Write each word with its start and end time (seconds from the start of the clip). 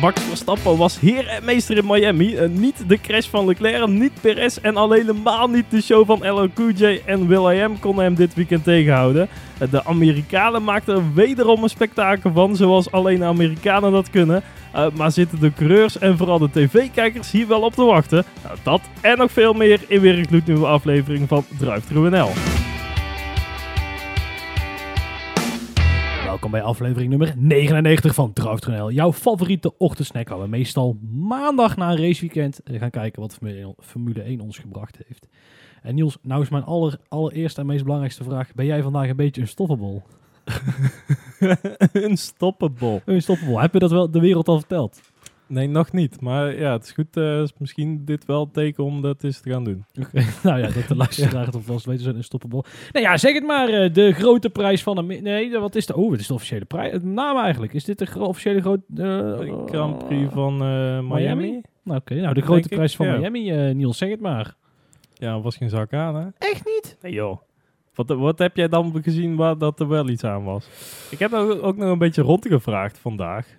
Max 0.00 0.22
Verstappen 0.22 0.76
was 0.76 1.00
heer 1.00 1.26
en 1.26 1.44
meester 1.44 1.76
in 1.76 1.86
Miami. 1.86 2.36
Eh, 2.36 2.48
niet 2.48 2.88
de 2.88 3.00
crash 3.00 3.26
van 3.26 3.46
Leclerc, 3.46 3.86
niet 3.86 4.20
Perez 4.20 4.56
en 4.56 4.76
al 4.76 4.92
helemaal 4.92 5.48
niet 5.48 5.64
de 5.68 5.82
show 5.82 6.06
van 6.06 6.30
LL 6.30 6.48
en 7.06 7.26
Will.i.am 7.26 7.78
konden 7.78 8.04
hem 8.04 8.14
dit 8.14 8.34
weekend 8.34 8.64
tegenhouden. 8.64 9.28
Eh, 9.58 9.70
de 9.70 9.84
Amerikanen 9.84 10.64
maakten 10.64 10.94
er 10.94 11.14
wederom 11.14 11.62
een 11.62 11.68
spektakel 11.68 12.32
van, 12.32 12.56
zoals 12.56 12.90
alleen 12.90 13.24
Amerikanen 13.24 13.92
dat 13.92 14.10
kunnen. 14.10 14.42
Eh, 14.72 14.86
maar 14.94 15.12
zitten 15.12 15.40
de 15.40 15.52
coureurs 15.52 15.98
en 15.98 16.16
vooral 16.16 16.38
de 16.38 16.50
tv-kijkers 16.50 17.30
hier 17.30 17.48
wel 17.48 17.60
op 17.60 17.74
te 17.74 17.84
wachten? 17.84 18.24
Nou, 18.44 18.56
dat 18.62 18.80
en 19.00 19.18
nog 19.18 19.32
veel 19.32 19.52
meer 19.52 19.80
in 19.88 20.00
weer 20.00 20.18
een 20.18 20.26
gloednieuwe 20.26 20.66
aflevering 20.66 21.28
van 21.28 21.44
Drive 21.58 21.94
NL. 21.94 22.57
Welkom 26.38 26.58
bij 26.58 26.68
aflevering 26.68 27.10
nummer 27.10 27.34
99 27.36 28.14
van 28.14 28.32
Drive 28.32 28.92
jouw 28.92 29.12
favoriete 29.12 29.76
ochtendsnack 29.78 30.28
waar 30.28 30.40
we 30.40 30.46
meestal 30.46 30.98
maandag 31.10 31.76
na 31.76 31.90
een 31.90 31.96
raceweekend 31.96 32.60
gaan 32.64 32.90
kijken 32.90 33.20
wat 33.20 33.38
Formule 33.78 34.22
1 34.22 34.40
ons 34.40 34.58
gebracht 34.58 34.98
heeft. 35.06 35.26
En 35.82 35.94
Niels, 35.94 36.18
nou 36.22 36.42
is 36.42 36.48
mijn 36.48 36.64
aller, 36.64 36.98
allereerste 37.08 37.60
en 37.60 37.66
meest 37.66 37.82
belangrijkste 37.82 38.24
vraag. 38.24 38.54
Ben 38.54 38.66
jij 38.66 38.82
vandaag 38.82 39.08
een 39.08 39.16
beetje 39.16 39.40
een 39.40 39.48
stoppable? 39.48 40.02
een 41.92 42.16
stoppable? 42.28 43.02
Een 43.04 43.22
stoppable. 43.22 43.60
Heb 43.60 43.72
je 43.72 43.78
dat 43.78 43.90
wel 43.90 44.10
de 44.10 44.20
wereld 44.20 44.48
al 44.48 44.58
verteld? 44.58 45.00
Nee, 45.48 45.66
nog 45.66 45.92
niet. 45.92 46.20
Maar 46.20 46.58
ja, 46.58 46.72
het 46.72 46.84
is 46.84 46.92
goed. 46.92 47.16
Uh, 47.16 47.40
is 47.40 47.52
misschien 47.58 48.04
dit 48.04 48.24
wel 48.24 48.40
het 48.40 48.52
teken 48.52 48.84
om 48.84 49.02
dat 49.02 49.24
eens 49.24 49.40
te 49.40 49.50
gaan 49.50 49.64
doen. 49.64 49.84
Oké, 50.02 50.24
nou 50.42 50.58
ja, 50.58 50.70
dat 50.70 50.88
de 50.88 50.96
luisteraar 51.04 51.46
het 51.46 51.54
alvast 51.54 51.86
weten 51.86 52.02
zijn 52.04 52.24
stoppable. 52.24 52.64
Nou 52.92 53.04
ja, 53.04 53.16
zeg 53.16 53.34
het 53.34 53.44
maar. 53.44 53.70
Uh, 53.70 53.92
de 53.92 54.12
grote 54.12 54.50
prijs 54.50 54.82
van... 54.82 54.98
Een, 54.98 55.22
nee, 55.22 55.58
wat 55.58 55.74
is 55.74 55.86
de... 55.86 55.96
Oh, 55.96 56.10
het 56.10 56.20
is 56.20 56.26
de 56.26 56.34
officiële 56.34 56.64
prijs. 56.64 56.92
Het 56.92 57.04
naam 57.04 57.38
eigenlijk. 57.38 57.72
Is 57.72 57.84
dit 57.84 57.98
de 57.98 58.06
gro 58.06 58.24
officiële 58.24 58.60
grote... 58.60 58.82
Uh, 58.94 59.66
Grand 59.66 60.06
Prix 60.06 60.32
van 60.32 60.56
Miami? 60.56 61.24
Miami? 61.24 61.60
Nou, 61.82 62.00
Oké, 62.00 62.14
nou 62.14 62.34
de 62.34 62.42
grote 62.42 62.68
prijs 62.68 62.96
van 62.96 63.06
Miami. 63.06 63.50
Niels, 63.74 63.98
zeg 63.98 64.10
het 64.10 64.20
maar. 64.20 64.54
Ja, 65.14 65.40
was 65.40 65.56
geen 65.56 65.68
zak 65.68 65.92
aan, 65.92 66.14
hè? 66.14 66.26
Echt 66.38 66.64
niet? 66.64 66.96
Nee, 67.02 67.12
joh. 67.12 67.38
Wat, 67.94 68.08
wat 68.08 68.38
heb 68.38 68.56
jij 68.56 68.68
dan 68.68 68.98
gezien 69.02 69.36
waar 69.36 69.58
dat 69.58 69.80
er 69.80 69.88
wel 69.88 70.08
iets 70.08 70.24
aan 70.24 70.44
was? 70.44 70.68
Ik 71.10 71.18
heb 71.18 71.32
ook, 71.32 71.62
ook 71.62 71.76
nog 71.76 71.90
een 71.90 71.98
beetje 71.98 72.22
rondgevraagd 72.22 72.98
vandaag. 72.98 73.56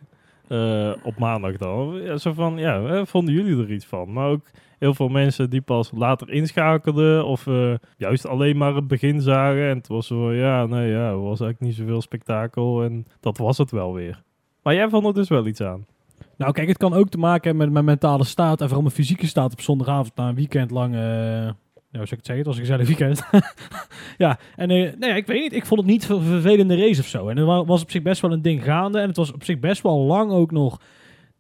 Uh, 0.50 0.92
op 1.04 1.18
maandag 1.18 1.58
dan. 1.58 2.02
Ja, 2.02 2.18
zo 2.18 2.34
van, 2.34 2.58
ja, 2.58 3.06
vonden 3.06 3.34
jullie 3.34 3.64
er 3.64 3.72
iets 3.72 3.86
van? 3.86 4.14
Maar 4.14 4.30
ook 4.30 4.46
heel 4.80 4.94
veel 4.94 5.10
mensen 5.10 5.50
die 5.50 5.62
pas 5.62 5.92
later 5.96 6.30
inschakelden 6.30 7.26
of 7.26 7.46
uh, 7.46 7.74
juist 7.98 8.28
alleen 8.28 8.58
maar 8.58 8.76
het 8.76 8.88
begin 8.88 9.22
zagen. 9.22 9.70
En 9.70 9.78
het 9.78 9.88
was 9.88 10.08
zo, 10.08 10.34
ja, 10.34 10.66
nee, 10.66 10.92
ja, 10.92 11.12
was 11.16 11.40
eigenlijk 11.42 11.60
niet 11.60 11.76
zoveel 11.76 12.02
spektakel 12.02 12.84
en 12.84 13.06
dat 13.20 13.38
was 13.38 13.58
het 13.58 13.72
wel 13.72 13.94
weer. 13.94 14.22
Maar 14.64 14.74
jij 14.74 14.90
vond 14.90 15.06
er 15.06 15.14
dus 15.14 15.30
wel 15.30 15.48
iets 15.48 15.62
aan. 15.62 15.86
Nou, 16.38 16.52
kijk, 16.52 16.68
het 16.68 16.78
kan 16.78 16.94
ook 16.94 17.10
te 17.10 17.18
maken 17.18 17.44
hebben 17.44 17.64
met 17.64 17.74
mijn 17.74 17.86
mentale 17.86 18.24
staat 18.24 18.60
en 18.62 18.66
vooral 18.66 18.84
mijn 18.84 18.96
fysieke 18.96 19.28
staat 19.28 19.52
op 19.52 19.62
zondagavond 19.62 20.16
na 20.16 20.28
een 20.28 20.36
weekend 20.36 20.72
lang. 20.72 20.96
Uh, 20.96 21.50
nou, 21.92 22.08
zou 22.08 22.20
ik 22.20 22.26
het 22.26 22.26
zeggen? 22.26 22.38
Het 22.38 22.46
was 22.46 22.56
een 22.56 22.62
gezellig 22.62 22.88
weekend. 22.88 23.24
ja, 24.26 24.40
en 24.56 24.70
uh, 24.70 24.92
nee, 25.00 25.16
ik 25.16 25.28
weet 25.28 25.42
niet. 25.42 25.54
Ik 25.54 25.66
vond 25.66 25.80
het 25.80 25.90
niet 25.90 26.10
een 26.10 26.22
vervelende 26.22 26.76
race 26.76 27.02
of 27.02 27.08
zo. 27.08 27.28
En 27.28 27.38
er 27.38 27.66
was 27.66 27.82
op 27.82 27.92
zich 27.92 28.02
best 28.02 28.22
wel 28.22 28.32
een 28.32 28.42
ding 28.42 28.64
gaande. 28.64 29.00
En 29.00 29.08
het 29.08 29.18
was 29.18 29.34
op 29.34 29.44
zich 29.44 29.60
best 29.60 29.82
wel 29.82 29.98
lang 29.98 30.32
ook 30.32 30.52
nog 30.52 30.80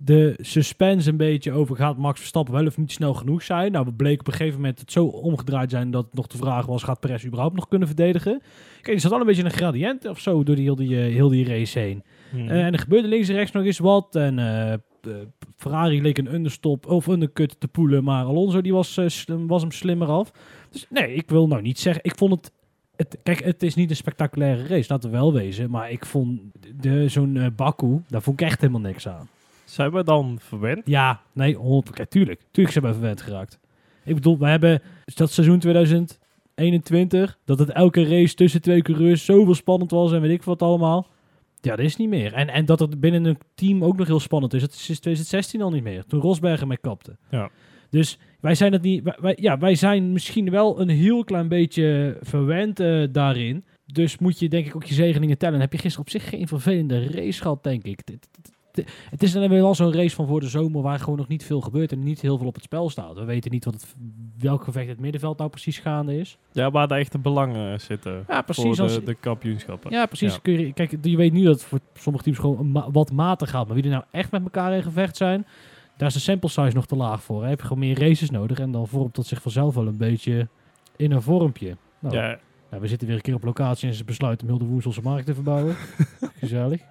de 0.01 0.33
suspense 0.37 1.09
een 1.09 1.17
beetje 1.17 1.51
over 1.51 1.75
gaat 1.75 1.97
Max 1.97 2.19
Verstappen 2.19 2.53
wel 2.53 2.65
of 2.65 2.77
niet 2.77 2.91
snel 2.91 3.13
genoeg 3.13 3.43
zijn. 3.43 3.71
Nou, 3.71 3.85
we 3.85 3.93
bleken 3.93 4.19
op 4.19 4.27
een 4.27 4.33
gegeven 4.33 4.59
moment 4.59 4.79
het 4.79 4.91
zo 4.91 5.05
omgedraaid 5.05 5.69
zijn 5.69 5.91
dat 5.91 6.05
het 6.05 6.13
nog 6.13 6.27
de 6.27 6.37
vraag 6.37 6.65
was, 6.65 6.83
gaat 6.83 6.99
Perez 6.99 7.25
überhaupt 7.25 7.55
nog 7.55 7.67
kunnen 7.67 7.87
verdedigen? 7.87 8.41
Kijk, 8.81 8.95
er 8.95 9.01
zat 9.01 9.11
al 9.11 9.19
een 9.19 9.25
beetje 9.25 9.43
een 9.43 9.51
gradiënt 9.51 10.05
of 10.05 10.19
zo 10.19 10.43
door 10.43 10.55
die, 10.55 10.63
heel, 10.63 10.75
die, 10.75 10.95
heel 10.95 11.29
die 11.29 11.47
race 11.47 11.79
heen. 11.79 12.03
Hmm. 12.31 12.49
en 12.49 12.73
er 12.73 12.79
gebeurde 12.79 13.07
links 13.07 13.29
en 13.29 13.35
rechts 13.35 13.51
nog 13.51 13.65
eens 13.65 13.79
wat. 13.79 14.15
En 14.15 14.39
Ferrari 15.55 16.01
leek 16.01 16.17
een 16.17 16.33
understop 16.33 16.85
of 16.85 17.07
undercut 17.07 17.59
te 17.59 17.67
poelen, 17.67 18.03
maar 18.03 18.25
Alonso 18.25 18.61
die 18.61 18.73
was, 18.73 18.99
was 19.47 19.61
hem 19.61 19.71
slimmer 19.71 20.07
af. 20.07 20.31
Dus 20.69 20.85
nee, 20.89 21.13
ik 21.13 21.29
wil 21.29 21.47
nou 21.47 21.61
niet 21.61 21.79
zeggen, 21.79 22.03
ik 22.03 22.15
vond 22.15 22.31
het 22.31 22.51
het, 22.99 23.17
kijk, 23.23 23.43
het 23.43 23.63
is 23.63 23.75
niet 23.75 23.89
een 23.89 23.95
spectaculaire 23.95 24.67
race, 24.67 24.91
laten 24.91 25.09
we 25.09 25.17
wel 25.17 25.33
wezen. 25.33 25.69
Maar 25.69 25.91
ik 25.91 26.05
vond 26.05 26.41
zo'n 27.05 27.35
uh, 27.35 27.45
Baku, 27.55 28.01
daar 28.07 28.21
vond 28.21 28.41
ik 28.41 28.47
echt 28.47 28.61
helemaal 28.61 28.81
niks 28.81 29.07
aan. 29.07 29.29
Zijn 29.65 29.91
we 29.91 30.03
dan 30.03 30.37
verwend? 30.41 30.81
Ja, 30.87 31.21
nee, 31.33 31.55
100%. 31.55 31.59
Kijk, 31.93 32.09
tuurlijk. 32.09 32.41
Tuurlijk 32.51 32.75
zijn 32.77 32.85
we 32.85 32.93
verwend 32.93 33.21
geraakt. 33.21 33.59
Ik 34.03 34.15
bedoel, 34.15 34.37
we 34.37 34.47
hebben 34.47 34.81
dat 35.15 35.31
seizoen 35.31 35.59
2021, 35.59 37.37
dat 37.45 37.59
het 37.59 37.69
elke 37.69 38.03
race 38.03 38.35
tussen 38.35 38.61
twee 38.61 38.81
coureurs 38.81 39.25
zoveel 39.25 39.55
spannend 39.55 39.91
was 39.91 40.11
en 40.11 40.21
weet 40.21 40.31
ik 40.31 40.43
wat 40.43 40.61
allemaal. 40.61 41.07
Ja, 41.61 41.75
dat 41.75 41.85
is 41.85 41.95
niet 41.95 42.09
meer. 42.09 42.33
En, 42.33 42.47
en 42.47 42.65
dat 42.65 42.79
het 42.79 42.99
binnen 42.99 43.25
een 43.25 43.37
team 43.55 43.83
ook 43.83 43.97
nog 43.97 44.07
heel 44.07 44.19
spannend 44.19 44.53
is. 44.53 44.61
Het 44.61 44.73
is 44.73 44.85
2016 44.85 45.61
al 45.61 45.71
niet 45.71 45.83
meer. 45.83 46.05
Toen 46.05 46.21
Rosberg 46.21 46.65
mee 46.65 46.77
kapte. 46.77 47.17
Ja. 47.29 47.49
Dus 47.89 48.17
wij 48.39 48.55
zijn 48.55 48.73
het 48.73 48.81
niet. 48.81 49.15
Wij, 49.19 49.37
ja, 49.39 49.57
wij 49.57 49.75
zijn 49.75 50.11
misschien 50.11 50.49
wel 50.49 50.79
een 50.81 50.89
heel 50.89 51.23
klein 51.23 51.47
beetje 51.47 52.17
verwend 52.21 52.79
uh, 52.79 53.07
daarin. 53.11 53.65
Dus 53.85 54.17
moet 54.17 54.39
je 54.39 54.49
denk 54.49 54.65
ik 54.65 54.75
ook 54.75 54.83
je 54.83 54.93
zegeningen 54.93 55.37
tellen. 55.37 55.59
Heb 55.59 55.71
je 55.71 55.77
gisteren 55.77 56.05
op 56.05 56.11
zich 56.11 56.29
geen 56.29 56.47
vervelende 56.47 57.07
race 57.11 57.41
gehad, 57.41 57.63
denk 57.63 57.83
ik. 57.83 58.01
Het 58.05 58.27
is 59.17 59.31
dan 59.31 59.49
wel 59.49 59.75
zo'n 59.75 59.93
race 59.93 60.15
van 60.15 60.27
voor 60.27 60.39
de 60.39 60.47
zomer 60.47 60.81
waar 60.81 60.99
gewoon 60.99 61.17
nog 61.17 61.27
niet 61.27 61.43
veel 61.43 61.61
gebeurt 61.61 61.91
en 61.91 62.03
niet 62.03 62.21
heel 62.21 62.37
veel 62.37 62.47
op 62.47 62.53
het 62.53 62.63
spel 62.63 62.89
staat. 62.89 63.15
We 63.15 63.23
weten 63.23 63.51
niet 63.51 63.65
wat 63.65 63.73
het, 63.73 63.95
welk 64.37 64.63
gevecht 64.63 64.87
het 64.87 64.99
middenveld 64.99 65.37
nou 65.37 65.49
precies 65.49 65.79
gaande 65.79 66.17
is. 66.17 66.37
Ja, 66.51 66.71
waar 66.71 66.87
de 66.87 66.95
echte 66.95 67.17
belangen 67.17 67.79
zitten 67.81 68.23
ja, 68.27 68.41
precies, 68.41 68.77
voor 68.77 68.87
de, 68.87 69.03
de 69.03 69.13
kampioenschappen. 69.13 69.91
Ja, 69.91 70.05
precies. 70.05 70.41
Kun 70.41 70.59
je, 70.59 70.73
kijk, 70.73 70.97
je 71.01 71.17
weet 71.17 71.33
nu 71.33 71.43
dat 71.43 71.53
het 71.53 71.63
voor 71.63 71.79
sommige 71.93 72.23
teams 72.23 72.39
gewoon 72.39 72.91
wat 72.91 73.11
matig 73.11 73.49
gaat. 73.49 73.65
Maar 73.65 73.75
wie 73.75 73.83
er 73.83 73.89
nou 73.89 74.03
echt 74.11 74.31
met 74.31 74.43
elkaar 74.43 74.73
in 74.73 74.83
gevecht 74.83 75.17
zijn, 75.17 75.45
daar 75.97 76.07
is 76.07 76.13
de 76.13 76.19
sample 76.19 76.49
size 76.49 76.75
nog 76.75 76.85
te 76.85 76.95
laag 76.95 77.23
voor. 77.23 77.43
Hè. 77.43 77.49
Heb 77.49 77.59
je 77.59 77.67
gewoon 77.67 77.83
meer 77.83 77.99
races 77.99 78.29
nodig 78.29 78.59
en 78.59 78.71
dan 78.71 78.87
vormt 78.87 79.15
dat 79.15 79.25
zich 79.25 79.41
vanzelf 79.41 79.75
wel 79.75 79.87
een 79.87 79.97
beetje 79.97 80.47
in 80.95 81.11
een 81.11 81.21
vormpje. 81.21 81.77
Nou, 81.99 82.15
ja. 82.15 82.39
Nou, 82.69 82.81
we 82.81 82.87
zitten 82.87 83.07
weer 83.07 83.15
een 83.15 83.21
keer 83.21 83.35
op 83.35 83.43
locatie 83.43 83.87
en 83.89 83.93
ze 83.93 84.03
besluiten 84.03 84.47
om 84.47 84.53
heel 84.53 84.65
de 84.65 84.71
Woenselse 84.71 85.01
markt 85.01 85.25
te 85.25 85.33
verbouwen. 85.33 85.75
Gezellig. 86.39 86.81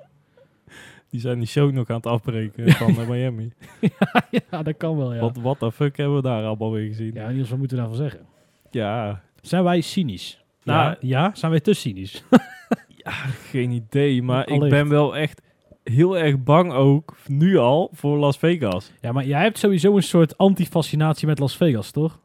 Die 1.11 1.21
zijn 1.21 1.39
die 1.39 1.47
show 1.47 1.73
nog 1.73 1.89
aan 1.89 1.97
het 1.97 2.07
afbreken 2.07 2.73
van 2.73 2.91
uh, 2.91 3.09
Miami. 3.09 3.53
ja, 3.81 4.27
ja, 4.51 4.63
dat 4.63 4.77
kan 4.77 4.97
wel, 4.97 5.15
ja. 5.15 5.21
Wat 5.21 5.37
what 5.37 5.59
the 5.59 5.73
fuck 5.73 5.97
hebben 5.97 6.17
we 6.17 6.23
daar 6.23 6.45
allemaal 6.45 6.73
weer 6.73 6.87
gezien? 6.87 7.15
Ja, 7.15 7.29
Niels, 7.29 7.49
wat 7.49 7.59
moeten 7.59 7.77
we 7.77 7.83
daarvan 7.83 8.03
zeggen? 8.03 8.27
Ja. 8.71 9.23
Zijn 9.41 9.65
wij 9.65 9.81
cynisch? 9.81 10.45
Nou, 10.63 10.89
ja, 10.89 10.97
ja? 11.01 11.31
zijn 11.35 11.51
wij 11.51 11.61
te 11.61 11.73
cynisch? 11.73 12.25
ja, 13.05 13.11
geen 13.51 13.71
idee, 13.71 14.23
maar 14.23 14.49
ik 14.49 14.61
ben 14.61 14.89
wel 14.89 15.17
echt 15.17 15.43
heel 15.85 16.19
erg 16.19 16.43
bang 16.43 16.73
ook, 16.73 17.17
nu 17.27 17.57
al, 17.57 17.91
voor 17.93 18.19
Las 18.19 18.39
Vegas. 18.39 18.93
Ja, 19.01 19.13
maar 19.13 19.27
jij 19.27 19.43
hebt 19.43 19.59
sowieso 19.59 19.97
een 19.97 20.03
soort 20.03 20.39
antifascinatie 20.39 21.27
met 21.27 21.39
Las 21.39 21.57
Vegas, 21.57 21.91
toch? 21.91 22.19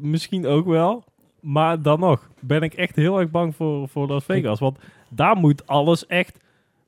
misschien 0.00 0.46
ook 0.46 0.66
wel. 0.66 1.04
Maar 1.40 1.82
dan 1.82 2.00
nog 2.00 2.30
ben 2.40 2.62
ik 2.62 2.74
echt 2.74 2.96
heel 2.96 3.20
erg 3.20 3.30
bang 3.30 3.56
voor, 3.56 3.88
voor 3.88 4.06
Las 4.08 4.24
Vegas. 4.24 4.58
Want 4.58 4.78
daar 5.08 5.36
moet 5.36 5.66
alles 5.66 6.06
echt 6.06 6.38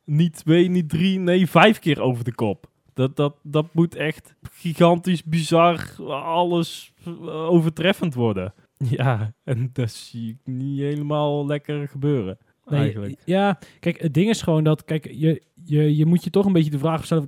niet 0.09 0.37
twee, 0.37 0.69
niet 0.71 0.89
drie, 0.89 1.19
nee, 1.19 1.47
vijf 1.47 1.79
keer 1.79 2.01
over 2.01 2.25
de 2.25 2.35
kop. 2.35 2.71
Dat, 2.95 3.17
dat, 3.17 3.37
dat 3.43 3.67
moet 3.73 3.95
echt 3.95 4.35
gigantisch, 4.51 5.25
bizar, 5.25 5.95
alles 6.11 6.93
overtreffend 7.25 8.15
worden. 8.15 8.55
Ja, 8.91 9.33
en 9.45 9.71
dat 9.73 9.91
zie 9.91 10.29
ik 10.29 10.53
niet 10.53 10.79
helemaal 10.79 11.47
lekker 11.47 11.89
gebeuren. 11.89 12.39
Nee, 12.67 12.81
eigenlijk. 12.81 13.21
Ja, 13.25 13.59
kijk, 13.81 14.01
het 14.01 14.15
ding 14.15 14.29
is 14.29 14.43
gewoon 14.43 14.65
dat, 14.65 14.85
kijk, 14.85 15.11
je, 15.13 15.43
je, 15.65 15.97
je 15.97 16.07
moet 16.07 16.25
je 16.25 16.31
toch 16.31 16.47
een 16.47 16.53
beetje 16.53 16.71
de 16.71 16.79
vraag 16.79 17.05
stellen. 17.05 17.27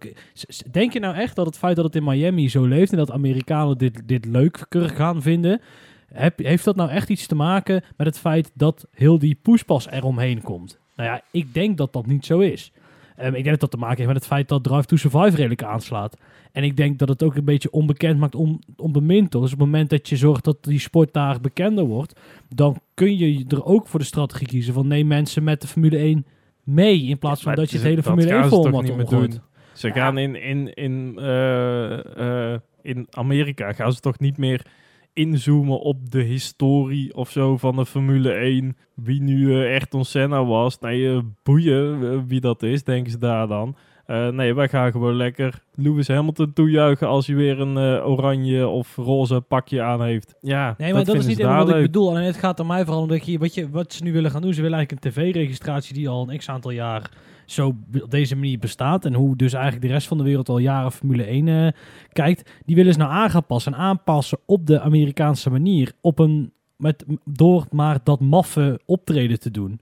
Denk 0.71 0.93
je 0.93 1.01
nou 1.01 1.15
echt 1.15 1.37
dat 1.37 1.47
het 1.47 1.59
feit 1.59 1.77
dat 1.77 1.85
het 1.85 1.97
in 1.97 2.05
Miami 2.05 2.49
zo 2.49 2.65
leeft 2.65 2.93
en 2.93 2.99
dat 2.99 3.11
Amerikanen 3.11 3.79
dit, 3.79 4.09
dit 4.09 4.25
leuk 4.25 4.67
gaan 4.71 5.23
vinden, 5.23 5.61
heb, 6.07 6.39
heeft 6.39 6.65
dat 6.65 6.77
nou 6.77 6.91
echt 6.91 7.09
iets 7.09 7.27
te 7.27 7.35
maken 7.35 7.83
met 7.97 8.07
het 8.07 8.19
feit 8.19 8.51
dat 8.55 8.87
heel 8.91 9.19
die 9.19 9.39
pushpas 9.43 9.91
eromheen 9.91 10.43
komt? 10.43 10.79
Nou 11.01 11.13
ja, 11.13 11.23
ik 11.31 11.55
denk 11.55 11.77
dat 11.77 11.93
dat 11.93 12.07
niet 12.07 12.27
zo 12.27 12.39
is. 12.39 12.73
Um, 13.21 13.27
ik 13.27 13.33
denk 13.33 13.45
dat 13.45 13.61
dat 13.61 13.71
te 13.71 13.77
maken 13.77 13.97
heeft 13.97 14.09
met 14.09 14.17
het 14.17 14.27
feit 14.27 14.49
dat 14.49 14.65
Drive 14.65 14.87
to 14.87 14.97
Survive 14.97 15.37
redelijk 15.37 15.63
aanslaat. 15.63 16.17
En 16.53 16.65
ik 16.65 16.77
denk 16.77 16.99
dat 16.99 17.09
het 17.09 17.23
ook 17.23 17.37
een 17.37 17.45
beetje 17.45 17.71
onbekend 17.71 18.19
maakt, 18.19 18.35
on, 18.35 18.63
onbemind. 18.77 19.33
Dus 19.33 19.43
op 19.43 19.51
het 19.51 19.59
moment 19.59 19.91
dat 19.91 20.09
je 20.09 20.17
zorgt 20.17 20.45
dat 20.45 20.65
die 20.65 20.79
sport 20.79 21.13
daar 21.13 21.41
bekender 21.41 21.85
wordt, 21.85 22.21
dan 22.49 22.81
kun 22.95 23.19
je 23.19 23.45
er 23.49 23.65
ook 23.65 23.87
voor 23.87 24.01
de 24.01 24.07
strategie 24.07 24.47
kiezen 24.47 24.75
van 24.75 24.87
neem 24.87 25.07
mensen 25.07 25.45
met 25.45 25.61
de 25.61 25.67
Formule 25.67 25.97
1 25.97 26.27
mee. 26.65 27.03
In 27.03 27.19
plaats 27.19 27.43
van 27.43 27.55
dat 27.55 27.71
je 27.71 27.77
het 27.77 27.87
hele 27.87 28.03
Formule 28.03 28.33
1 28.33 28.49
format 28.49 28.91
omgooit. 28.91 29.41
Ze 29.73 29.93
gaan 29.93 30.19
in, 30.19 30.43
in, 30.43 30.75
in, 30.75 31.17
uh, 31.19 31.99
uh, 32.19 32.55
in 32.83 33.07
Amerika 33.11 33.73
gaan 33.73 33.93
ze 33.93 34.01
toch 34.01 34.19
niet 34.19 34.37
meer 34.37 34.67
inzoomen 35.13 35.81
op 35.81 36.11
de 36.11 36.23
historie 36.23 37.15
of 37.15 37.31
zo 37.31 37.57
van 37.57 37.77
de 37.77 37.87
Formule 37.87 38.33
1. 38.33 38.77
Wie 38.95 39.23
nu 39.23 39.39
uh, 39.39 39.57
Ayrton 39.57 40.05
Senna 40.05 40.45
was. 40.45 40.79
Nee, 40.79 41.01
uh, 41.01 41.19
boeien 41.43 42.27
wie 42.27 42.41
dat 42.41 42.63
is, 42.63 42.85
denken 42.85 43.13
ze 43.13 43.19
daar 43.19 43.47
dan. 43.47 43.77
Eh, 44.11 44.29
nee, 44.29 44.55
wij 44.55 44.69
gaan 44.69 44.91
gewoon 44.91 45.15
lekker 45.15 45.63
Lewis 45.75 46.09
Hamilton 46.09 46.53
toejuichen 46.53 47.09
als 47.09 47.27
hij 47.27 47.37
weer 47.37 47.61
een 47.61 47.77
eh, 47.77 48.09
oranje 48.09 48.69
of 48.69 48.97
roze 48.97 49.41
pakje 49.41 49.83
aan 49.83 50.03
heeft. 50.03 50.35
Ja, 50.41 50.75
Nee, 50.79 50.93
maar 50.93 51.05
dat, 51.05 51.15
is 51.15 51.27
niet 51.27 51.39
helemaal 51.39 51.67
wat 51.67 51.75
ik 51.75 51.83
bedoel. 51.83 52.09
Alleen 52.09 52.25
het 52.25 52.37
gaat 52.37 52.59
er 52.59 52.67
mij 52.67 52.85
vooral 52.85 53.03
om 53.03 53.09
dat 53.09 53.27
je, 53.27 53.39
wat, 53.39 53.55
je, 53.55 53.71
wat 53.71 53.93
ze 53.93 54.03
nu 54.03 54.13
willen 54.13 54.31
gaan 54.31 54.43
doen. 54.43 54.55
Ze 54.55 54.63
willen 54.63 54.77
eigenlijk 54.77 55.05
een 55.05 55.11
tv-registratie 55.13 55.95
die 55.95 56.09
al 56.09 56.31
een 56.31 56.39
x-aantal 56.39 56.71
jaar 56.71 57.11
zo 57.47 57.67
op 58.03 58.11
deze 58.11 58.37
manier 58.37 58.59
bestaat. 58.59 59.05
En 59.05 59.15
hoe 59.15 59.37
dus 59.37 59.53
eigenlijk 59.53 59.85
de 59.87 59.93
rest 59.93 60.09
van 60.09 60.19
de 60.19 60.25
wereld 60.25 60.49
al 60.49 60.59
jaren 60.59 60.93
Formule 60.93 61.25
1 61.25 61.49
eh, 61.49 61.69
kijkt. 62.13 62.51
Die 62.65 62.77
willen 62.77 62.93
ze 62.93 62.99
nou 62.99 63.11
aan 63.11 63.31
gaan 63.31 63.47
passen 63.47 63.73
en 63.73 63.79
aanpassen 63.79 64.39
op 64.47 64.67
de 64.67 64.81
Amerikaanse 64.81 65.51
manier. 65.51 65.93
Op 66.01 66.19
een, 66.19 66.53
met, 66.77 67.05
door 67.25 67.67
maar 67.71 67.99
dat 68.05 68.21
maffe 68.21 68.81
optreden 68.87 69.41
te 69.41 69.51
doen. 69.51 69.81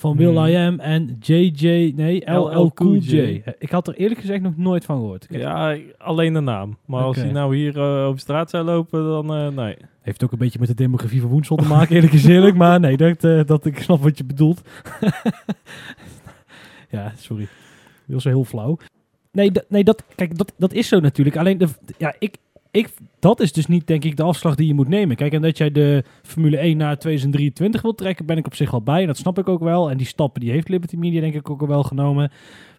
Van 0.00 0.16
Will 0.16 0.36
Hmm. 0.36 0.46
I 0.46 0.56
Am 0.56 0.80
en 0.80 1.16
JJ, 1.20 1.92
nee, 1.96 2.30
LL 2.30 2.72
Cool 2.74 2.96
J. 2.96 3.42
Ik 3.58 3.70
had 3.70 3.88
er 3.88 3.94
eerlijk 3.94 4.20
gezegd 4.20 4.42
nog 4.42 4.56
nooit 4.56 4.84
van 4.84 4.96
gehoord. 4.96 5.26
Ja, 5.30 5.76
alleen 5.98 6.32
de 6.32 6.40
naam. 6.40 6.76
Maar 6.84 7.02
als 7.02 7.16
hij 7.16 7.32
nou 7.32 7.56
hier 7.56 7.76
eh, 7.76 8.06
over 8.06 8.20
straat 8.20 8.50
zou 8.50 8.64
lopen, 8.64 9.04
dan 9.04 9.34
eh, 9.34 9.48
nee. 9.48 9.76
Heeft 10.02 10.24
ook 10.24 10.32
een 10.32 10.38
beetje 10.38 10.58
met 10.58 10.68
de 10.68 10.74
demografie 10.74 11.20
van 11.20 11.30
Woensel 11.30 11.56
te 11.56 11.68
maken, 11.68 11.94
eerlijk 11.94 12.12
is 12.12 12.24
eerlijk. 12.24 12.56
Maar 12.56 12.80
nee, 12.80 12.96
dat, 12.96 13.24
eh, 13.24 13.40
dat 13.44 13.64
ik 13.64 13.78
snap 13.78 14.02
wat 14.02 14.18
je 14.18 14.24
bedoelt. 14.24 14.60
ja, 16.96 17.12
sorry. 17.16 17.48
Dat 18.06 18.14
was 18.14 18.24
heel 18.24 18.44
flauw. 18.44 18.78
Nee, 19.32 19.52
nee 19.68 19.84
dat, 19.84 20.04
kijk, 20.14 20.38
dat, 20.38 20.52
dat 20.56 20.72
is 20.72 20.88
zo 20.88 21.00
natuurlijk. 21.00 21.36
Alleen, 21.36 21.58
de, 21.58 21.68
ja, 21.98 22.14
ik, 22.18 22.36
ik, 22.70 22.88
dat 23.18 23.40
is 23.40 23.52
dus 23.52 23.66
niet, 23.66 23.86
denk 23.86 24.04
ik, 24.04 24.16
de 24.16 24.22
afslag 24.22 24.54
die 24.54 24.66
je 24.66 24.74
moet 24.74 24.88
nemen. 24.88 25.16
Kijk, 25.16 25.32
en 25.32 25.42
dat 25.42 25.58
jij 25.58 25.70
de 25.70 26.04
Formule 26.22 26.56
1 26.58 26.76
naar 26.76 26.98
2023 26.98 27.82
wilt 27.82 27.98
trekken, 27.98 28.26
ben 28.26 28.36
ik 28.36 28.46
op 28.46 28.54
zich 28.54 28.70
wel 28.70 28.82
bij. 28.82 29.00
En 29.00 29.06
dat 29.06 29.16
snap 29.16 29.38
ik 29.38 29.48
ook 29.48 29.60
wel. 29.62 29.90
En 29.90 29.96
die 29.96 30.06
stappen, 30.06 30.40
die 30.40 30.50
heeft 30.50 30.68
Liberty 30.68 30.96
Media, 30.96 31.20
denk 31.20 31.34
ik, 31.34 31.50
ook 31.50 31.66
wel 31.66 31.82
genomen. 31.82 32.30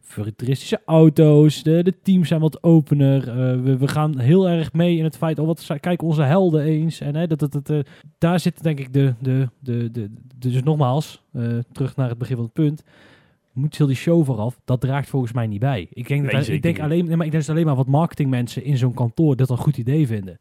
Futuristische 0.02 0.82
auto's, 0.86 1.64
de, 1.64 1.84
de 1.84 1.94
teams 2.04 2.28
zijn 2.28 2.40
wat 2.42 2.64
opener. 2.64 3.28
eh, 3.30 3.76
we, 3.78 3.88
gaan 3.88 4.20
heel 4.20 4.50
erg 4.50 4.74
mee 4.74 4.98
in 4.98 5.04
het 5.04 5.18
feit, 5.18 5.40
oh, 5.40 5.46
wat 5.46 5.68
kijk 5.80 6.02
onze 6.02 6.22
helden 6.22 6.64
eens. 6.64 7.00
En 7.00 7.16
hè, 7.16 7.28
dat, 7.28 7.40
dat, 7.40 7.52
dat, 7.52 7.70
eh, 7.70 7.80
daar 8.18 8.40
zit 8.40 8.64
denk 8.64 8.80
ik 8.80 8.94
de, 8.94 9.14
de, 9.20 9.50
de, 9.60 9.92
de, 9.92 10.12
de- 10.38 10.50
dus 10.52 10.64
nogmaals, 10.64 11.22
eh, 11.34 11.44
terug 11.72 11.96
naar 11.96 12.10
het 12.10 12.18
begin 12.18 12.36
van 12.36 12.46
het 12.46 12.54
punt. 12.54 12.84
Moet 13.54 13.78
heel 13.78 13.88
die 13.88 13.96
show 13.96 14.26
vooraf, 14.26 14.60
dat 14.66 14.82
draagt 14.82 15.10
volgens 15.10 15.32
mij 15.34 15.48
niet 15.48 15.60
bij. 15.60 15.88
Ik 15.94 16.08
denk, 16.08 16.22
Nee, 16.22 16.32
dat, 16.32 16.48
ik 16.48 16.62
denk 16.62 16.80
alleen, 16.80 17.06
nee, 17.06 17.16
maar 17.18 17.26
ik 17.26 17.32
denk 17.32 17.44
dat 17.46 17.56
alleen 17.56 17.66
maar 17.66 17.76
wat 17.76 17.88
marketingmensen 17.88 18.64
in 18.64 18.78
zo'n 18.78 18.94
kantoor 18.94 19.36
dat 19.36 19.50
een 19.50 19.58
goed 19.58 19.78
idee 19.78 20.08
vinden. 20.08 20.40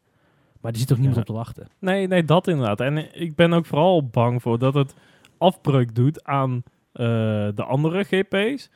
Maar 0.61 0.71
er 0.71 0.77
zit 0.77 0.87
toch 0.87 0.97
niemand 0.97 1.15
Ja. 1.15 1.21
op 1.21 1.27
te 1.27 1.33
wachten. 1.43 1.67
Nee, 1.79 2.07
nee, 2.07 2.23
dat 2.25 2.47
inderdaad. 2.47 2.79
En 2.79 3.21
ik 3.21 3.35
ben 3.35 3.53
ook 3.53 3.65
vooral 3.65 4.07
bang 4.07 4.41
voor 4.41 4.59
dat 4.59 4.73
het 4.73 4.95
afbreuk 5.37 5.95
doet 5.95 6.23
aan 6.23 6.63
eh, 6.91 7.05
de 7.55 7.63
andere 7.63 8.03
GP's. 8.03 8.69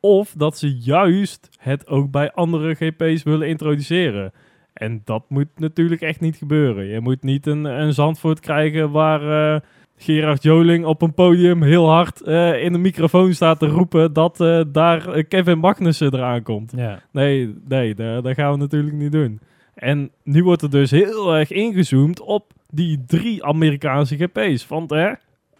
Of 0.00 0.34
dat 0.36 0.58
ze 0.58 0.78
juist 0.78 1.48
het 1.58 1.86
ook 1.86 2.10
bij 2.10 2.32
andere 2.32 2.74
GP's 2.74 3.22
willen 3.22 3.48
introduceren. 3.48 4.32
En 4.72 5.00
dat 5.04 5.24
moet 5.28 5.48
natuurlijk 5.56 6.00
echt 6.00 6.20
niet 6.20 6.36
gebeuren. 6.36 6.84
Je 6.84 7.00
moet 7.00 7.22
niet 7.22 7.46
een, 7.46 7.64
een 7.64 7.94
Zandvoort 7.94 8.40
krijgen 8.40 8.90
waar 8.90 9.54
eh, 9.54 9.60
Gerard 10.00 10.42
Joling 10.42 10.84
op 10.84 11.02
een 11.02 11.14
podium 11.14 11.62
heel 11.62 11.88
hard 11.88 12.20
eh, 12.20 12.62
in 12.62 12.72
de 12.72 12.78
microfoon 12.78 13.34
staat 13.34 13.58
te 13.58 13.66
roepen 13.66 14.12
dat 14.12 14.40
eh, 14.40 14.60
daar 14.68 15.08
eh, 15.08 15.24
Kevin 15.28 15.58
Magnussen 15.58 16.14
eraan 16.14 16.42
komt. 16.42 16.72
Ja. 16.76 17.02
Nee, 17.12 17.54
nee, 17.68 17.94
dat, 17.94 18.34
gaan 18.34 18.52
we 18.52 18.58
natuurlijk 18.58 18.94
niet 18.94 19.12
doen. 19.12 19.40
En 19.74 20.10
nu 20.22 20.44
wordt 20.44 20.62
er 20.62 20.70
dus 20.70 20.90
heel 20.90 21.34
erg 21.34 21.50
ingezoomd 21.50 22.20
op 22.20 22.52
die 22.70 23.04
drie 23.06 23.44
Amerikaanse 23.44 24.16
GP's. 24.16 24.66
Want 24.66 24.90
hè, 24.90 25.12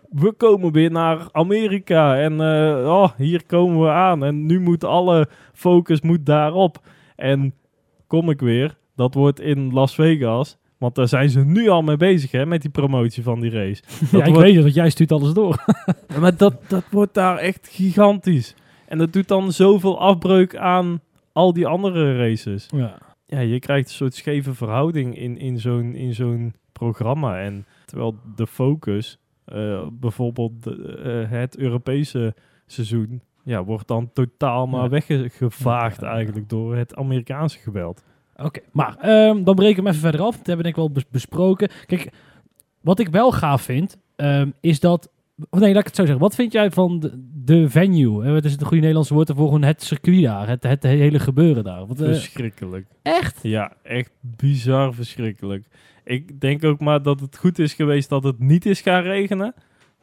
we 0.09 0.33
komen 0.33 0.73
weer 0.73 0.91
naar 0.91 1.29
Amerika 1.33 2.19
en 2.19 2.41
oh, 2.87 3.09
hier 3.17 3.47
komen 3.47 3.81
we 3.81 3.91
aan. 3.91 4.25
En 4.25 4.47
nu 4.47 4.61
moet 4.61 4.85
alle 4.85 5.29
focus 5.53 6.01
moet 6.01 6.27
daarop. 6.27 6.79
En 7.17 7.55
kom 8.07 8.31
ik 8.31 8.41
weer, 8.41 8.77
dat 8.97 9.15
wordt 9.15 9.41
in 9.41 9.73
Las 9.73 9.95
Vegas. 9.95 10.59
Want 10.79 10.95
daar 10.95 11.09
zijn 11.09 11.31
ze 11.31 11.45
nu 11.45 11.69
al 11.69 11.83
mee 11.83 11.97
bezig 11.97 12.31
hè, 12.31 12.47
met 12.47 12.61
die 12.63 12.71
promotie 12.71 13.23
van 13.23 13.41
die 13.41 13.51
race. 13.51 13.83
ja, 14.13 14.19
ik 14.19 14.25
wordt- 14.25 14.39
weet 14.41 14.55
het, 14.55 14.63
want 14.63 14.75
jij 14.75 14.91
stuurt 14.91 15.13
alles 15.13 15.33
door. 15.33 15.65
Maar 16.21 16.37
dat, 16.37 16.55
dat 16.69 16.85
wordt 16.91 17.15
daar 17.15 17.37
echt 17.37 17.69
gigantisch. 17.73 18.55
En 18.87 18.99
dat 18.99 19.13
doet 19.13 19.29
dan 19.29 19.53
zoveel 19.53 20.01
afbreuk 20.01 20.57
aan 20.57 21.01
al 21.33 21.53
die 21.53 21.67
andere 21.67 22.17
races. 22.17 22.67
ja. 22.75 22.99
Ja, 23.31 23.41
je 23.41 23.59
krijgt 23.59 23.89
een 23.89 23.95
soort 23.95 24.15
scheve 24.15 24.55
verhouding 24.55 25.19
in, 25.19 25.39
in 25.39 25.59
zo'n 25.59 25.95
in 25.95 26.15
zo'n 26.15 26.55
programma. 26.73 27.41
En 27.41 27.67
terwijl 27.85 28.17
de 28.37 28.47
focus, 28.47 29.19
eh, 29.45 29.87
bijvoorbeeld 29.93 30.63
de, 30.63 30.97
eh, 31.05 31.31
het 31.39 31.57
Europese 31.59 32.35
seizoen, 32.67 33.23
ja, 33.45 33.65
wordt 33.65 33.89
dan 33.89 34.11
totaal 34.13 34.67
maar 34.67 34.83
Ja. 34.83 34.89
weggevaagd 34.89 36.01
Ja, 36.01 36.07
ja, 36.07 36.11
ja. 36.11 36.17
eigenlijk 36.17 36.49
door 36.49 36.77
het 36.77 36.95
Amerikaanse 36.97 37.59
geweld. 37.59 38.05
Oké, 38.43 38.61
maar 38.73 38.97
ehm, 39.01 39.43
dan 39.45 39.55
breken 39.55 39.77
we 39.77 39.81
hem 39.83 39.87
even 39.87 40.01
verder 40.01 40.21
af. 40.21 40.37
Dat 40.37 40.47
hebben 40.47 40.57
we 40.57 40.63
denk 40.63 40.75
ik 40.75 40.83
wel 40.83 40.91
bes- 40.91 41.09
besproken. 41.11 41.69
Kijk, 41.87 42.11
wat 42.81 42.99
ik 42.99 43.09
wel 43.09 43.33
gaaf 43.33 43.63
vind, 43.63 43.97
ehm, 44.17 44.51
is 44.61 44.81
dat... 44.81 45.11
Of 45.51 45.61
nee, 45.61 45.69
laat 45.73 45.81
ik 45.81 45.87
het 45.87 45.97
zo 45.97 46.03
zeggen. 46.03 46.21
Wat 46.21 46.35
vind 46.35 46.53
jij 46.53 46.71
van 46.71 47.01
de, 47.01 47.13
de 47.45 47.71
venue? 47.71 48.25
Eh, 48.25 48.33
Wat 48.33 48.45
is 48.45 48.53
het 48.53 48.63
goede 48.63 48.77
Nederlandse 48.77 49.15
woord 49.15 49.29
ervoor? 49.29 49.61
Het 49.61 49.83
circuit 49.83 50.23
daar. 50.23 50.49
Het, 50.49 50.63
het 50.63 50.83
hele 50.83 51.19
gebeuren 51.19 51.65
daar. 51.65 51.87
Wat, 51.87 52.01
eh, 52.01 52.07
Verschrikkelijk. 52.07 52.87
echt? 53.03 53.39
Ja, 53.43 53.73
echt 53.83 54.11
bizar 54.21 54.95
verschrikkelijk. 54.95 55.67
Ik 56.05 56.41
denk 56.41 56.65
ook 56.65 56.81
maar 56.81 57.03
dat 57.03 57.21
het 57.21 57.37
goed 57.39 57.59
is 57.59 57.75
geweest 57.75 58.09
dat 58.09 58.25
het 58.25 58.39
niet 58.39 58.67
is 58.67 58.81
gaan 58.81 59.03
regenen. 59.03 59.55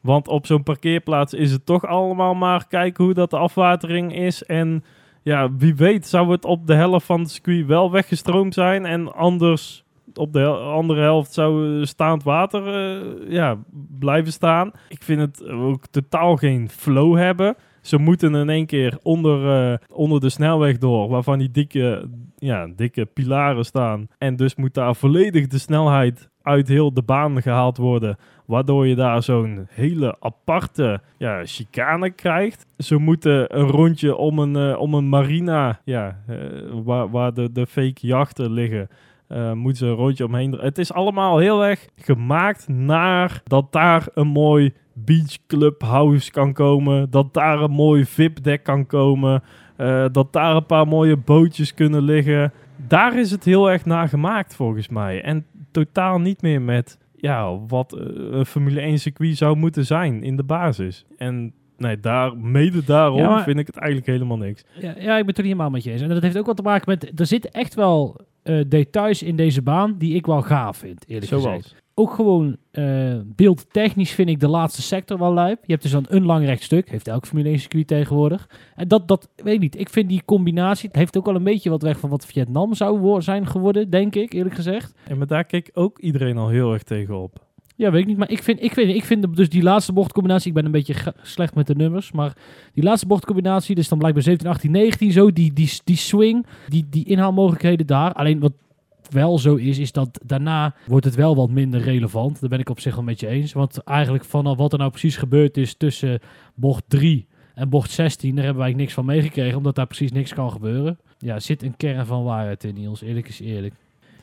Want 0.02 0.28
op 0.28 0.46
zo'n 0.46 0.64
parkeerplaats 0.64 1.34
is 1.34 1.52
het 1.52 1.66
toch 1.66 1.86
allemaal 1.86 2.34
maar 2.34 2.68
kijken 2.68 3.04
hoe 3.04 3.14
dat 3.14 3.30
de 3.30 3.38
afwatering 3.38 4.16
is. 4.16 4.44
En 4.44 4.84
ja, 5.26 5.56
wie 5.56 5.76
weet 5.76 6.08
zou 6.08 6.32
het 6.32 6.46
op 6.46 6.68
de 6.68 6.74
helft 6.74 7.06
van 7.06 7.20
het 7.20 7.30
circuit 7.30 7.66
wel 7.66 7.92
weggestroomd 7.92 8.54
zijn. 8.54 8.86
En 8.86 9.14
anders 9.14 9.84
op 10.14 10.34
de 10.34 10.48
andere 10.48 11.02
helft 11.02 11.34
zou 11.34 11.80
eh, 11.80 11.86
staand 11.86 12.24
water 12.24 12.68
eh, 12.68 13.32
ja, 13.32 13.58
blijven 14.00 14.32
staan. 14.32 14.72
Ik 14.90 15.04
vind 15.04 15.22
het 15.22 15.48
ook 15.48 15.88
totaal 15.88 16.36
geen 16.36 16.70
flow 16.70 17.18
hebben. 17.18 17.56
Ze 17.82 17.98
moeten 17.98 18.36
in 18.36 18.50
één 18.50 18.66
keer 18.66 19.00
onder, 19.02 19.72
eh, 19.72 19.78
onder 19.90 20.20
de 20.20 20.30
snelweg 20.30 20.78
door, 20.78 21.10
waarvan 21.10 21.40
die 21.40 21.52
dikke, 21.52 22.10
ja, 22.36 22.68
dikke 22.76 23.06
pilaren 23.06 23.66
staan. 23.66 24.08
En 24.18 24.36
dus 24.36 24.56
moet 24.56 24.74
daar 24.74 24.96
volledig 24.96 25.48
de 25.48 25.58
snelheid 25.58 26.30
uit 26.46 26.68
heel 26.68 26.94
de 26.94 27.02
baan 27.02 27.42
gehaald 27.42 27.78
worden. 27.78 28.18
Waardoor 28.46 28.88
je 28.88 28.96
daar 28.96 29.24
zo'n 29.24 29.68
hele 29.70 30.16
aparte 30.20 31.02
ja, 31.18 31.42
chicane 31.46 32.10
krijgt. 32.10 32.66
Ze 32.78 32.98
moeten 32.98 33.60
een 33.60 33.68
rondje 33.68 34.16
om 34.16 34.40
een, 34.40 34.56
eh, 34.56 34.80
om 34.80 34.94
een 34.94 35.10
marina, 35.10 35.80
ja, 35.84 36.20
eh, 36.28 36.38
waar, 36.84 37.10
waar 37.10 37.34
de, 37.34 37.52
de 37.52 37.68
fake 37.68 38.08
jachten 38.08 38.52
liggen. 38.52 38.90
eh 39.28 39.52
moeten 39.52 39.86
ze 39.86 39.86
een 39.86 39.98
rondje 39.98 40.26
omheen. 40.26 40.52
Het 40.52 40.78
is 40.78 40.94
allemaal 40.94 41.38
heel 41.38 41.66
erg 41.66 41.88
gemaakt 41.96 42.68
naar 42.68 43.42
dat 43.44 43.72
daar 43.72 44.08
een 44.14 44.28
mooi 44.28 44.74
beach 44.94 45.38
clubhouse 45.48 46.32
kan 46.32 46.54
komen. 46.54 47.10
Dat 47.10 47.34
daar 47.34 47.62
een 47.62 47.72
mooi 47.72 48.06
VIP-deck 48.06 48.64
kan 48.64 48.86
komen. 48.86 49.44
dat 50.12 50.34
daar 50.34 50.56
een 50.56 50.66
paar 50.66 50.88
mooie 50.88 51.18
bootjes 51.18 51.74
kunnen 51.74 52.02
liggen. 52.02 52.52
Daar 52.88 53.20
is 53.20 53.32
het 53.32 53.44
heel 53.44 53.72
erg 53.72 53.86
naar 53.86 54.08
gemaakt 54.08 54.56
volgens 54.56 54.88
mij. 54.88 55.22
En 55.22 55.46
totaal 55.76 56.20
niet 56.20 56.42
meer 56.42 56.62
met 56.62 56.98
ja, 57.16 57.60
wat 57.68 57.94
eh, 57.94 58.06
een 58.32 58.46
Formule 58.46 58.80
1 58.82 59.00
circuit 59.00 59.38
zou 59.38 59.56
moeten 59.56 59.86
zijn 59.86 60.24
in 60.24 60.36
de 60.36 60.44
basis. 60.44 61.06
En 61.18 61.54
nee, 61.78 62.00
daar, 62.00 62.38
mede 62.38 62.84
daarom 62.84 63.20
Ja, 63.20 63.30
maar- 63.30 63.44
vind 63.44 63.60
ik 63.60 63.68
het 63.68 63.76
eigenlijk 63.78 64.08
helemaal 64.08 64.38
niks. 64.38 64.64
Ja, 64.80 64.94
ja, 64.98 65.18
ik 65.18 65.20
ben 65.20 65.26
het 65.28 65.38
er 65.38 65.44
helemaal 65.44 65.70
met 65.70 65.84
je 65.84 65.92
eens. 65.92 66.02
En 66.02 66.10
dat 66.10 66.22
heeft 66.22 66.38
ook 66.38 66.46
wat 66.46 66.56
te 66.56 66.62
maken 66.62 66.90
met... 66.90 67.20
Er 67.20 67.26
zitten 67.26 67.52
echt 67.52 67.74
wel 67.74 68.20
eh, 68.44 68.62
details 68.68 69.24
in 69.24 69.36
deze 69.36 69.62
baan 69.62 69.96
die 69.98 70.16
ik 70.16 70.26
wel 70.26 70.42
gaaf 70.42 70.78
vind, 70.78 71.06
eerlijk 71.08 71.32
gezegd. 71.32 71.76
Ook 71.98 72.14
gewoon 72.14 72.58
eh, 72.72 73.16
beeldtechnisch 73.26 74.12
vind 74.12 74.30
ik 74.30 74.40
de 74.40 74.48
laatste 74.48 74.82
sector 74.82 75.18
wel 75.18 75.34
lijp. 75.34 75.60
Je 75.66 75.72
hebt 75.72 75.82
dus 75.82 75.92
dan 75.92 76.06
een 76.08 76.26
lang 76.26 76.46
recht 76.46 76.64
stuk. 76.64 76.90
Heeft 76.90 77.08
elk 77.08 77.26
Formule 77.26 77.50
1 77.50 77.60
circuit 77.60 77.88
tegenwoordig. 77.88 78.50
En 78.76 78.88
dat, 78.88 79.08
dat, 79.08 79.30
weet 79.36 79.54
ik 79.54 79.60
niet. 79.60 79.80
Ik 79.80 79.90
vind 79.90 80.10
die 80.10 80.22
combinatie... 80.26 80.88
Het 80.88 80.98
heeft 80.98 81.18
ook 81.18 81.26
wel 81.26 81.36
een 81.36 81.44
beetje 81.44 81.70
wat 81.70 81.82
weg 81.82 82.00
van 82.00 82.10
wat 82.10 82.26
Vietnam 82.26 82.74
zou 82.74 83.22
zijn 83.22 83.48
geworden, 83.48 83.90
denk 83.90 84.16
ik, 84.16 84.34
eerlijk 84.34 84.56
gezegd. 84.56 84.94
En 85.08 85.18
maar 85.18 85.28
daar 85.28 85.44
keek 85.44 85.70
ook 85.74 86.00
iedereen 86.00 86.38
al 86.38 86.50
heel 86.50 86.74
erg 86.74 86.84
tegenop. 86.84 87.44
Ja, 87.76 87.92
weet 87.92 88.02
ik 88.02 88.08
niet. 88.08 88.18
Maar 88.18 88.32
ik 88.32 88.44
vind, 88.44 88.64
ik 88.64 88.74
vind, 88.74 88.96
ik 88.96 89.04
vind 89.04 89.36
dus 89.36 89.50
die 89.50 89.64
laatste 89.64 89.94
bochtcombinatie... 89.94 90.48
Ik 90.48 90.54
ben 90.54 90.66
een 90.66 90.72
beetje 90.72 91.14
slecht 91.22 91.56
met 91.56 91.68
de 91.68 91.76
nummers. 91.76 92.12
Maar 92.12 92.38
die 92.74 92.84
laatste 92.84 93.08
bochtcombinatie... 93.08 93.76
Dus 93.76 93.90
dan 93.90 93.98
blijkbaar 93.98 94.24
17, 94.24 94.50
18, 94.50 94.72
19 94.72 95.12
zo. 95.12 95.32
Die, 95.32 95.54
die, 95.54 95.80
die 95.84 95.98
swing. 95.98 96.46
Die, 96.68 96.86
die 96.90 97.06
inhaalmogelijkheden 97.06 97.88
daar. 97.88 98.14
Alleen 98.14 98.40
wat 98.40 98.54
wel 99.10 99.40
zo 99.40 99.56
is... 99.56 99.78
Is 99.78 99.92
dat 99.92 100.20
daarna 100.26 100.76
wordt 100.88 101.06
het 101.06 101.16
wel 101.16 101.36
wat 101.36 101.50
minder 101.50 101.82
relevant. 101.82 102.40
Daar 102.40 102.50
ben 102.50 102.60
ik 102.60 102.70
op 102.70 102.80
zich 102.80 102.96
wel 102.96 103.04
met 103.04 103.20
je 103.20 103.28
eens. 103.28 103.54
Want 103.54 103.84
eigenlijk 103.84 104.26
vanaf 104.26 104.58
wat 104.58 104.72
er 104.72 104.80
nou 104.80 104.90
precies 104.90 105.18
gebeurd 105.18 105.58
is... 105.58 105.76
Tussen 105.76 106.20
bocht 106.56 106.84
3 106.88 107.28
en 107.54 107.70
bocht 107.70 107.92
16... 107.92 108.36
Daar 108.36 108.46
hebben 108.46 108.64
wij 108.64 108.74
niks 108.74 108.94
van 108.94 109.06
meegekregen. 109.06 109.58
Omdat 109.58 109.76
daar 109.76 109.88
precies 109.88 110.12
niks 110.12 110.34
kan 110.34 110.52
gebeuren. 110.52 111.00
Ja, 111.18 111.34
er 111.34 111.42
zit 111.42 111.64
een 111.64 111.78
kern 111.78 112.06
van 112.06 112.24
waarheid 112.24 112.64
in, 112.64 112.74
Niels. 112.74 113.02
Eerlijk 113.02 113.28
is 113.28 113.40
eerlijk. 113.40 113.74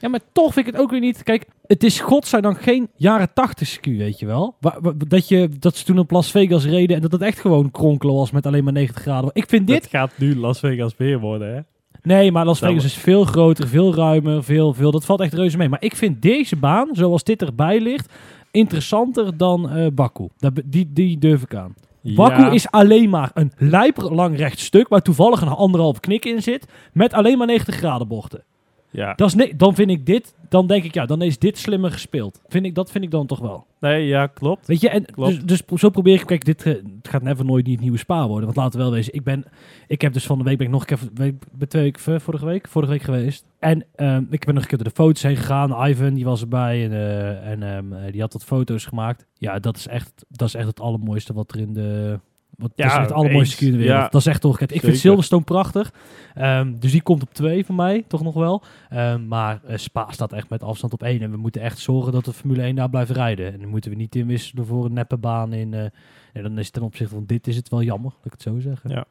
Ja, 0.03 0.09
maar 0.09 0.21
toch 0.33 0.53
vind 0.53 0.67
ik 0.67 0.73
het 0.73 0.83
ook 0.83 0.91
weer 0.91 1.01
niet. 1.01 1.23
Kijk, 1.23 1.47
het 1.67 1.85
is 1.85 2.01
godzijdank 2.01 2.63
geen 2.63 2.89
jaren 2.97 3.33
80 3.33 3.69
circuit, 3.69 3.97
weet 3.97 4.19
je 4.19 4.27
wel. 4.27 4.57
Dat, 5.09 5.29
je, 5.29 5.49
dat 5.59 5.77
ze 5.77 5.85
toen 5.85 5.99
op 5.99 6.11
Las 6.11 6.31
Vegas 6.31 6.65
reden 6.65 6.97
en 6.97 7.03
dat 7.03 7.13
het 7.13 7.23
echt 7.23 7.41
gewoon 7.41 7.71
kronkelen 7.71 8.15
was 8.15 8.31
met 8.31 8.47
alleen 8.47 8.65
maar 8.65 8.73
90 8.73 9.03
graden. 9.03 9.31
Ik 9.33 9.49
vind 9.49 9.67
dit... 9.67 9.83
Dit 9.83 9.91
gaat 9.91 10.13
nu 10.19 10.37
Las 10.37 10.59
Vegas 10.59 10.97
weer 10.97 11.19
worden, 11.19 11.55
hè? 11.55 11.61
Nee, 12.03 12.33
maar 12.33 12.45
Las 12.45 12.59
Vegas 12.59 12.85
is 12.85 12.95
veel 12.95 13.25
groter, 13.25 13.69
veel 13.69 13.95
ruimer, 13.95 14.45
veel, 14.45 14.75
veel... 14.75 14.91
Dat 14.91 15.05
valt 15.05 15.21
echt 15.21 15.35
reuze 15.35 15.57
mee. 15.57 15.69
Maar 15.69 15.83
ik 15.83 15.97
vind 15.97 16.23
deze 16.23 16.57
baan, 16.57 16.89
zoals 16.93 17.25
dit 17.25 17.43
erbij 17.43 17.81
ligt, 17.81 18.13
interessanter 18.51 19.37
dan 19.37 19.71
eh 19.71 19.87
Baku. 19.95 20.29
Dat, 20.39 20.53
die, 20.65 20.91
die 20.93 21.19
durf 21.19 21.43
ik 21.43 21.55
aan. 21.55 21.75
Baku 22.03 22.43
Ja. 22.43 22.51
is 22.51 22.71
alleen 22.71 23.11
maar 23.11 23.31
een 23.35 23.53
lijper 23.57 24.15
lang 24.15 24.37
recht 24.37 24.59
stuk, 24.59 24.89
waar 24.89 25.03
toevallig 25.03 25.41
een 25.41 25.49
anderhalf 25.49 26.01
knik 26.01 26.25
in 26.25 26.43
zit, 26.43 26.67
met 26.93 27.13
alleen 27.13 27.39
maar 27.39 27.47
90 27.47 27.75
graden 27.75 28.09
bochten. 28.09 28.45
Ja. 28.93 29.15
Dat 29.15 29.35
is 29.35 29.53
dan 29.57 29.75
vind 29.75 29.91
ik 29.91 30.07
dit, 30.07 30.35
dan 30.49 30.67
denk 30.67 30.85
ik, 30.85 30.95
ja, 30.95 31.07
dan 31.07 31.23
is 31.23 31.39
dit 31.39 31.59
slimmer 31.59 31.93
gespeeld. 31.93 32.41
Vind 32.49 32.65
ik, 32.65 32.75
dat 32.75 32.91
vind 32.91 33.05
ik 33.05 33.11
dan 33.11 33.27
toch 33.27 33.39
wel. 33.39 33.67
Nee, 33.81 34.07
ja, 34.07 34.27
klopt. 34.27 34.67
Weet 34.67 34.81
je, 34.81 34.89
en 34.89 35.05
Klopt. 35.05 35.49
dus, 35.49 35.63
dus 35.67 35.81
zo 35.81 35.91
probeer 35.91 36.21
ik, 36.21 36.27
kijk, 36.27 36.45
dit 36.45 36.63
eh, 36.63 36.73
het 36.73 37.09
gaat 37.09 37.23
never 37.23 37.45
nooit 37.45 37.65
niet 37.65 37.75
het 37.75 37.83
nieuwe 37.83 37.99
spa 37.99 38.27
worden. 38.27 38.45
Want 38.45 38.57
laten 38.57 38.79
we 38.79 38.85
wel 38.85 38.95
wezen, 38.95 39.15
ik 39.15 39.25
ben, 39.25 39.45
ik 39.87 40.01
heb 40.01 40.13
dus 40.13 40.27
van 40.27 40.39
de 40.39 40.45
week, 40.45 40.59
ben 40.59 40.67
ik 40.67 40.73
nog 40.73 40.81
een 40.89 40.97
keer, 40.97 41.39
ben 41.53 41.69
twee 41.69 41.83
weken, 41.83 42.21
vorige 42.21 42.45
week, 42.45 42.69
vorige 42.69 42.93
week 42.93 43.03
geweest. 43.03 43.45
En 43.59 43.85
ehm, 43.95 44.25
ik 44.31 44.45
ben 44.45 44.55
nog 44.55 44.63
een 44.63 44.69
keer 44.69 44.79
door 44.79 44.89
de 44.89 44.95
foto's 44.95 45.23
heen 45.23 45.37
gegaan. 45.37 45.89
Ivan, 45.89 46.15
die 46.15 46.25
was 46.25 46.41
erbij 46.41 46.85
en, 46.85 46.93
eh, 46.93 47.51
en 47.51 47.63
ehm, 47.63 47.93
eh, 47.93 48.13
die 48.13 48.21
had 48.21 48.33
wat 48.33 48.45
foto's 48.45 48.85
gemaakt. 48.85 49.27
Ja, 49.35 49.59
dat 49.59 49.77
is 49.77 49.87
echt, 49.87 50.25
dat 50.29 50.49
is 50.49 50.55
echt 50.55 50.67
het 50.67 50.81
allermooiste 50.81 51.33
wat 51.33 51.53
er 51.53 51.61
in 51.61 51.73
de... 51.73 52.19
Wat, 52.57 52.73
dat 52.77 52.87
is 52.87 52.93
Ja, 52.93 52.99
echt 52.99 53.09
het 53.09 53.17
allermooiste 53.17 53.57
circuit 53.57 53.73
in 53.73 53.79
de 53.79 53.85
wereld. 53.85 54.05
Ja. 54.05 54.09
Dat 54.09 54.21
is 54.21 54.27
echt 54.27 54.41
toch. 54.41 54.61
Ik 54.61 54.81
vind. 54.81 54.97
Silverstone 54.97 55.45
prachtig. 55.45 55.93
Ehm, 56.35 56.73
dus 56.79 56.93
die 56.93 57.03
komt 57.03 57.23
op 57.23 57.35
twee 57.35 57.65
voor 57.65 57.75
mij, 57.75 58.05
toch 58.09 58.23
nog 58.23 58.35
wel. 58.35 58.63
Ehm, 58.89 59.29
maar 59.29 59.61
eh, 59.67 59.77
Spa 59.77 60.07
staat 60.11 60.33
echt 60.33 60.49
met 60.49 60.63
afstand 60.63 60.93
op 60.93 61.03
één. 61.03 61.23
En 61.23 61.31
we 61.31 61.37
moeten 61.37 61.63
echt 61.63 61.79
zorgen 61.79 62.13
dat 62.13 62.25
de 62.25 62.33
Formule 62.33 62.63
1 62.63 62.75
daar 62.75 62.91
blijft 62.91 63.11
rijden. 63.11 63.53
En 63.53 63.61
dan 63.61 63.69
moeten 63.69 63.91
we 63.91 63.97
niet 63.97 64.15
inwisselen 64.15 64.67
voor 64.67 64.85
een 64.85 64.93
neppe 64.93 65.17
baan 65.17 65.53
in... 65.53 65.75
eh 65.75 65.85
en 66.33 66.43
dan 66.43 66.59
is 66.59 66.65
het 66.65 66.73
ten 66.75 66.83
opzichte 66.83 67.15
van 67.15 67.27
dit 67.27 67.47
is 67.47 67.57
het 67.57 67.69
wel 67.69 67.83
jammer, 67.83 68.11
dat 68.11 68.25
ik 68.25 68.33
het 68.33 68.43
zo 68.43 68.59
zeggen. 68.59 68.91
Ja. 68.91 69.05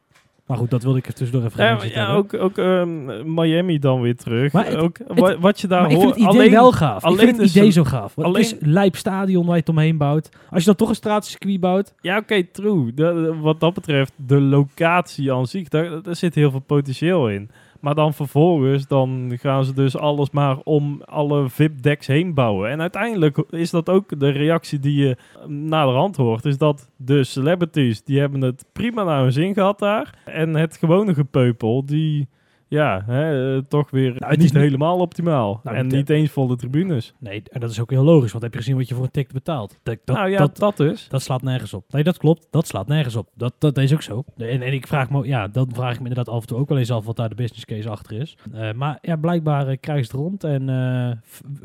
Maar 0.46 0.56
goed, 0.56 0.70
dat 0.70 0.82
wilde 0.82 0.98
ik 0.98 1.06
er 1.06 1.14
tussendoor 1.14 1.46
even 1.46 1.58
gaan 1.58 1.88
ja, 1.88 2.14
ook, 2.14 2.34
ook 2.34 2.58
ehm, 2.58 3.34
Miami 3.34 3.78
dan 3.78 4.00
weer 4.00 4.16
terug. 4.16 4.52
Maar 4.52 4.66
het- 4.66 4.76
ook, 4.76 4.98
wa- 5.06 5.38
wat 5.38 5.60
je 5.60 5.66
daar 5.66 5.92
hoort. 5.92 6.06
het 6.08 6.16
idee 6.16 6.28
alleen, 6.28 6.50
wel 6.50 6.72
gaaf. 6.72 7.04
alleen 7.04 7.18
ik 7.18 7.24
vind 7.24 7.36
het 7.36 7.46
is 7.46 7.52
idee 7.52 7.66
een- 7.66 7.72
zo 7.72 7.84
gaaf. 7.84 8.14
Want 8.14 8.36
het 8.36 8.44
is 8.46 8.52
alleen- 8.60 8.72
lijp 8.72 8.96
stadion 8.96 9.44
waar 9.44 9.54
je 9.54 9.60
het 9.60 9.68
omheen 9.68 9.96
bouwt. 9.96 10.28
Als 10.50 10.60
je 10.60 10.66
dan 10.66 10.74
toch 10.76 10.88
een 10.88 10.94
straatcircuit 10.94 11.60
bouwt... 11.60 11.94
Ja, 12.00 12.16
oké, 12.16 12.42
true. 12.44 12.94
De- 12.94 13.36
wat 13.40 13.60
dat 13.60 13.74
betreft, 13.74 14.12
de 14.16 14.40
locatie 14.40 15.32
aan 15.32 15.46
zich, 15.46 15.68
daar, 15.68 16.02
daar 16.02 16.16
zit 16.16 16.34
heel 16.34 16.50
veel 16.50 16.60
potentieel 16.66 17.28
in. 17.30 17.50
Maar 17.82 17.94
dan 17.94 18.14
vervolgens, 18.14 18.86
dan 18.86 19.32
gaan 19.40 19.64
ze 19.64 19.74
dus 19.74 19.96
alles 19.96 20.30
maar 20.30 20.58
om 20.64 21.02
alle 21.04 21.48
VIP-decks 21.48 22.06
heen 22.06 22.34
bouwen. 22.34 22.70
En 22.70 22.80
uiteindelijk 22.80 23.44
is 23.50 23.70
dat 23.70 23.88
ook 23.88 24.20
de 24.20 24.28
reactie 24.28 24.78
die 24.78 25.06
je 25.06 25.16
naar 25.46 25.86
de 25.86 25.92
hand 25.92 26.16
hoort. 26.16 26.44
Is 26.44 26.58
dat 26.58 26.90
de 26.96 27.24
celebrities, 27.24 28.02
die 28.04 28.20
hebben 28.20 28.40
het 28.40 28.64
prima 28.72 29.04
naar 29.04 29.22
hun 29.22 29.32
zin 29.32 29.54
gehad 29.54 29.78
daar. 29.78 30.22
En 30.24 30.54
het 30.54 30.76
gewone 30.76 31.14
gepeupel, 31.14 31.84
die... 31.84 32.28
Ja, 32.72 33.02
hè, 33.06 33.56
eh, 33.56 33.62
toch 33.68 33.90
weer 33.90 34.08
Nou, 34.08 34.18
het 34.18 34.28
niet 34.30 34.44
is 34.46 34.52
niet- 34.52 34.62
helemaal 34.62 34.98
optimaal. 34.98 35.60
Nou, 35.64 35.76
en 35.76 35.86
niet 35.86 36.10
eens 36.10 36.30
volle 36.30 36.56
tribunes. 36.56 37.14
Nee, 37.18 37.42
en 37.50 37.60
dat 37.60 37.70
is 37.70 37.80
ook 37.80 37.90
heel 37.90 38.04
logisch. 38.04 38.30
Want 38.32 38.44
heb 38.44 38.52
je 38.52 38.58
gezien 38.58 38.76
wat 38.76 38.88
je 38.88 38.94
voor 38.94 39.04
een 39.04 39.10
ticket 39.10 39.32
betaalt? 39.32 39.78
Dat, 39.82 39.98
dat, 40.04 40.16
nou 40.16 40.30
ja, 40.30 40.38
dat, 40.38 40.56
dat, 40.56 40.76
dus. 40.76 41.08
Dat 41.08 41.22
slaat 41.22 41.42
nergens 41.42 41.74
op. 41.74 41.84
Nee, 41.92 42.02
dat 42.02 42.18
klopt. 42.18 42.46
Dat 42.50 42.66
slaat 42.66 42.86
nergens 42.86 43.16
op. 43.16 43.28
Dat, 43.34 43.54
dat 43.58 43.78
is 43.78 43.92
ook 43.92 44.02
zo. 44.02 44.24
En, 44.36 44.62
en 44.62 44.72
ik 44.72 44.86
vraag 44.86 45.10
me, 45.10 45.26
ja, 45.26 45.48
dan 45.48 45.68
vraag 45.72 45.92
ik 45.94 46.00
me 46.00 46.08
inderdaad 46.08 46.34
af 46.34 46.40
en 46.40 46.46
toe 46.46 46.58
ook 46.58 46.68
wel 46.68 46.78
eens 46.78 46.90
af 46.90 47.04
wat 47.04 47.16
daar 47.16 47.28
de 47.28 47.34
business 47.34 47.64
case 47.64 47.88
achter 47.88 48.20
is. 48.20 48.36
Eh, 48.52 48.72
maar 48.72 48.98
ja, 49.00 49.16
blijkbaar 49.16 49.70
uh, 49.70 49.76
krijgt 49.80 50.12
het 50.12 50.20
rond. 50.20 50.44
En 50.44 50.68
eh, 50.68 51.10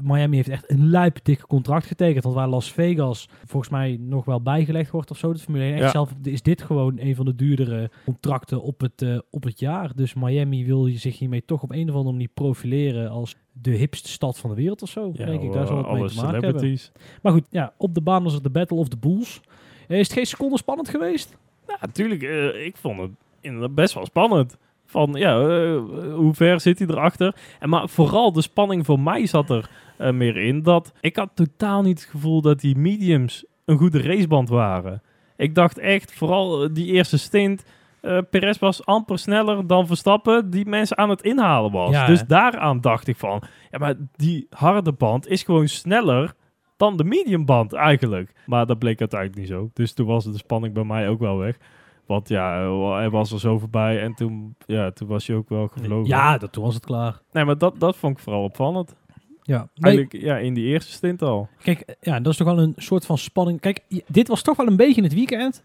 Miami 0.02 0.36
heeft 0.36 0.50
echt 0.50 0.72
een 0.72 0.90
lijp 0.90 1.20
dikke 1.24 1.48
contract 1.48 1.86
getekend. 1.86 2.24
Want 2.24 2.36
waar 2.36 2.48
Las 2.48 2.72
Vegas 2.72 3.30
volgens 3.46 3.72
mij 3.72 3.98
nog 4.00 4.26
wel 4.26 4.42
bijgelegd 4.42 4.92
wordt 4.92 5.12
of 5.12 5.18
zo, 5.18 5.34
de 5.34 5.40
Formule 5.40 5.64
1. 5.64 5.74
Echt 5.74 5.84
Ja. 5.84 5.90
zelf 5.90 6.14
is 6.24 6.42
dit 6.42 6.62
gewoon 6.62 6.98
een 7.00 7.16
van 7.16 7.26
de 7.26 7.36
duurdere 7.36 7.90
contracten 8.06 8.62
op 8.62 8.80
het, 8.82 9.02
eh, 9.02 9.18
op 9.32 9.44
het 9.44 9.60
jaar. 9.60 9.92
Dus 9.96 10.14
Miami 10.14 10.66
wil 10.66 10.86
je 10.88 10.97
zich 11.00 11.20
hiermee 11.20 11.46
toch 11.46 11.64
op 11.64 11.72
een 11.72 11.90
of 11.90 11.96
andere 11.96 12.12
manier 12.12 12.30
profileren 12.34 13.10
als 13.10 13.36
de 13.52 13.72
hipste 13.72 14.10
stad 14.10 14.38
van 14.38 14.50
de 14.50 14.56
wereld 14.56 14.82
of 14.82 14.90
zo. 14.90 15.12
Ja, 15.14 15.26
denk 15.26 15.42
ik, 15.42 15.54
daar 15.54 15.68
zal 15.68 15.78
het 15.78 15.92
mee 15.92 16.08
te 16.08 16.16
maken 16.16 16.44
hebben. 16.44 16.80
Maar 17.22 17.32
goed, 17.32 17.46
ja, 17.50 17.74
op 17.78 17.94
de 17.94 18.02
baan 18.02 18.24
was 18.24 18.34
het 18.34 18.44
de 18.44 18.50
Battle 18.50 18.78
of 18.78 18.88
the 18.88 18.98
Bulls. 18.98 19.42
Eh, 19.88 20.00
Is 20.00 20.08
het 20.08 20.18
geen 20.18 20.26
seconde 20.26 20.58
spannend 20.58 20.90
geweest? 20.90 21.38
Ja, 21.68 21.78
natuurlijk. 21.82 22.22
eh, 22.22 22.66
ik 22.66 22.78
vond 22.78 23.00
het 23.00 23.12
inderdaad 23.42 23.76
best 23.76 23.94
wel 23.94 24.06
spannend. 24.06 24.58
Van, 24.86 25.14
ja, 25.14 25.40
eh, 25.42 25.80
hoe 26.14 26.34
ver 26.34 26.60
zit 26.62 26.80
hij 26.80 26.88
erachter? 26.88 27.36
En 27.60 27.70
maar 27.70 27.90
vooral 27.90 28.32
de 28.32 28.42
spanning 28.42 28.86
voor 28.86 29.00
mij 29.00 29.26
zat 29.26 29.50
er 29.50 29.70
meer 30.14 30.38
in. 30.38 30.64
Dat 30.64 30.94
ik 31.02 31.16
had 31.16 31.30
totaal 31.34 31.82
niet 31.82 32.00
het 32.00 32.10
gevoel 32.10 32.42
dat 32.42 32.60
die 32.60 32.78
mediums 32.78 33.46
een 33.66 33.78
goede 33.78 34.02
raceband 34.02 34.50
waren. 34.50 35.02
Ik 35.38 35.56
dacht 35.56 35.78
echt, 35.78 36.14
vooral 36.14 36.74
die 36.74 36.86
eerste 36.86 37.18
stint... 37.18 37.66
eh 38.08 38.24
Perez 38.30 38.60
was 38.60 38.86
amper 38.86 39.20
sneller 39.20 39.68
dan 39.68 39.88
Verstappen 39.88 40.50
die 40.50 40.66
mensen 40.66 40.98
aan 40.98 41.10
het 41.10 41.22
inhalen 41.22 41.72
was. 41.72 41.92
Ja, 41.92 42.06
dus 42.06 42.20
hè? 42.20 42.26
daaraan 42.26 42.82
dacht 42.82 43.08
ik 43.08 43.18
van... 43.18 43.44
Ja, 43.72 43.78
maar 43.78 43.96
die 44.16 44.48
harde 44.50 44.92
band 44.92 45.28
is 45.28 45.44
gewoon 45.44 45.68
sneller 45.68 46.34
dan 46.78 46.98
de 46.98 47.04
mediumband 47.04 47.74
eigenlijk. 47.74 48.34
Maar 48.46 48.66
dat 48.66 48.80
bleek 48.80 49.00
uiteindelijk 49.00 49.40
niet 49.40 49.50
zo. 49.50 49.70
Dus 49.74 49.94
toen 49.94 50.08
was 50.08 50.24
de 50.24 50.38
spanning 50.38 50.74
bij 50.74 50.84
mij 50.84 51.10
ook 51.10 51.20
wel 51.20 51.38
weg. 51.38 51.58
Want 52.06 52.30
ja, 52.30 52.62
eh, 52.64 52.92
hij 52.94 53.10
was 53.10 53.32
er 53.32 53.40
zo 53.40 53.58
voorbij 53.58 54.02
en 54.02 54.14
toen, 54.14 54.56
ja, 54.66 54.92
toen 54.92 55.08
was 55.08 55.26
je 55.26 55.34
ook 55.34 55.50
wel 55.50 55.68
gevlogen. 55.68 56.08
Ja, 56.08 56.38
dat, 56.38 56.52
toen 56.52 56.64
was 56.64 56.74
het 56.74 56.86
klaar. 56.86 57.22
Nee, 57.32 57.46
maar 57.46 57.58
dat, 57.58 57.80
dat 57.80 57.96
vond 57.96 58.18
ik 58.18 58.24
vooral 58.24 58.44
opvallend. 58.44 58.96
Ja, 59.42 59.70
Eigenlijk 59.76 60.22
ja, 60.22 60.38
in 60.38 60.54
die 60.54 60.66
eerste 60.66 60.92
stint 60.92 61.22
al. 61.22 61.50
Kijk, 61.62 61.96
ja, 62.02 62.20
dat 62.20 62.32
is 62.32 62.38
toch 62.38 62.48
wel 62.48 62.60
een 62.60 62.74
soort 62.78 63.06
van 63.06 63.18
spanning. 63.18 63.60
Kijk, 63.60 63.84
dit 64.08 64.28
was 64.28 64.42
toch 64.42 64.58
wel 64.58 64.68
een 64.68 64.76
beetje 64.76 65.04
het 65.04 65.14
weekend 65.14 65.64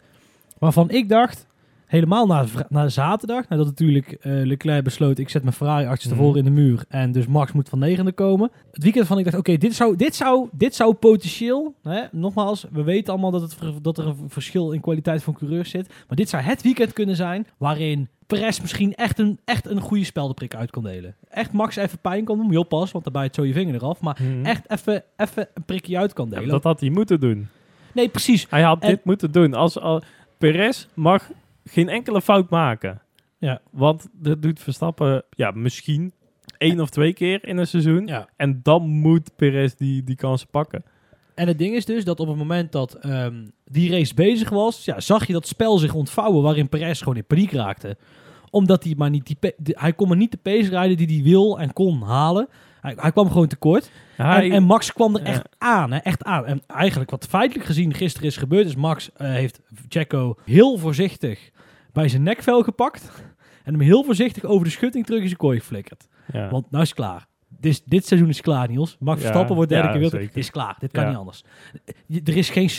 waarvan 0.58 0.90
ik 0.90 1.08
dacht, 1.08 1.46
helemaal 1.92 2.26
na, 2.26 2.44
na 2.68 2.88
zaterdag, 2.88 3.48
nadat 3.48 3.66
natuurlijk 3.66 4.12
eh, 4.12 4.32
Leclerc 4.44 4.84
besloot, 4.84 5.18
ik 5.18 5.28
zet 5.28 5.42
mijn 5.42 5.54
Ferrari 5.54 5.86
achter 5.86 6.08
Mhm. 6.08 6.16
tevoren 6.18 6.38
in 6.38 6.44
de 6.44 6.50
muur 6.60 6.84
en 6.88 7.12
dus 7.12 7.26
Max 7.26 7.52
moet 7.52 7.68
van 7.68 7.78
negende 7.78 8.12
komen. 8.12 8.50
Het 8.72 8.82
weekend 8.82 9.06
van 9.06 9.18
ik 9.18 9.24
dacht, 9.24 9.36
oké, 9.36 9.56
dit, 9.56 9.74
zou, 9.74 9.96
dit, 9.96 10.14
zou, 10.14 10.48
dit 10.52 10.74
zou 10.74 10.94
potentieel, 10.94 11.74
hè, 11.82 12.00
nogmaals, 12.12 12.66
we 12.72 12.82
weten 12.82 13.12
allemaal 13.12 13.30
dat, 13.30 13.40
het, 13.42 13.56
dat 13.82 13.98
er 13.98 14.06
een 14.06 14.16
verschil 14.28 14.72
in 14.72 14.80
kwaliteit 14.80 15.22
van 15.22 15.34
coureurs 15.34 15.70
zit, 15.70 15.88
maar 16.08 16.16
dit 16.16 16.28
zou 16.28 16.42
het 16.42 16.62
weekend 16.62 16.92
kunnen 16.92 17.16
zijn 17.16 17.46
waarin 17.56 18.08
Perez 18.26 18.60
misschien 18.60 18.94
echt 18.94 19.18
een, 19.18 19.38
echt 19.44 19.66
een 19.66 19.80
goede 19.80 20.04
speldenprik 20.04 20.54
uit 20.54 20.70
kan 20.70 20.82
delen. 20.82 21.14
Echt 21.30 21.52
Max 21.52 21.76
even 21.76 21.98
pijn 21.98 22.24
kan 22.24 22.36
doen, 22.38 22.50
je 22.50 22.58
oppassen, 22.58 22.92
want 22.92 23.04
daarbij 23.04 23.22
het 23.24 23.34
zo 23.34 23.44
je 23.44 23.52
vinger 23.52 23.74
eraf, 23.74 24.00
maar 24.00 24.18
Mhm. 24.22 24.44
echt 24.44 24.70
even, 24.70 25.02
even 25.16 25.48
een 25.54 25.64
prikje 25.64 25.98
uit 25.98 26.12
kan 26.12 26.28
Ja, 26.30 26.34
delen. 26.34 26.48
dat 26.48 26.62
had 26.62 26.80
hij 26.80 26.90
moeten 26.90 27.20
doen. 27.20 27.48
Nee, 27.94 28.08
precies. 28.08 28.46
Hij 28.50 28.62
had 28.62 28.82
En- 28.82 28.88
dit 28.88 29.04
moeten 29.04 29.32
doen. 29.32 29.54
Als, 29.54 29.78
al 29.78 30.02
Perez 30.38 30.86
mag 30.94 31.30
geen 31.72 31.88
enkele 31.88 32.22
fout 32.22 32.50
maken. 32.50 33.02
Ja. 33.38 33.60
Want 33.70 34.08
dat 34.12 34.42
doet 34.42 34.60
Verstappen 34.60 35.22
ja, 35.30 35.50
misschien 35.50 36.12
één 36.58 36.80
of 36.80 36.90
twee 36.90 37.12
keer 37.12 37.44
in 37.46 37.58
een 37.58 37.66
seizoen. 37.66 38.06
Ja. 38.06 38.28
En 38.36 38.60
dan 38.62 38.82
moet 38.88 39.36
Perez 39.36 39.74
die, 39.74 40.04
die 40.04 40.16
kansen 40.16 40.48
pakken. 40.48 40.84
En 41.34 41.46
het 41.46 41.58
ding 41.58 41.74
is 41.74 41.84
dus 41.84 42.04
dat 42.04 42.20
op 42.20 42.28
het 42.28 42.36
moment 42.36 42.72
dat 42.72 42.94
ehm, 42.94 43.46
die 43.64 43.90
race 43.90 44.14
bezig 44.14 44.48
was, 44.48 44.84
ja, 44.84 45.00
zag 45.00 45.26
je 45.26 45.32
dat 45.32 45.46
spel 45.46 45.78
zich 45.78 45.94
ontvouwen 45.94 46.42
waarin 46.42 46.68
Perez 46.68 46.98
gewoon 46.98 47.16
in 47.16 47.24
paniek 47.24 47.52
raakte. 47.52 47.96
Omdat 48.50 48.84
hij 48.84 48.94
maar 48.96 49.10
niet 49.10 49.26
die 49.26 49.36
hij 49.78 49.92
kon 49.92 50.08
maar 50.08 50.16
niet 50.16 50.30
de 50.30 50.38
pace 50.42 50.68
rijden 50.68 50.96
die 50.96 51.16
hij 51.16 51.30
wil 51.30 51.58
en 51.60 51.72
kon 51.72 52.02
halen. 52.02 52.48
Hij, 52.82 52.94
hij 52.96 53.12
kwam 53.12 53.30
gewoon 53.30 53.46
tekort. 53.46 53.90
Hij, 54.16 54.44
En, 54.44 54.52
en 54.52 54.62
Max 54.62 54.92
kwam 54.92 55.16
er 55.16 55.22
echt 55.22 55.48
aan, 55.58 55.92
hè, 55.92 55.98
echt 55.98 56.24
aan. 56.24 56.46
En 56.46 56.62
eigenlijk 56.66 57.10
wat 57.10 57.26
feitelijk 57.26 57.66
gezien 57.66 57.94
gisteren 57.94 58.28
is 58.28 58.36
gebeurd, 58.36 58.66
is 58.66 58.76
Max 58.76 59.12
eh, 59.12 59.28
heeft 59.28 59.60
Checo 59.88 60.38
heel 60.44 60.78
voorzichtig 60.78 61.50
bij 61.92 62.08
zijn 62.08 62.22
nekvel 62.22 62.62
gepakt. 62.62 63.10
En 63.64 63.72
hem 63.72 63.80
heel 63.80 64.04
voorzichtig 64.04 64.44
over 64.44 64.64
de 64.64 64.70
schutting 64.70 65.04
terug 65.06 65.20
in 65.20 65.26
zijn 65.26 65.38
kooi 65.38 65.58
geflikkerd. 65.58 66.08
ja. 66.32 66.50
Want 66.50 66.70
nou 66.70 66.82
is 66.82 66.88
het 66.88 66.98
klaar. 66.98 67.26
Dit, 67.60 67.82
dit 67.84 68.06
seizoen 68.06 68.28
is 68.28 68.40
klaar, 68.40 68.68
Niels. 68.68 68.96
Max 69.00 69.16
Ja, 69.16 69.22
Verstappen 69.24 69.54
wordt 69.56 69.70
derde 69.70 69.86
ja, 69.86 69.90
keer 69.92 70.00
wereld. 70.00 70.20
zeker. 70.20 70.34
Het 70.34 70.44
is 70.44 70.50
klaar. 70.50 70.76
Dit 70.78 70.90
kan 70.92 71.02
Ja. 71.02 71.08
niet 71.08 71.18
anders. 71.18 71.44
Er 72.24 72.36
is 72.36 72.50
geen... 72.50 72.70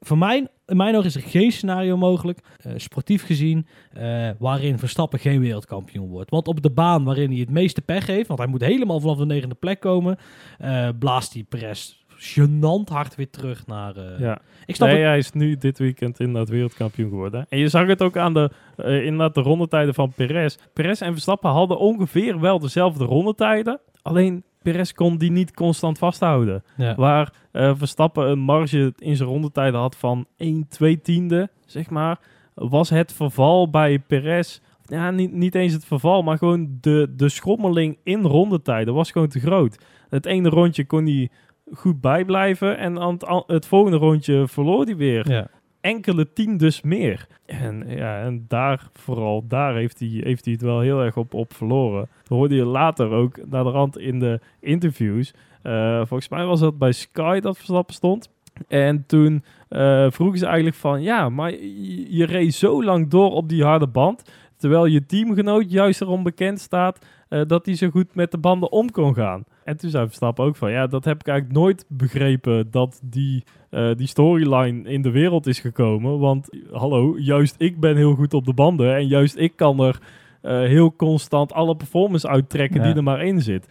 voor 0.00 0.18
mij, 0.18 0.46
in 0.66 0.76
mijn 0.76 0.94
ogen 0.94 1.06
is 1.06 1.14
er 1.14 1.22
geen 1.22 1.52
scenario 1.52 1.96
mogelijk, 1.96 2.38
eh, 2.62 2.72
sportief 2.76 3.24
gezien, 3.26 3.66
eh, 3.92 4.28
waarin 4.38 4.78
Verstappen 4.78 5.18
geen 5.18 5.40
wereldkampioen 5.40 6.08
wordt. 6.08 6.30
Want 6.30 6.48
op 6.48 6.62
de 6.62 6.70
baan 6.70 7.04
waarin 7.04 7.30
hij 7.30 7.40
het 7.40 7.50
meeste 7.50 7.80
pech 7.80 8.06
heeft, 8.06 8.26
want 8.28 8.38
hij 8.38 8.48
moet 8.48 8.60
helemaal 8.64 9.00
vanaf 9.00 9.16
de 9.16 9.26
negende 9.26 9.54
plek 9.54 9.80
komen, 9.80 10.18
eh, 10.58 10.88
blaast 10.98 11.32
hij 11.32 11.42
Perez 11.48 11.96
gênant 12.20 12.88
hard 12.88 13.14
weer 13.14 13.30
terug 13.30 13.66
naar... 13.66 13.94
ja. 14.20 14.38
Ik 14.66 14.74
snap 14.74 14.88
nee, 14.88 14.98
het. 14.98 15.06
hij 15.06 15.18
is 15.18 15.32
nu 15.32 15.56
dit 15.56 15.78
weekend 15.78 16.20
inderdaad 16.20 16.48
wereldkampioen 16.48 17.08
geworden. 17.08 17.46
En 17.48 17.58
je 17.58 17.68
zag 17.68 17.86
het 17.86 18.02
ook 18.02 18.16
aan 18.16 18.34
de, 18.34 18.50
inderdaad 18.76 19.34
de 19.34 19.40
rondetijden 19.40 19.94
van 19.94 20.12
Perez. 20.12 20.56
Perez 20.72 21.00
en 21.00 21.12
Verstappen 21.12 21.50
hadden 21.50 21.78
ongeveer 21.78 22.40
wel 22.40 22.58
dezelfde 22.58 23.04
rondetijden. 23.04 23.80
Alleen 24.02 24.42
Perez 24.62 24.92
kon 24.92 25.16
die 25.16 25.30
niet 25.30 25.54
constant 25.54 25.98
vasthouden. 25.98 26.64
Ja. 26.76 26.94
Waar 26.94 27.32
eh, 27.52 27.72
Verstappen 27.76 28.30
een 28.30 28.38
marge 28.38 28.92
in 28.98 29.16
zijn 29.16 29.28
rondetijden 29.28 29.80
had 29.80 29.96
van 29.96 30.26
1, 30.36 30.68
2 30.68 31.00
tiende, 31.00 31.50
zeg 31.66 31.90
maar. 31.90 32.18
Was 32.54 32.90
het 32.90 33.12
verval 33.12 33.70
bij 33.70 33.98
Perez, 33.98 34.60
ja, 34.84 35.10
niet, 35.10 35.32
niet 35.32 35.54
eens 35.54 35.72
het 35.72 35.84
verval, 35.84 36.22
maar 36.22 36.38
gewoon 36.38 36.78
de, 36.80 37.12
de 37.16 37.28
schommeling 37.28 37.98
in 38.02 38.22
rondetijden 38.22 38.94
was 38.94 39.10
gewoon 39.10 39.28
te 39.28 39.40
groot. 39.40 39.84
Het 40.08 40.26
ene 40.26 40.48
rondje 40.48 40.84
kon 40.84 41.06
hij 41.06 41.30
goed 41.72 42.00
bijblijven 42.00 42.78
en 42.78 42.98
aan 42.98 43.12
het, 43.12 43.44
het 43.46 43.66
volgende 43.66 43.96
rondje 43.96 44.48
verloor 44.48 44.84
hij 44.84 44.96
weer 44.96 45.30
Ja. 45.30 45.48
Enkele 45.80 46.32
tien 46.32 46.56
dus 46.56 46.80
meer. 46.80 47.26
En, 47.46 47.84
ja, 47.86 48.20
en 48.20 48.44
daar, 48.48 48.88
vooral 48.92 49.44
daar 49.48 49.74
heeft 49.74 49.98
hij, 49.98 50.08
heeft 50.08 50.44
hij 50.44 50.54
het 50.54 50.62
wel 50.62 50.80
heel 50.80 51.00
erg 51.00 51.16
op, 51.16 51.34
op 51.34 51.54
verloren. 51.54 52.08
Hoorde 52.26 52.54
je 52.54 52.64
later 52.64 53.10
ook 53.10 53.38
naar 53.46 53.64
de 53.64 53.70
rand 53.70 53.98
in 53.98 54.18
de 54.18 54.40
interviews. 54.60 55.34
Eh, 55.62 55.96
volgens 55.96 56.28
mij 56.28 56.44
was 56.44 56.60
dat 56.60 56.78
bij 56.78 56.92
Sky 56.92 57.40
dat 57.40 57.56
Verstappen 57.56 57.94
stond. 57.94 58.30
En 58.68 59.06
toen 59.06 59.44
eh, 59.68 60.06
vroegen 60.10 60.38
ze 60.38 60.46
eigenlijk 60.46 60.76
van... 60.76 61.02
Ja, 61.02 61.28
maar 61.28 61.50
je, 61.50 62.16
je 62.16 62.24
reed 62.24 62.54
zo 62.54 62.84
lang 62.84 63.08
door 63.10 63.30
op 63.32 63.48
die 63.48 63.64
harde 63.64 63.86
band... 63.86 64.22
terwijl 64.56 64.86
je 64.86 65.06
teamgenoot 65.06 65.70
juist 65.70 66.00
erom 66.00 66.22
bekend 66.22 66.60
staat... 66.60 67.06
eh, 67.28 67.42
dat 67.46 67.66
hij 67.66 67.74
zo 67.74 67.90
goed 67.90 68.14
met 68.14 68.30
de 68.30 68.38
banden 68.38 68.72
om 68.72 68.90
kon 68.90 69.14
gaan. 69.14 69.44
En 69.68 69.76
toen 69.76 69.90
zei 69.90 70.06
Verstappen 70.06 70.44
ook 70.44 70.56
van... 70.56 70.70
Ja, 70.70 70.86
dat 70.86 71.04
heb 71.04 71.20
ik 71.20 71.26
eigenlijk 71.26 71.58
nooit 71.58 71.84
begrepen... 71.88 72.70
dat 72.70 73.00
die 73.04 73.44
eh, 73.70 73.90
die 73.96 74.06
storyline 74.06 74.90
in 74.90 75.02
de 75.02 75.10
wereld 75.10 75.46
is 75.46 75.60
gekomen. 75.60 76.18
Want 76.18 76.48
hallo, 76.72 77.18
juist 77.18 77.54
ik 77.58 77.80
ben 77.80 77.96
heel 77.96 78.14
goed 78.14 78.34
op 78.34 78.44
de 78.44 78.52
banden. 78.52 78.94
En 78.94 79.06
juist 79.06 79.36
ik 79.36 79.56
kan 79.56 79.80
er 79.80 79.98
eh, 80.42 80.58
heel 80.58 80.96
constant 80.96 81.52
alle 81.52 81.76
performance 81.76 82.28
uittrekken 82.28 82.80
Ja. 82.80 82.86
die 82.86 82.94
er 82.94 83.02
maar 83.02 83.24
in 83.24 83.40
zit. 83.40 83.68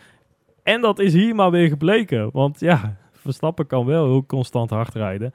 En 0.63 0.82
dat 0.82 1.00
is 1.00 1.13
hier 1.13 1.36
maar 1.36 1.51
weer 1.51 1.68
gebleken. 1.68 2.30
Want 2.32 2.60
ja, 2.60 2.98
Verstappen 3.12 3.68
kan 3.68 3.86
wel 3.86 4.06
heel 4.06 4.25
constant 4.25 4.70
hard 4.70 4.94
rijden. 4.94 5.34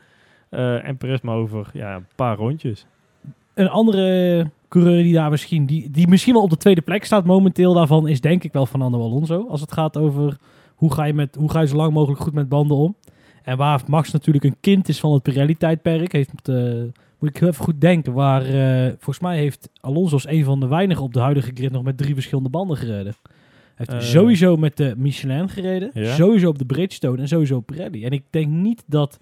Eh, 0.49 0.89
en 0.89 0.97
Perez 0.97 1.21
maar 1.21 1.37
over 1.37 1.71
ja, 1.73 1.95
een 1.95 2.07
paar 2.15 2.37
rondjes. 2.37 2.87
Een 3.55 3.69
andere 3.69 4.47
coureur 4.73 5.03
die 5.03 5.13
daar 5.13 5.31
misschien, 5.31 5.67
die, 5.67 5.91
die 5.91 6.09
misschien 6.09 6.33
wel 6.35 6.43
op 6.43 6.51
de 6.51 6.57
tweede 6.57 6.81
plek 6.81 7.05
staat 7.05 7.25
momenteel 7.25 7.73
daarvan, 7.75 8.09
is 8.09 8.21
denk 8.21 8.45
ik 8.45 8.53
wel 8.53 8.67
Fernando 8.67 9.01
Alonso. 9.03 9.47
Als 9.49 9.61
het 9.61 9.73
gaat 9.73 9.97
over 9.97 10.37
hoe 10.75 10.93
ga 10.93 11.05
je, 11.05 11.15
met, 11.15 11.35
hoe 11.35 11.51
ga 11.51 11.61
je 11.61 11.67
zo 11.67 11.77
lang 11.77 11.93
mogelijk 11.93 12.21
goed 12.21 12.33
met 12.33 12.49
banden 12.49 12.77
om. 12.77 12.97
En 13.43 13.57
waar 13.57 13.83
Max 13.87 14.11
natuurlijk 14.13 14.45
een 14.45 14.57
kind 14.61 14.89
is 14.89 15.01
van 15.01 15.13
het 15.13 15.23
Pirelli-tijdperk, 15.23 16.13
heeft, 16.13 16.49
eh, 16.49 16.55
moet 17.19 17.31
ik 17.31 17.37
heel 17.37 17.49
even 17.49 17.65
goed 17.65 17.81
denken, 17.81 18.13
waar 18.13 18.43
eh, 18.45 18.87
volgens 18.87 19.21
mij 19.21 19.39
heeft 19.39 19.69
Alonso 19.81 20.15
als 20.15 20.27
een 20.29 20.45
van 20.45 20.61
de 20.61 20.67
weinigen 20.67 21.05
op 21.05 21.13
de 21.13 21.21
huidige 21.21 21.51
grid 21.55 21.73
nog 21.73 21.83
met 21.83 21.97
drie 21.97 22.15
verschillende 22.15 22.49
banden 22.51 22.77
gereden. 22.77 23.15
Hij 23.75 23.87
heeft 23.91 24.05
Eh. 24.05 24.11
sowieso 24.11 24.57
met 24.57 24.77
de 24.77 24.95
Michelin 24.97 25.49
gereden, 25.49 25.91
sowieso 26.17 26.49
op 26.49 26.59
de 26.59 26.65
Bridgestone 26.65 27.19
en 27.21 27.29
sowieso 27.29 27.57
op 27.57 27.67
Pirelli. 27.67 28.05
En 28.05 28.11
ik 28.11 28.23
denk 28.31 28.47
niet 28.49 28.85
dat 28.87 29.19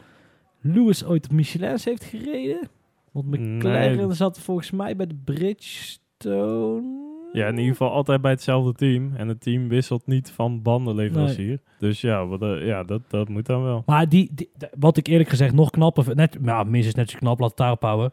Lewis 0.61 1.05
ooit 1.05 1.25
op 1.25 1.33
Michelins 1.33 1.85
heeft 1.85 2.05
gereden. 2.05 2.69
Want 3.13 3.27
McLaren 3.31 3.97
Nee. 3.97 4.13
zat 4.13 4.41
volgens 4.41 4.71
mij 4.71 4.97
bij 4.97 5.07
de 5.07 5.19
Bridgestone. 5.25 7.09
Ja, 7.33 7.47
in 7.47 7.57
ieder 7.57 7.71
geval 7.71 7.91
altijd 7.91 8.21
bij 8.21 8.31
hetzelfde 8.31 8.73
team. 8.73 9.13
En 9.17 9.29
het 9.29 9.41
team 9.41 9.69
wisselt 9.69 10.07
niet 10.07 10.31
van 10.31 10.63
bandenleverancier. 10.63 11.61
Dus 11.79 12.01
ja, 12.01 12.27
wat, 12.27 12.43
eh, 12.43 12.67
ja 12.67 12.83
dat, 12.85 13.03
dat 13.09 13.29
moet 13.29 13.47
dan 13.47 13.63
wel. 13.63 13.83
Maar 13.87 14.09
die, 14.09 14.51
wat 14.79 14.97
ik 14.97 15.07
eerlijk 15.07 15.29
gezegd 15.29 15.55
nog 15.55 15.71
knapper 15.71 16.05
vind, 16.05 16.17
net, 16.17 16.41
nou, 16.41 16.67
minstens 16.67 16.95
net 16.97 17.11
zo 17.11 17.19
knap, 17.19 17.39
laat 17.41 17.49
het 17.49 17.59
daarop 17.59 17.83
houden. 17.83 18.13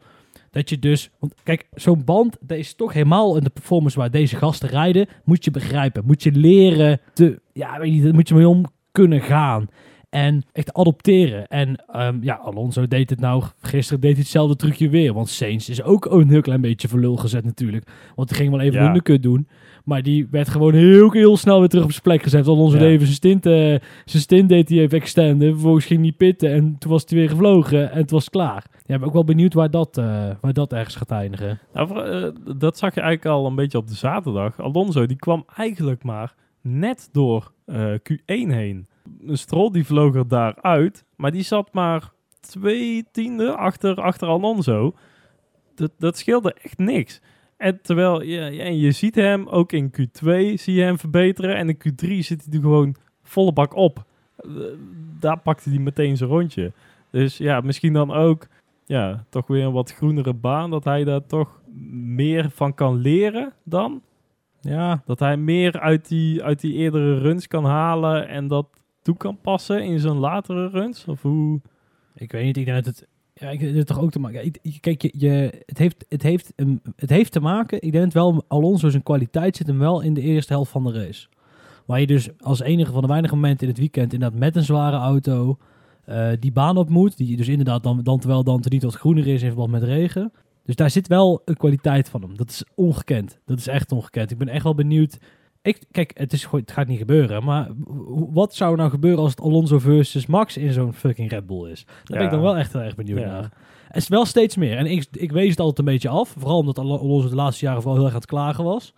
Dat 0.50 0.68
je 0.70 0.78
dus, 0.78 1.10
want 1.18 1.34
kijk, 1.42 1.68
zo'n 1.74 2.04
band, 2.04 2.36
dat 2.40 2.58
is 2.58 2.74
toch 2.74 2.92
helemaal 2.92 3.36
in 3.36 3.44
de 3.44 3.50
performance 3.50 3.98
waar 3.98 4.10
deze 4.10 4.36
gasten 4.36 4.68
rijden, 4.68 5.06
moet 5.24 5.44
je 5.44 5.50
begrijpen. 5.50 6.04
Moet 6.06 6.22
je 6.22 6.32
leren 6.32 7.00
te, 7.12 7.40
ja, 7.52 7.78
weet 7.78 7.94
je, 7.94 8.02
daar 8.02 8.14
moet 8.14 8.28
je 8.28 8.34
mee 8.34 8.48
om 8.48 8.64
kunnen 8.92 9.20
gaan. 9.20 9.68
En 10.10 10.42
echt 10.52 10.72
adopteren. 10.72 11.46
En 11.46 11.84
ehm, 11.92 12.18
ja, 12.20 12.34
Alonso 12.34 12.86
deed 12.86 13.10
het 13.10 13.20
nou, 13.20 13.42
gisteren 13.60 14.00
deed 14.00 14.12
hij 14.12 14.20
hetzelfde 14.20 14.56
trucje 14.56 14.88
weer. 14.88 15.12
Want 15.12 15.28
Sainz 15.28 15.68
is 15.68 15.82
ook 15.82 16.04
een 16.04 16.28
heel 16.28 16.40
klein 16.40 16.60
beetje 16.60 16.88
voor 16.88 16.98
lul 17.00 17.16
gezet 17.16 17.44
natuurlijk. 17.44 17.86
Want 18.14 18.28
die 18.28 18.36
ging 18.36 18.50
wel 18.50 18.60
even 18.60 18.80
Ja. 18.80 18.86
undercut 18.86 19.22
doen. 19.22 19.48
Maar 19.84 20.02
die 20.02 20.26
werd 20.30 20.48
gewoon 20.48 20.74
heel, 20.74 21.10
heel 21.12 21.36
snel 21.36 21.58
weer 21.58 21.68
terug 21.68 21.84
op 21.84 21.90
zijn 21.90 22.02
plek 22.02 22.22
gezet. 22.22 22.46
Alonso 22.46 22.76
Ja. 22.76 22.82
deed 22.82 22.90
even 22.92 23.06
zijn 23.06 23.16
stint, 23.16 23.46
eh, 23.46 23.52
zijn 24.04 24.22
stint 24.22 24.48
deed 24.48 24.68
hij 24.68 24.78
even 24.78 24.98
extenden. 24.98 25.52
Vervolgens 25.52 25.84
ging 25.86 26.00
hij 26.02 26.12
pitten 26.12 26.52
en 26.52 26.76
toen 26.78 26.90
was 26.90 27.04
hij 27.06 27.18
weer 27.18 27.28
gevlogen 27.28 27.90
en 27.90 27.98
het 27.98 28.10
was 28.10 28.30
klaar. 28.30 28.64
Ja, 28.86 28.94
ik 28.94 29.00
ben 29.00 29.08
ook 29.08 29.12
wel 29.14 29.24
benieuwd 29.24 29.54
waar 29.54 29.70
dat, 29.70 29.98
eh, 29.98 30.30
waar 30.40 30.52
dat 30.52 30.72
ergens 30.72 30.94
gaat 30.96 31.10
eindigen. 31.10 31.58
Nou, 31.72 32.00
eh, 32.02 32.28
dat 32.58 32.78
zag 32.78 32.94
je 32.94 33.00
eigenlijk 33.00 33.36
al 33.36 33.46
een 33.46 33.54
beetje 33.54 33.78
op 33.78 33.88
de 33.88 33.94
zaterdag. 33.94 34.60
Alonso 34.60 35.06
die 35.06 35.16
kwam 35.16 35.44
eigenlijk 35.56 36.02
maar 36.04 36.34
net 36.62 37.08
door 37.12 37.52
eh, 37.64 37.92
Q1 38.02 38.50
heen. 38.50 38.86
Een 39.26 39.38
Stroll 39.38 39.70
die 39.70 39.86
vloog 39.86 40.14
er 40.14 40.28
daaruit, 40.28 41.04
maar 41.16 41.30
die 41.30 41.42
zat 41.42 41.72
maar 41.72 42.10
twee 42.40 43.04
tiende 43.12 43.56
achter, 43.56 44.00
achter 44.00 44.28
Alonso. 44.28 44.94
Dat, 45.74 45.90
dat 45.98 46.18
scheelde 46.18 46.54
echt 46.62 46.78
niks. 46.78 47.20
En 47.56 47.82
terwijl 47.82 48.22
ja, 48.22 48.50
en 48.50 48.78
je 48.78 48.92
ziet 48.92 49.14
hem 49.14 49.48
ook 49.48 49.72
in 49.72 49.90
Q2 49.90 50.28
zie 50.54 50.74
je 50.74 50.82
hem 50.82 50.98
verbeteren 50.98 51.56
en 51.56 51.68
in 51.68 51.78
Q3 51.78 52.18
zit 52.18 52.44
hij 52.44 52.54
er 52.54 52.60
gewoon 52.60 52.96
volle 53.22 53.52
bak 53.52 53.74
op. 53.74 54.04
Eh, 54.36 54.50
daar 55.20 55.38
pakte 55.38 55.70
hij 55.70 55.78
meteen 55.78 56.16
zijn 56.16 56.30
rondje. 56.30 56.72
Dus 57.10 57.36
ja, 57.36 57.60
misschien 57.60 57.92
dan 57.92 58.12
ook 58.12 58.46
ja, 58.86 59.24
toch 59.28 59.46
weer 59.46 59.64
een 59.64 59.72
wat 59.72 59.92
groenere 59.92 60.34
baan. 60.34 60.70
Dat 60.70 60.84
hij 60.84 61.04
daar 61.04 61.26
toch 61.26 61.60
meer 61.90 62.50
van 62.50 62.74
kan 62.74 62.96
leren 62.96 63.52
dan. 63.64 64.02
Ja, 64.60 65.02
Dat 65.06 65.18
hij 65.18 65.36
meer 65.36 65.80
uit 65.80 66.08
die, 66.08 66.42
uit 66.42 66.60
die 66.60 66.74
eerdere 66.74 67.18
runs 67.18 67.46
kan 67.46 67.64
halen 67.64 68.28
en 68.28 68.48
dat 68.48 68.66
toe 69.08 69.16
kan 69.16 69.38
passen 69.40 69.84
in 69.84 70.00
zijn 70.00 70.16
latere 70.16 70.68
runs. 70.68 71.04
Of 71.04 71.22
hoe? 71.22 71.60
ik 72.14 72.32
weet 72.32 72.44
niet. 72.44 72.56
Ik 72.56 72.64
denk 72.64 72.84
dat 72.84 72.86
het... 72.86 73.08
Ja, 73.34 73.50
ik 73.50 73.60
het 73.60 73.86
toch 73.86 74.00
ook 74.00 74.10
te 74.10 74.18
maken... 74.18 74.52
Kijk, 74.80 75.02
je, 75.02 75.12
je, 75.16 75.62
het, 75.66 75.78
heeft, 75.78 76.04
het, 76.08 76.22
heeft, 76.22 76.52
het 76.96 77.10
heeft 77.10 77.32
te 77.32 77.40
maken... 77.40 77.82
Ik 77.82 77.92
denk 77.92 78.04
dat 78.04 78.12
wel 78.12 78.44
Alonso 78.48 78.88
zijn 78.88 79.02
kwaliteit 79.02 79.56
zit 79.56 79.66
hem 79.66 79.78
wel 79.78 80.00
in 80.00 80.14
de 80.14 80.20
eerste 80.20 80.52
helft 80.52 80.70
van 80.70 80.84
de 80.84 80.92
race. 80.92 81.28
Waar 81.86 82.00
je 82.00 82.06
dus 82.06 82.28
als 82.40 82.60
enige 82.60 82.92
van 82.92 83.00
de 83.00 83.08
weinige 83.08 83.34
momenten 83.34 83.62
in 83.62 83.68
het 83.68 83.78
weekend... 83.78 84.12
inderdaad 84.12 84.38
met 84.38 84.56
een 84.56 84.64
zware 84.64 84.96
auto 84.96 85.58
eh, 86.04 86.28
die 86.40 86.52
baan 86.52 86.76
op 86.76 86.88
moet. 86.88 87.16
Die 87.16 87.36
dus 87.36 87.48
inderdaad 87.48 87.82
dan, 87.82 88.02
dan 88.02 88.18
terwijl 88.18 88.44
dan 88.44 88.62
niet 88.68 88.82
wat 88.82 88.94
groener 88.94 89.26
is 89.26 89.42
in 89.42 89.48
verband 89.48 89.70
met 89.70 89.82
regen. 89.82 90.32
Dus 90.64 90.76
daar 90.76 90.90
zit 90.90 91.06
wel 91.06 91.42
een 91.44 91.56
kwaliteit 91.56 92.08
van 92.08 92.22
hem. 92.22 92.36
Dat 92.36 92.50
is 92.50 92.64
ongekend. 92.74 93.38
Dat 93.44 93.58
is 93.58 93.66
echt 93.66 93.92
ongekend. 93.92 94.30
Ik 94.30 94.38
ben 94.38 94.48
echt 94.48 94.64
wel 94.64 94.74
benieuwd... 94.74 95.18
Ik, 95.62 95.82
kijk, 95.90 96.10
het, 96.18 96.32
is, 96.32 96.46
het 96.50 96.72
gaat 96.72 96.86
niet 96.86 96.98
gebeuren. 96.98 97.44
Maar 97.44 97.68
wat 98.30 98.54
zou 98.54 98.76
nou 98.76 98.90
gebeuren 98.90 99.20
als 99.20 99.30
het 99.30 99.40
Alonso 99.40 99.78
versus 99.78 100.26
Max 100.26 100.56
in 100.56 100.72
zo'n 100.72 100.92
fucking 100.92 101.30
Red 101.30 101.46
Bull 101.46 101.70
is? 101.70 101.84
Daar 101.86 102.16
ben 102.18 102.22
ik 102.26 102.30
dan 102.30 102.40
wel 102.40 102.56
echt 102.56 102.72
heel 102.72 102.82
erg 102.82 102.94
benieuwd 102.94 103.18
Ja. 103.18 103.26
naar. 103.26 103.52
Het 103.88 103.96
is 103.96 104.08
wel 104.08 104.24
steeds 104.24 104.56
meer. 104.56 104.76
En 104.76 104.86
ik, 104.86 105.06
ik 105.12 105.32
wees 105.32 105.50
het 105.50 105.60
altijd 105.60 105.78
een 105.78 105.92
beetje 105.92 106.08
af. 106.08 106.34
Vooral 106.38 106.58
omdat 106.58 106.78
Al- 106.78 106.98
Alonso 107.00 107.28
de 107.28 107.34
laatste 107.34 107.64
jaren 107.64 107.82
vooral 107.82 107.96
heel 107.96 108.06
erg 108.06 108.14
aan 108.14 108.20
het 108.20 108.30
klagen 108.30 108.64
was. 108.64 108.94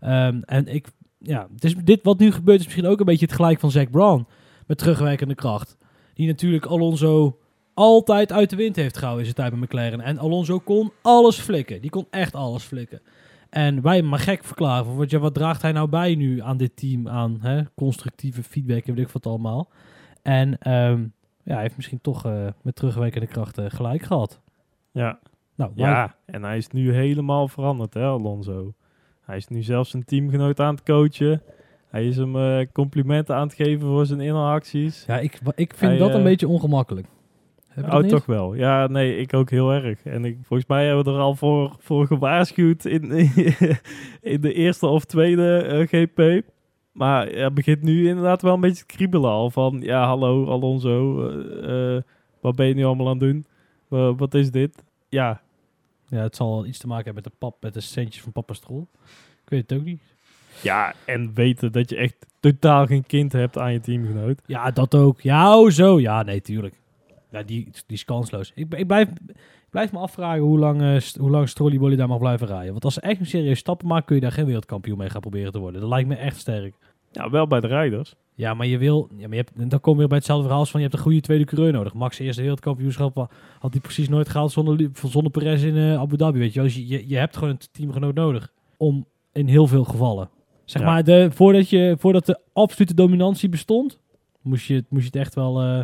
Ehm, 0.00 0.40
en 0.44 0.66
ik, 0.66 0.88
ja, 1.18 1.48
het 1.54 1.64
is, 1.64 1.74
dit 1.84 2.00
wat 2.02 2.18
nu 2.18 2.32
gebeurt 2.32 2.58
is 2.58 2.64
misschien 2.64 2.86
ook 2.86 2.98
een 3.00 3.06
beetje 3.06 3.26
het 3.26 3.34
gelijk 3.34 3.60
van 3.60 3.70
Zack 3.70 3.90
Brown. 3.90 4.26
Met 4.66 4.78
terugwerkende 4.78 5.34
kracht. 5.34 5.76
Die 6.14 6.26
natuurlijk 6.26 6.66
Alonso 6.66 7.38
altijd 7.74 8.32
uit 8.32 8.50
de 8.50 8.56
wind 8.56 8.76
heeft 8.76 8.96
gehouden 8.96 9.26
in 9.26 9.32
zijn 9.34 9.50
tijd 9.50 9.60
bij 9.60 9.68
McLaren. 9.68 10.00
En 10.00 10.18
Alonso 10.18 10.58
kon 10.58 10.92
alles 11.02 11.38
flikken. 11.38 11.80
Die 11.80 11.90
kon 11.90 12.06
echt 12.10 12.34
alles 12.34 12.62
flikken. 12.62 13.00
En 13.54 13.82
wij 13.82 13.96
hem 13.96 14.08
maar 14.08 14.18
gek 14.18 14.44
verklaren. 14.44 14.84
Van, 14.84 14.96
wat, 14.96 15.10
ja, 15.10 15.18
wat 15.18 15.34
draagt 15.34 15.62
hij 15.62 15.72
nou 15.72 15.88
bij 15.88 16.14
nu 16.14 16.40
aan 16.40 16.56
dit 16.56 16.76
team? 16.76 17.08
Aan 17.08 17.38
hè, 17.40 17.62
constructieve 17.74 18.42
feedback 18.42 18.84
en 18.84 18.94
weet 18.94 19.06
ik 19.06 19.12
wat 19.12 19.26
allemaal. 19.26 19.68
En 20.22 20.58
ehm, 20.58 21.00
ja, 21.42 21.52
hij 21.52 21.62
heeft 21.62 21.76
misschien 21.76 22.00
toch 22.00 22.24
eh, 22.24 22.46
met 22.62 22.76
terugwerkende 22.76 23.26
krachten 23.26 23.70
gelijk 23.70 24.02
gehad. 24.02 24.40
Ja. 24.90 25.18
Nou, 25.54 25.72
ja, 25.74 26.14
en 26.24 26.42
hij 26.42 26.56
is 26.56 26.68
nu 26.68 26.92
helemaal 26.92 27.48
veranderd, 27.48 27.94
hè, 27.94 28.04
Alonso. 28.04 28.74
Hij 29.20 29.36
is 29.36 29.48
nu 29.48 29.62
zelfs 29.62 29.90
zijn 29.90 30.04
teamgenoot 30.04 30.60
aan 30.60 30.74
het 30.74 30.84
coachen. 30.84 31.42
Hij 31.88 32.06
is 32.06 32.16
hem 32.16 32.36
eh, 32.36 32.66
complimenten 32.72 33.34
aan 33.34 33.46
het 33.46 33.56
geven 33.56 33.86
voor 33.88 34.06
zijn 34.06 34.20
inhaalacties. 34.20 35.04
ja 35.06 35.18
ik, 35.18 35.40
ik 35.54 35.74
vind 35.74 35.90
Hij, 35.90 35.98
dat 35.98 36.10
een 36.10 36.16
eh, 36.16 36.22
beetje 36.22 36.48
ongemakkelijk. 36.48 37.06
Oh, 37.82 37.98
toch 38.08 38.26
wel. 38.26 38.54
Ja, 38.54 38.86
nee, 38.86 39.16
ik 39.16 39.34
ook 39.34 39.50
heel 39.50 39.70
erg. 39.72 40.02
En 40.04 40.24
ik, 40.24 40.36
volgens 40.42 40.68
mij 40.68 40.86
hebben 40.86 41.04
we 41.04 41.10
er 41.10 41.18
al 41.18 41.34
voor, 41.34 41.76
voor 41.78 42.06
gewaarschuwd 42.06 42.84
in, 42.84 43.10
in 44.20 44.40
de 44.40 44.52
eerste 44.52 44.86
of 44.86 45.04
tweede 45.04 45.56
eh, 45.56 45.86
GP. 45.88 46.42
Maar 46.92 47.36
ja, 47.36 47.44
het 47.44 47.54
begint 47.54 47.82
nu 47.82 48.08
inderdaad 48.08 48.42
wel 48.42 48.54
een 48.54 48.60
beetje 48.60 48.84
te 48.86 48.94
kriebelen 48.96 49.30
al. 49.30 49.50
Van, 49.50 49.80
ja, 49.80 50.06
hallo 50.06 50.46
Alonso, 50.46 51.28
eh, 51.28 51.96
eh, 51.96 52.02
wat 52.40 52.56
ben 52.56 52.66
je 52.66 52.74
nu 52.74 52.84
allemaal 52.84 53.06
aan 53.08 53.18
het 53.18 53.20
doen? 53.30 53.46
Wa- 53.88 54.14
wat 54.14 54.34
is 54.34 54.50
dit? 54.50 54.84
Ja, 55.08 55.40
Ja, 56.08 56.22
het 56.22 56.36
zal 56.36 56.50
wel 56.54 56.66
iets 56.66 56.78
te 56.78 56.86
maken 56.86 57.04
hebben 57.04 57.22
met 57.22 57.32
de 57.32 57.38
pap, 57.38 57.62
met 57.62 57.74
de 57.74 57.80
centjes 57.80 58.22
van 58.22 58.32
papa 58.32 58.52
Strol. 58.54 58.88
Ik 59.44 59.48
weet 59.50 59.70
het 59.70 59.78
ook 59.78 59.84
niet. 59.84 60.02
ja, 60.62 60.94
en 61.06 61.30
weten 61.34 61.72
dat 61.72 61.90
je 61.90 61.96
echt 61.96 62.26
totaal 62.40 62.86
geen 62.86 63.06
kind 63.06 63.32
hebt 63.32 63.58
aan 63.58 63.72
je 63.72 63.80
teamgenoot. 63.80 64.40
Ja, 64.46 64.70
dat 64.70 64.94
ook. 64.94 65.20
Ja, 65.20 65.58
oh, 65.58 65.70
zo. 65.70 66.00
Ja, 66.00 66.22
nee, 66.22 66.40
tuurlijk. 66.40 66.74
Ja, 67.34 67.42
die, 67.42 67.64
die 67.64 67.96
is 67.96 68.04
kansloos. 68.04 68.52
Ik, 68.54 68.74
ik, 68.74 68.86
blijf, 68.86 69.08
ik 69.08 69.70
blijf 69.70 69.92
me 69.92 69.98
afvragen 69.98 70.42
hoe 70.42 70.58
lang, 70.58 70.82
eh, 70.82 70.98
st- 70.98 71.16
hoe 71.16 71.30
lang 71.30 71.48
Strolly 71.48 71.96
daar 71.96 72.08
mag 72.08 72.18
blijven 72.18 72.46
rijden. 72.46 72.70
Want 72.72 72.84
als 72.84 72.94
ze 72.94 73.00
echt 73.00 73.20
een 73.20 73.26
serieus 73.26 73.58
stappen 73.58 73.86
maken, 73.88 74.04
kun 74.06 74.14
je 74.14 74.20
daar 74.20 74.32
geen 74.32 74.46
wereldkampioen 74.46 74.98
mee 74.98 75.10
gaan 75.10 75.20
proberen 75.20 75.52
te 75.52 75.58
worden. 75.58 75.80
Dat 75.80 75.90
lijkt 75.90 76.08
me 76.08 76.14
echt 76.14 76.36
sterk. 76.38 76.74
Ja, 77.12 77.30
wel 77.30 77.46
bij 77.46 77.60
de 77.60 77.66
rijders. 77.66 78.14
Ja, 78.34 78.54
maar 78.54 78.66
je 78.66 78.78
wil... 78.78 79.08
Ja, 79.16 79.28
maar 79.28 79.36
je 79.36 79.44
hebt, 79.54 79.70
dan 79.70 79.80
kom 79.80 79.92
je 79.92 79.98
weer 79.98 80.08
bij 80.08 80.16
hetzelfde 80.16 80.42
verhaal 80.44 80.60
als 80.60 80.70
van 80.70 80.80
je 80.80 80.86
hebt 80.86 80.98
een 80.98 81.04
goede 81.04 81.20
tweede 81.20 81.44
coureur 81.44 81.72
nodig. 81.72 81.94
Max 81.94 82.18
eerste 82.18 82.40
wereldkampioenschap 82.40 83.14
wa- 83.14 83.28
had 83.58 83.72
hij 83.72 83.80
precies 83.80 84.08
nooit 84.08 84.28
gehaald 84.28 84.52
zonder, 84.52 84.90
zonder 85.06 85.30
Perez 85.32 85.62
in 85.62 85.76
eh, 85.76 85.98
Abu 85.98 86.16
Dhabi, 86.16 86.38
weet 86.38 86.52
je 86.52 86.60
wel. 86.60 86.68
Dus 86.68 86.76
je, 86.76 86.86
je, 86.88 87.08
je 87.08 87.16
hebt 87.16 87.36
gewoon 87.36 87.50
een 87.50 87.60
teamgenoot 87.72 88.14
nodig. 88.14 88.52
om 88.76 89.06
in 89.32 89.46
heel 89.48 89.66
veel 89.66 89.84
gevallen. 89.84 90.30
Zeg 90.64 90.82
Ja. 90.82 90.88
maar, 90.88 91.04
de, 91.04 91.28
voordat, 91.30 91.68
je, 91.70 91.96
voordat 91.98 92.26
de 92.26 92.38
absolute 92.52 92.94
dominantie 92.94 93.48
bestond, 93.48 94.00
moest 94.42 94.66
je, 94.66 94.74
het- 94.74 94.86
moest 94.90 95.02
je 95.04 95.10
het 95.10 95.20
echt 95.20 95.34
wel, 95.34 95.62
eh, 95.62 95.80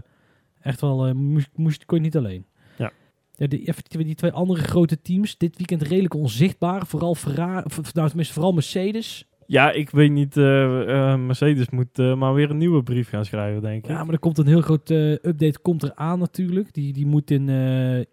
echt 0.61 0.81
wel, 0.81 1.07
eh, 1.07 1.12
moest, 1.12 1.49
moest, 1.55 1.85
kon 1.85 1.99
je 1.99 2.05
niet 2.05 2.16
alleen. 2.16 2.46
Ja. 2.79 2.92
Ja, 3.35 3.46
die, 3.46 3.75
die, 3.88 4.14
twee 4.14 4.33
andere 4.33 4.62
grote 4.62 5.03
teams, 5.03 5.37
dit 5.38 5.57
weekend 5.57 5.83
redelijk 5.83 6.14
onzichtbaar. 6.14 6.87
Vooral 6.87 7.14
Ferrari, 7.14 7.66
nou 7.92 8.09
tenminste 8.09 8.35
vooral 8.35 8.53
Mercedes. 8.53 9.29
Ja, 9.46 9.73
ik 9.73 9.90
weet 9.90 10.11
niet. 10.11 10.37
eh, 10.37 11.12
eh, 11.12 11.20
Mercedes 11.20 11.70
moet 11.70 11.96
maar 11.96 12.35
weer 12.35 12.51
een 12.51 12.57
nieuwe 12.57 12.83
brief 12.83 13.09
gaan 13.09 13.25
schrijven, 13.25 13.62
denk 13.62 13.85
ik. 13.85 13.90
Ja, 13.90 14.05
maar 14.05 14.12
er 14.12 14.18
komt 14.18 14.38
een 14.38 14.46
heel 14.46 14.61
groot 14.61 14.90
update 14.90 15.59
komt 15.62 15.83
er 15.83 15.94
aan 15.94 16.18
natuurlijk. 16.18 16.75
Die, 16.75 16.92
die 16.92 17.07
moet 17.07 17.31
in, 17.31 17.49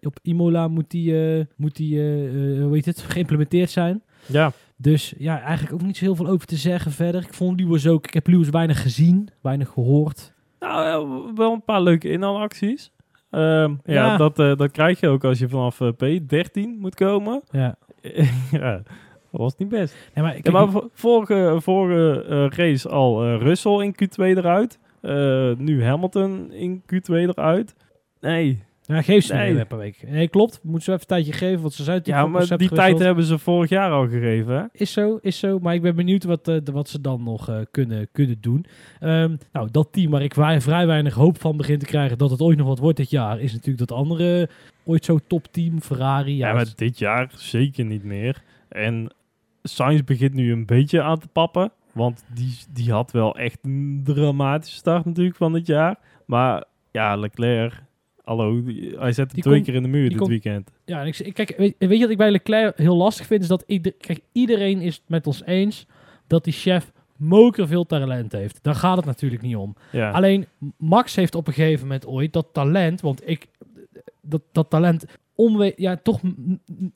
op 0.00 0.18
Imola 0.22 0.68
moet 0.68 0.90
die, 0.90 1.46
moet 1.56 1.76
die 1.76 2.00
hoe 2.60 2.74
heet 2.74 2.84
het, 2.84 3.00
geïmplementeerd 3.00 3.70
zijn. 3.70 4.02
Ja, 4.26 4.52
Dus 4.76 5.14
ja, 5.18 5.40
eigenlijk 5.40 5.74
ook 5.74 5.86
niet 5.86 5.96
zo 5.96 6.04
heel 6.04 6.14
veel 6.16 6.26
over 6.28 6.46
te 6.46 6.56
zeggen 6.56 6.92
verder. 6.92 7.22
Ik 7.22 7.34
vond 7.34 7.60
Lewis 7.60 7.86
ook, 7.86 8.06
ik 8.06 8.14
heb 8.14 8.26
Lewis 8.26 8.48
weinig 8.48 8.82
gezien, 8.82 9.28
weinig 9.40 9.68
gehoord. 9.68 10.34
Nou, 10.60 11.22
wel 11.34 11.52
een 11.52 11.64
paar 11.64 11.82
leuke 11.82 12.08
inhaalacties. 12.10 12.92
Ehm, 13.30 13.70
ja, 13.70 13.76
Ja. 13.84 14.16
Dat, 14.16 14.38
eh, 14.38 14.56
dat 14.56 14.70
krijg 14.70 15.00
je 15.00 15.08
ook 15.08 15.24
als 15.24 15.38
je 15.38 15.48
vanaf 15.48 15.80
eh, 15.80 15.88
P13 15.92 16.78
moet 16.78 16.94
komen. 16.94 17.42
Ja, 17.50 17.76
ja, 18.50 18.72
dat 19.30 19.40
was 19.40 19.56
niet 19.56 19.68
best. 19.68 19.96
nee, 20.14 20.24
maar, 20.24 20.38
Ja, 20.42 20.50
maar 20.50 20.68
vo- 20.70 20.88
vorige, 20.92 21.56
vorige 21.60 22.24
eh, 22.28 22.46
race 22.48 22.88
al 22.88 23.36
Russell 23.36 23.80
in 23.84 23.92
Q2 23.94 24.22
eruit. 24.24 24.78
Nu 25.58 25.84
Hamilton 25.84 26.52
in 26.52 26.82
Q2 26.82 27.12
eruit. 27.14 27.74
Nee, 28.20 28.62
ja, 28.96 29.02
geef 29.02 29.24
ze 29.24 29.34
Nee. 29.34 29.54
nee. 29.54 29.64
per 29.64 29.78
week. 29.78 30.02
Nee, 30.06 30.28
klopt. 30.28 30.60
Moet 30.62 30.82
ze 30.82 30.88
even 30.90 31.00
een 31.00 31.06
tijdje 31.06 31.32
geven, 31.32 31.60
want 31.60 31.72
ze 31.72 31.82
zijn 31.82 32.00
ja, 32.04 32.26
maar 32.26 32.56
die 32.56 32.68
tijd 32.68 32.98
hebben 32.98 33.24
ze 33.24 33.38
vorig 33.38 33.70
jaar 33.70 33.90
al 33.90 34.08
gegeven. 34.08 34.54
Hè? 34.56 34.62
Is 34.72 34.92
zo, 34.92 35.18
is 35.22 35.38
zo. 35.38 35.58
Maar 35.58 35.74
ik 35.74 35.82
ben 35.82 35.96
benieuwd 35.96 36.24
wat, 36.24 36.48
eh, 36.48 36.56
de- 36.64 36.72
wat 36.72 36.88
ze 36.88 37.00
dan 37.00 37.22
nog 37.22 37.48
eh, 37.48 37.56
kunnen, 37.70 38.08
kunnen 38.12 38.36
doen. 38.40 38.66
Ehm, 39.00 39.36
nou, 39.52 39.68
dat 39.70 39.88
team 39.92 40.10
waar 40.10 40.22
ik 40.22 40.34
vrij, 40.34 40.60
vrij 40.60 40.86
weinig 40.86 41.14
hoop 41.14 41.40
van 41.40 41.56
begin 41.56 41.78
te 41.78 41.86
krijgen 41.86 42.18
dat 42.18 42.30
het 42.30 42.40
ooit 42.40 42.58
nog 42.58 42.66
wat 42.66 42.78
wordt 42.78 42.96
dit 42.96 43.10
jaar, 43.10 43.40
is 43.40 43.52
natuurlijk 43.52 43.88
dat 43.88 43.98
andere 43.98 44.48
ooit 44.84 45.04
zo 45.04 45.18
topteam, 45.26 45.80
Ferrari. 45.80 46.36
Ja, 46.36 46.48
Ja, 46.48 46.54
maar 46.54 46.66
dit 46.74 46.98
jaar 46.98 47.30
zeker 47.36 47.84
niet 47.84 48.04
meer. 48.04 48.42
En 48.68 49.14
Sainz 49.62 50.02
begint 50.04 50.34
nu 50.34 50.52
een 50.52 50.66
beetje 50.66 51.02
aan 51.02 51.18
te 51.18 51.28
pappen. 51.28 51.70
Want 51.92 52.24
die, 52.34 52.56
die 52.72 52.92
had 52.92 53.10
wel 53.12 53.36
echt 53.36 53.58
een 53.62 54.00
dramatische 54.04 54.76
start 54.76 55.04
natuurlijk 55.04 55.36
van 55.36 55.52
dit 55.52 55.66
jaar. 55.66 55.98
Maar 56.26 56.64
ja, 56.90 57.16
Leclerc, 57.16 57.82
hallo, 58.28 58.62
hij 58.98 59.12
zette 59.12 59.34
Die 59.34 59.42
twee 59.42 59.62
keer 59.62 59.74
in 59.74 59.82
de 59.82 59.88
muur 59.88 60.10
dit 60.10 60.26
weekend. 60.26 60.70
Ja, 60.84 61.00
en 61.00 61.06
ik, 61.06 61.34
kijk, 61.34 61.54
weet, 61.56 61.74
weet 61.78 61.90
je 61.90 62.00
wat 62.00 62.10
ik 62.10 62.16
bij 62.16 62.30
Leclerc 62.30 62.78
heel 62.78 62.96
lastig 62.96 63.26
vind? 63.26 63.42
Is 63.42 63.48
dat 63.48 63.64
ieder, 63.66 63.92
kijk, 63.92 64.20
iedereen 64.32 64.80
is 64.80 64.94
het 64.94 65.04
met 65.06 65.26
ons 65.26 65.44
eens 65.44 65.86
dat 66.26 66.44
die 66.44 66.52
chef 66.52 66.92
moker 67.16 67.66
veel 67.66 67.86
talent 67.86 68.32
heeft. 68.32 68.58
Daar 68.62 68.74
gaat 68.74 68.96
het 68.96 69.04
natuurlijk 69.04 69.42
niet 69.42 69.56
om. 69.56 69.76
Ja. 69.92 70.10
Alleen 70.10 70.46
Max 70.76 71.14
heeft 71.16 71.34
op 71.34 71.46
een 71.46 71.52
gegeven 71.52 71.86
moment 71.86 72.06
ooit 72.06 72.32
dat 72.32 72.46
talent, 72.52 73.00
want 73.00 73.28
ik 73.28 73.48
dat, 74.20 74.42
dat 74.52 74.70
talent 74.70 75.04
omwe 75.34 75.72
ja, 75.76 75.96
toch, 75.96 76.20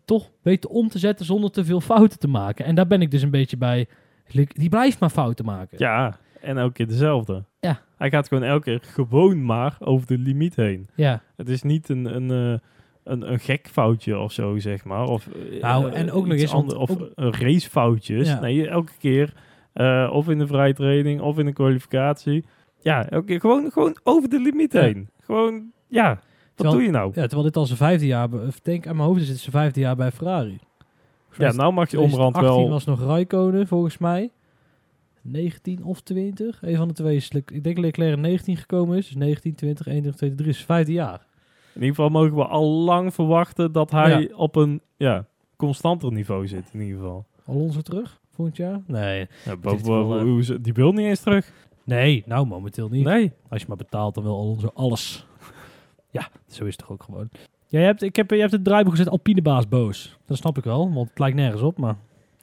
toch 0.05 0.31
weten 0.43 0.71
om 0.71 0.89
te 0.89 0.99
zetten 0.99 1.27
zonder 1.27 1.51
te 1.51 1.65
veel 1.65 1.81
fouten 1.81 2.19
te 2.19 2.29
maken. 2.29 2.65
En 2.65 2.75
daar 2.75 2.87
ben 2.87 3.03
ik 3.03 3.11
dus 3.11 3.23
een 3.23 3.31
beetje 3.31 3.57
bij. 3.57 3.87
Die 4.47 4.69
blijft 4.69 5.01
maar 5.01 5.11
fouten 5.11 5.45
maken. 5.45 5.79
Ja, 5.79 6.19
en 6.41 6.59
elke 6.59 6.73
keer 6.73 6.89
dezelfde. 6.89 7.45
Ja. 7.67 7.81
Hij 7.97 8.11
gaat 8.11 8.29
gewoon 8.29 8.43
elke 8.43 8.65
keer 8.65 8.81
gewoon 8.83 9.45
maar 9.45 9.77
over 9.79 10.07
de 10.07 10.19
limiet 10.19 10.57
heen. 10.57 10.89
Ja. 10.95 11.23
Het 11.37 11.49
is 11.49 11.63
niet 11.63 11.89
een, 11.89 12.05
een, 12.17 12.31
eh, 12.31 12.59
een, 13.05 13.33
een 13.33 13.41
gek 13.41 13.69
foutje 13.73 14.19
of 14.19 14.33
zo, 14.33 14.59
zeg 14.59 14.85
maar. 14.85 15.05
Of, 15.09 15.27
eh, 15.27 15.63
Nou, 15.63 15.91
eh, 15.91 15.99
en 16.01 16.11
ook 16.13 16.27
nog 16.27 16.39
eens, 16.39 16.53
ander- 16.53 16.79
Of 16.79 16.91
ook- 16.91 17.11
een 17.15 17.33
racefoutjes. 17.33 18.29
Ja. 18.29 18.41
Nee, 18.41 18.69
elke 18.69 18.93
keer. 18.99 19.33
of 20.11 20.29
in 20.29 20.39
de 20.39 20.47
vrije 20.47 20.75
training, 20.75 21.21
of 21.21 21.39
in 21.39 21.45
de 21.47 21.53
kwalificatie. 21.53 22.45
Ja, 22.81 23.09
elke 23.09 23.27
keer 23.27 23.41
gewoon, 23.41 23.71
gewoon 23.73 23.97
over 24.03 24.29
de 24.29 24.41
limiet 24.41 24.73
Ja. 24.73 24.81
heen. 24.81 25.09
Gewoon, 25.21 25.71
ja, 25.89 26.09
wat 26.09 26.19
Terwijl- 26.55 26.77
doe 26.77 26.85
je 26.87 26.91
nou? 26.93 27.07
ja, 27.15 27.21
terwijl 27.23 27.43
dit 27.43 27.57
al 27.57 27.67
zijn 27.67 27.79
vijfde 27.79 28.07
jaar, 28.07 28.29
denk 28.63 28.87
aan 28.87 28.97
mijn 28.97 29.09
hoofd 29.09 29.21
is 29.21 29.29
het 29.29 29.39
zijn 29.39 29.53
vijfde 29.53 29.81
jaar 29.81 29.97
bij 29.97 30.11
Ferrari. 30.13 30.59
Ja, 31.39 31.53
nou 31.53 31.73
mag 31.73 31.91
je 31.91 32.01
onderhand 32.01 32.35
18 32.37 32.51
wel... 32.55 32.69
was 32.69 32.85
nog 32.85 33.01
Raikkonen 33.05 33.67
volgens 33.67 33.99
mij. 33.99 34.31
19 35.23 35.85
of 35.85 36.01
20. 36.01 36.59
Een 36.63 36.77
van 36.77 36.89
de 36.89 36.95
twee 36.95 37.17
is, 37.17 37.29
ik 37.29 37.49
denk 37.65 37.77
dat 37.77 37.85
Leclerc 37.85 38.13
in 38.15 38.21
19 38.21 38.57
gekomen 38.57 38.97
is. 38.99 39.07
Dus 39.07 39.17
19, 39.17 39.55
20, 39.55 39.87
21, 39.87 40.15
22, 40.17 40.37
3 40.39 40.49
is 40.51 40.55
zijn 40.57 40.67
vijfde 40.67 40.93
jaar. 40.93 41.27
In 41.75 41.81
ieder 41.81 41.89
geval 41.89 42.09
mogen 42.11 42.35
we 42.37 42.45
al 42.47 42.67
lang 42.71 43.15
verwachten 43.15 43.73
dat 43.73 43.91
hij 43.91 44.21
Ja. 44.21 44.35
op 44.37 44.57
een 44.57 44.81
ja, 44.97 45.27
constanter 45.57 46.13
niveau 46.13 46.47
zit, 46.49 46.71
in 46.73 46.81
ieder 46.81 46.97
geval. 47.01 47.27
Alonso 47.47 47.81
terug 47.81 48.21
volgend 48.31 48.57
jaar? 48.57 48.81
Nee. 48.87 49.27
Ja, 49.45 49.59
wel, 49.61 50.21
hoe 50.23 50.45
ze- 50.45 50.61
die 50.61 50.73
wil 50.73 50.93
niet 50.93 51.07
eens 51.07 51.21
terug. 51.21 51.53
Nee, 51.85 52.23
nou 52.27 52.47
momenteel 52.47 52.89
niet. 52.89 53.05
Nee. 53.05 53.33
Als 53.49 53.61
je 53.61 53.67
maar 53.69 53.77
betaalt, 53.77 54.15
dan 54.15 54.25
wil 54.25 54.39
Alonso 54.39 54.71
alles. 54.75 55.27
ja, 56.11 56.29
zo 56.49 56.65
is 56.65 56.71
het 56.71 56.79
toch 56.79 56.91
ook 56.93 57.03
gewoon. 57.03 57.29
Ja, 57.67 57.79
je 57.81 57.85
hebt, 57.87 58.03
ik 58.03 58.17
heb, 58.17 58.31
je 58.31 58.37
hebt 58.41 58.53
het 58.53 58.65
draaiboek 58.65 58.93
gezet 58.93 59.09
Alpinebaas 59.09 59.69
boos. 59.69 60.19
Dat 60.27 60.37
snap 60.37 60.59
ik 60.59 60.65
wel, 60.65 60.93
want 60.93 61.09
het 61.09 61.19
lijkt 61.19 61.37
nergens 61.37 61.63
op. 61.63 61.79
Maar 61.79 61.97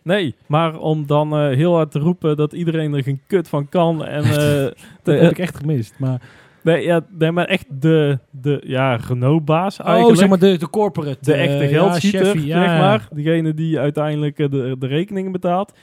Nee, 0.03 0.35
maar 0.45 0.77
om 0.79 1.07
dan 1.07 1.33
eh, 1.33 1.55
heel 1.55 1.75
hard 1.75 1.91
te 1.91 1.99
roepen 1.99 2.37
dat 2.37 2.53
iedereen 2.53 2.93
er 2.93 3.03
geen 3.03 3.21
kut 3.27 3.49
van 3.49 3.69
kan. 3.69 4.05
En, 4.05 4.23
eh, 4.33 4.63
dat 4.63 4.75
de- 5.03 5.11
heb 5.11 5.31
ik 5.31 5.39
echt 5.39 5.57
gemist. 5.57 5.93
Maar, 5.97 6.21
nee, 6.63 6.83
ja, 6.83 7.05
nee, 7.17 7.31
maar 7.31 7.45
echt 7.45 7.65
de, 7.81 8.19
de 8.31 8.61
ja, 8.65 8.95
Renault-baas 8.95 9.79
oh, 9.79 9.87
eigenlijk. 9.87 10.19
zeg 10.19 10.29
maar 10.29 10.39
de, 10.39 10.57
de 10.57 10.69
corporate. 10.69 11.17
de 11.21 11.33
echte 11.33 11.63
eh, 11.63 11.69
geldschieter, 11.69 12.39
ja, 12.39 12.59
zeg 12.59 12.79
maar. 12.79 13.07
Diegene 13.13 13.53
die 13.53 13.79
uiteindelijk 13.79 14.39
eh, 14.39 14.49
de, 14.49 14.75
de 14.79 14.87
rekeningen 14.87 15.31
betaalt. 15.31 15.73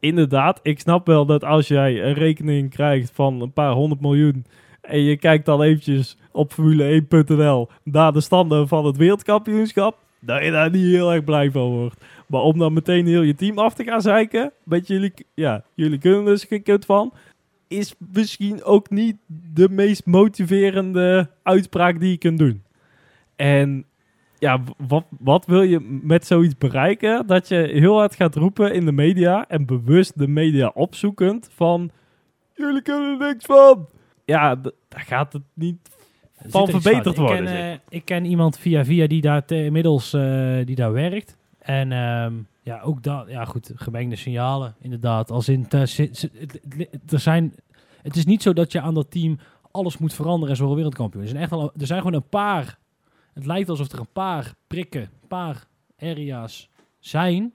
Inderdaad, 0.00 0.60
ik 0.62 0.80
snap 0.80 1.06
wel 1.06 1.26
dat 1.26 1.44
als 1.44 1.68
jij 1.68 2.04
een 2.04 2.14
rekening 2.14 2.70
krijgt 2.70 3.10
van 3.14 3.40
een 3.40 3.52
paar 3.52 3.72
honderd 3.72 4.00
miljoen... 4.00 4.44
en 4.80 5.00
je 5.02 5.16
kijkt 5.16 5.46
dan 5.46 5.62
eventjes 5.62 6.16
op 6.32 6.52
Formule1.nl 6.52 7.68
naar 7.82 8.12
de 8.12 8.20
standen 8.20 8.68
van 8.68 8.86
het 8.86 8.96
wereldkampioenschap... 8.96 10.03
dat 10.26 10.44
je 10.44 10.50
daar 10.50 10.70
niet 10.70 10.84
heel 10.84 11.12
erg 11.12 11.24
blij 11.24 11.50
van 11.50 11.70
wordt. 11.70 12.04
Maar 12.26 12.40
om 12.40 12.58
dan 12.58 12.72
meteen 12.72 13.06
heel 13.06 13.22
je 13.22 13.34
team 13.34 13.58
af 13.58 13.74
te 13.74 13.84
gaan 13.84 14.02
zeiken... 14.02 14.52
met 14.62 14.86
jullie, 14.86 15.12
ja, 15.34 15.64
jullie 15.74 15.98
kunnen 15.98 16.24
dus 16.24 16.44
geen 16.44 16.82
van... 16.86 17.12
is 17.68 17.94
misschien 18.12 18.62
ook 18.62 18.90
niet 18.90 19.16
de 19.54 19.68
meest 19.68 20.06
motiverende 20.06 21.30
uitspraak 21.42 22.00
die 22.00 22.10
je 22.10 22.18
kunt 22.18 22.38
doen. 22.38 22.62
En 23.36 23.84
ja, 24.38 24.60
wat, 24.88 25.04
wat 25.18 25.46
wil 25.46 25.62
je 25.62 25.80
met 26.02 26.26
zoiets 26.26 26.58
bereiken? 26.58 27.26
Dat 27.26 27.48
je 27.48 27.56
heel 27.56 27.98
hard 27.98 28.14
gaat 28.14 28.34
roepen 28.34 28.74
in 28.74 28.84
de 28.84 28.92
media 28.92 29.48
en 29.48 29.66
bewust 29.66 30.18
de 30.18 30.28
media 30.28 30.70
opzoekend 30.74 31.48
van 31.52 31.90
jullie 32.54 32.82
kunnen 32.82 33.20
er 33.20 33.26
niks 33.26 33.44
van. 33.44 33.88
Ja, 34.24 34.54
daar 34.54 35.04
gaat 35.06 35.32
het 35.32 35.42
niet 35.54 35.78
Er 35.88 35.93
van 36.46 36.68
verbeterd 36.68 37.16
worden. 37.16 37.38
Ik 37.38 37.44
ken, 37.44 37.56
zeg. 37.56 37.72
eh, 37.72 37.78
ik 37.88 38.04
ken 38.04 38.24
iemand 38.24 38.58
via 38.58 38.84
via 38.84 39.06
die 39.06 39.20
daar 39.20 39.52
inmiddels 39.52 40.12
eh, 40.12 40.56
die 40.64 40.76
daar 40.76 40.92
werkt. 40.92 41.36
En 41.58 41.92
ehm, 41.92 42.32
ja, 42.62 42.80
ook 42.80 43.02
dat, 43.02 43.28
ja 43.28 43.44
goed, 43.44 43.72
gemengde 43.74 44.16
signalen 44.16 44.74
inderdaad. 44.80 45.30
Als 45.30 45.48
in, 45.48 45.66
er 45.70 47.20
zijn, 47.20 47.54
het 48.02 48.16
is 48.16 48.24
niet 48.24 48.42
zo 48.42 48.52
dat 48.52 48.72
je 48.72 48.80
aan 48.80 48.94
dat 48.94 49.10
team 49.10 49.38
alles 49.70 49.98
moet 49.98 50.14
veranderen 50.14 50.48
en 50.48 50.56
zo 50.56 50.74
wereldkampioen. 50.74 51.22
Er 51.22 51.28
zijn, 51.28 51.40
echt 51.42 51.50
wel, 51.50 51.72
er 51.78 51.86
zijn 51.86 51.98
gewoon 51.98 52.14
een 52.14 52.28
paar, 52.28 52.78
het 53.34 53.46
lijkt 53.46 53.68
alsof 53.68 53.92
er 53.92 53.98
een 53.98 54.12
paar 54.12 54.54
prikken, 54.66 55.02
een 55.02 55.28
paar 55.28 55.66
area's 55.98 56.70
zijn. 56.98 57.52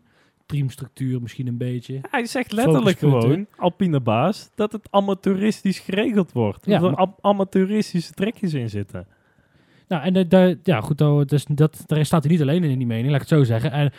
Teamstructuur 0.49 1.21
misschien 1.21 1.47
een 1.47 1.57
beetje. 1.57 1.99
Hij 2.09 2.25
zegt 2.25 2.51
letterlijk 2.51 2.99
gewoon, 2.99 3.45
Alpine 3.57 3.99
baas, 3.99 4.49
dat 4.55 4.71
het 4.71 4.87
amateuristisch 4.91 5.79
geregeld 5.79 6.31
wordt. 6.31 6.65
Ja, 6.65 6.79
dat 6.79 6.91
er 6.91 6.95
am- 6.97 7.15
amateuristische 7.21 8.13
trekjes 8.13 8.53
in 8.53 8.69
zitten. 8.69 9.07
Nou, 9.87 10.03
en 10.03 10.13
de, 10.13 10.27
de- 10.27 10.59
ja, 10.63 10.81
goed, 10.81 11.29
dus 11.29 11.45
dat, 11.49 11.83
daar 11.85 12.05
staat 12.05 12.23
hij 12.23 12.31
niet 12.31 12.41
alleen 12.41 12.63
in, 12.63 12.69
in 12.69 12.77
die 12.77 12.87
mening, 12.87 13.07
laat 13.11 13.21
ik 13.21 13.29
het 13.29 13.37
zo 13.37 13.43
zeggen. 13.43 13.71
En 13.71 13.91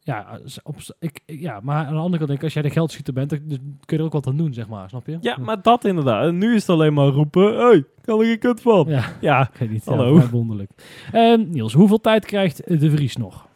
ja, 0.00 0.38
op, 0.62 0.76
ik, 0.98 1.20
ja, 1.26 1.60
maar 1.62 1.86
aan 1.86 1.92
de 1.92 1.98
andere 2.00 2.16
kant 2.16 2.26
denk 2.26 2.38
ik, 2.38 2.42
als 2.44 2.52
jij 2.52 2.62
de 2.62 2.70
geldschieter 2.70 3.12
bent, 3.14 3.30
dan 3.30 3.38
dan 3.46 3.58
kun 3.58 3.96
je 3.96 3.96
er 3.96 4.02
ook 4.04 4.12
wat 4.12 4.26
aan 4.26 4.36
doen, 4.36 4.54
zeg 4.54 4.68
maar, 4.68 4.88
snap 4.88 5.06
je? 5.06 5.18
Ja, 5.20 5.36
maar 5.38 5.62
dat 5.62 5.84
inderdaad. 5.84 6.26
En 6.26 6.38
nu 6.38 6.54
is 6.54 6.60
het 6.60 6.70
alleen 6.70 6.94
maar 6.94 7.06
roepen, 7.06 7.56
hey, 7.56 7.84
kan 8.04 8.20
er 8.20 8.26
geen 8.26 8.38
kut 8.38 8.60
van. 8.60 8.84
Ja, 8.88 9.04
Ja, 9.20 9.40
ik 9.52 9.58
weet 9.58 9.70
niet. 9.70 9.84
Hallo. 9.84 10.16
Ja, 10.18 10.28
wonderlijk. 10.30 10.70
Ehm, 11.12 11.44
Niels, 11.50 11.72
hoeveel 11.72 12.00
tijd 12.00 12.24
krijgt 12.26 12.80
De 12.80 12.90
Vries 12.90 13.16
nog? 13.16 13.46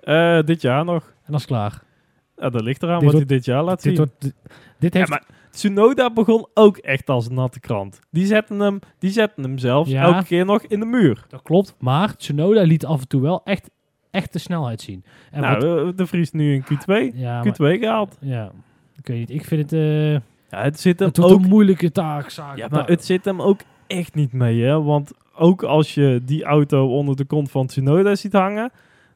eh, 0.00 0.42
dit 0.42 0.62
jaar 0.62 0.84
nog. 0.84 1.12
En 1.28 1.34
dat 1.34 1.40
is 1.40 1.46
klaar. 1.46 1.82
Ja, 2.36 2.50
dat 2.50 2.62
ligt 2.62 2.82
eraan 2.82 2.98
Dit 3.00 3.04
wat 3.04 3.14
hij 3.18 3.24
wordt- 3.26 3.28
dit 3.28 3.44
jaar 3.44 3.62
laat 3.64 3.82
Dit, 3.82 3.96
zien. 3.96 3.96
wordt, 3.96 4.20
dit, 4.20 4.34
dit 4.78 4.92
Ja, 4.92 4.98
heeft... 4.98 5.10
maar 5.10 5.24
Tsunoda 5.50 6.10
begon 6.12 6.46
ook 6.54 6.76
echt 6.76 7.08
als 7.10 7.26
een 7.28 7.34
natte 7.34 7.60
krant. 7.60 7.98
Die 8.10 8.26
zetten 8.26 8.60
hem, 8.60 8.78
die 8.98 9.10
zetten 9.10 9.42
hem 9.42 9.58
zelfs 9.58 9.90
Ja. 9.90 10.02
elke 10.02 10.24
keer 10.24 10.44
nog 10.44 10.62
in 10.62 10.80
de 10.80 10.86
muur. 10.86 11.24
Dat 11.28 11.42
klopt, 11.42 11.74
maar 11.78 12.16
Tsunoda 12.16 12.62
liet 12.62 12.84
af 12.86 13.00
en 13.00 13.08
toe 13.08 13.20
wel 13.22 13.40
echt, 13.44 13.70
echt 14.10 14.32
de 14.32 14.38
snelheid 14.38 14.80
zien. 14.80 15.04
En 15.30 15.40
nou, 15.40 15.88
eh, 15.88 15.92
de 15.96 16.06
Vries 16.06 16.30
nu 16.30 16.54
in 16.54 16.62
Q2. 16.64 17.14
ja, 17.14 17.42
maar, 17.42 17.52
Q2 17.52 17.78
gehaald. 17.80 18.16
ja, 18.20 18.50
ik 18.96 19.06
weet 19.06 19.18
niet. 19.18 19.30
Ik 19.30 19.44
vind 19.44 19.70
het, 19.70 19.72
eh 19.80 20.12
Ja, 20.50 20.62
het 20.62 20.80
zit 20.80 20.98
hem 20.98 21.08
het 21.08 21.20
ook... 21.20 21.42
een 21.42 21.48
moeilijke 21.48 21.92
taak. 21.92 22.30
Zaak, 22.30 22.56
Ja, 22.56 22.68
maar 22.70 22.86
het 22.88 23.04
zit 23.04 23.24
hem 23.24 23.42
ook 23.42 23.60
echt 23.86 24.14
niet 24.14 24.32
mee, 24.32 24.62
hè. 24.62 24.82
Want 24.82 25.12
ook 25.34 25.62
als 25.62 25.94
je 25.94 26.20
die 26.24 26.44
auto 26.44 26.96
onder 26.96 27.16
de 27.16 27.24
kont 27.24 27.50
van 27.50 27.66
Tsunoda 27.66 28.14
ziet 28.14 28.32
hangen... 28.32 28.70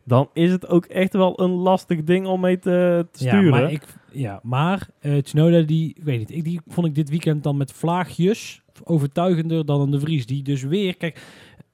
dan 0.05 0.29
is 0.33 0.51
het 0.53 0.69
ook 0.69 0.85
echt 0.85 1.13
wel 1.13 1.41
een 1.41 1.51
lastig 1.51 2.05
ding 2.05 2.27
om 2.27 2.41
mee 2.41 2.59
te, 2.59 3.07
te 3.11 3.19
sturen. 3.19 3.45
Ja, 3.45 3.51
maar, 3.51 3.73
ik, 3.73 3.83
ja, 4.11 4.41
maar 4.43 4.89
eh, 5.01 5.17
Tsunoda, 5.19 5.61
die, 5.61 5.97
weet 6.03 6.19
niet, 6.19 6.31
ik, 6.31 6.45
die 6.45 6.61
vond 6.67 6.87
ik 6.87 6.95
dit 6.95 7.09
weekend 7.11 7.43
dan 7.43 7.57
met 7.57 7.73
vlaagjes 7.73 8.63
overtuigender 8.85 9.67
dan 9.67 9.81
een 9.81 9.91
De 9.91 10.01
Vries. 10.01 10.27
Die 10.27 10.43
dus 10.43 10.63
weer, 10.63 10.97
kijk, 10.97 11.23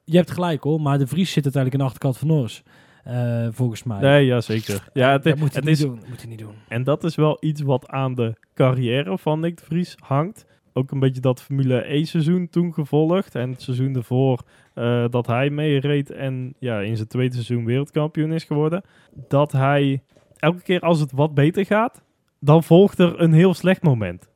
je 0.05 0.17
hebt 0.17 0.31
gelijk 0.31 0.63
hoor, 0.63 0.81
maar 0.81 0.99
De 0.99 1.07
Vries 1.07 1.33
zit 1.33 1.45
uiteindelijk 1.45 1.75
aan 1.83 1.89
de 1.89 1.95
achterkant 1.95 2.19
van 2.19 2.29
Norris. 2.29 2.63
eh, 3.05 3.47
volgens 3.51 3.83
mij. 3.83 4.01
Nee, 4.01 4.25
ja, 4.27 4.41
zeker. 4.41 4.89
Ja, 4.93 5.13
het, 5.13 5.23
dat 5.23 5.37
moet 5.39 5.53
hij 5.53 5.57
het 5.57 5.65
niet 5.65 5.79
is, 5.79 5.81
doen. 5.81 6.01
Moet 6.09 6.21
hij 6.21 6.29
niet 6.31 6.39
doen. 6.39 6.55
En 6.69 6.85
dat 6.85 7.05
is 7.05 7.15
wel 7.15 7.37
iets 7.41 7.61
wat 7.61 7.89
aan 7.89 8.15
de 8.15 8.35
carrière 8.55 9.19
van 9.19 9.41
Nick 9.41 9.57
de 9.57 9.65
Vries 9.65 9.95
hangt. 9.99 10.47
Ook 10.79 10.91
een 10.91 10.99
beetje 10.99 11.21
dat 11.21 11.43
Formule 11.43 11.81
1 11.81 12.07
seizoen 12.07 12.49
toen 12.49 12.75
gevolgd. 12.75 13.35
En 13.35 13.51
het 13.51 13.63
seizoen 13.63 13.97
ervoor 13.97 14.43
eh, 14.75 15.05
dat 15.11 15.27
hij 15.27 15.51
meereed 15.51 16.11
en 16.11 16.55
ja, 16.59 16.81
in 16.81 16.97
zijn 16.97 17.09
tweede 17.09 17.35
seizoen 17.35 17.65
wereldkampioen 17.65 18.33
is 18.33 18.45
geworden. 18.45 18.83
Dat 19.29 19.53
hij 19.53 20.03
elke 20.37 20.63
keer 20.63 20.81
als 20.81 21.01
het 21.01 21.13
wat 21.13 21.35
beter 21.35 21.67
gaat, 21.67 22.03
dan 22.41 22.63
volgt 22.63 22.99
er 22.99 23.21
een 23.21 23.33
heel 23.33 23.55
slecht 23.55 23.83
moment. 23.83 24.29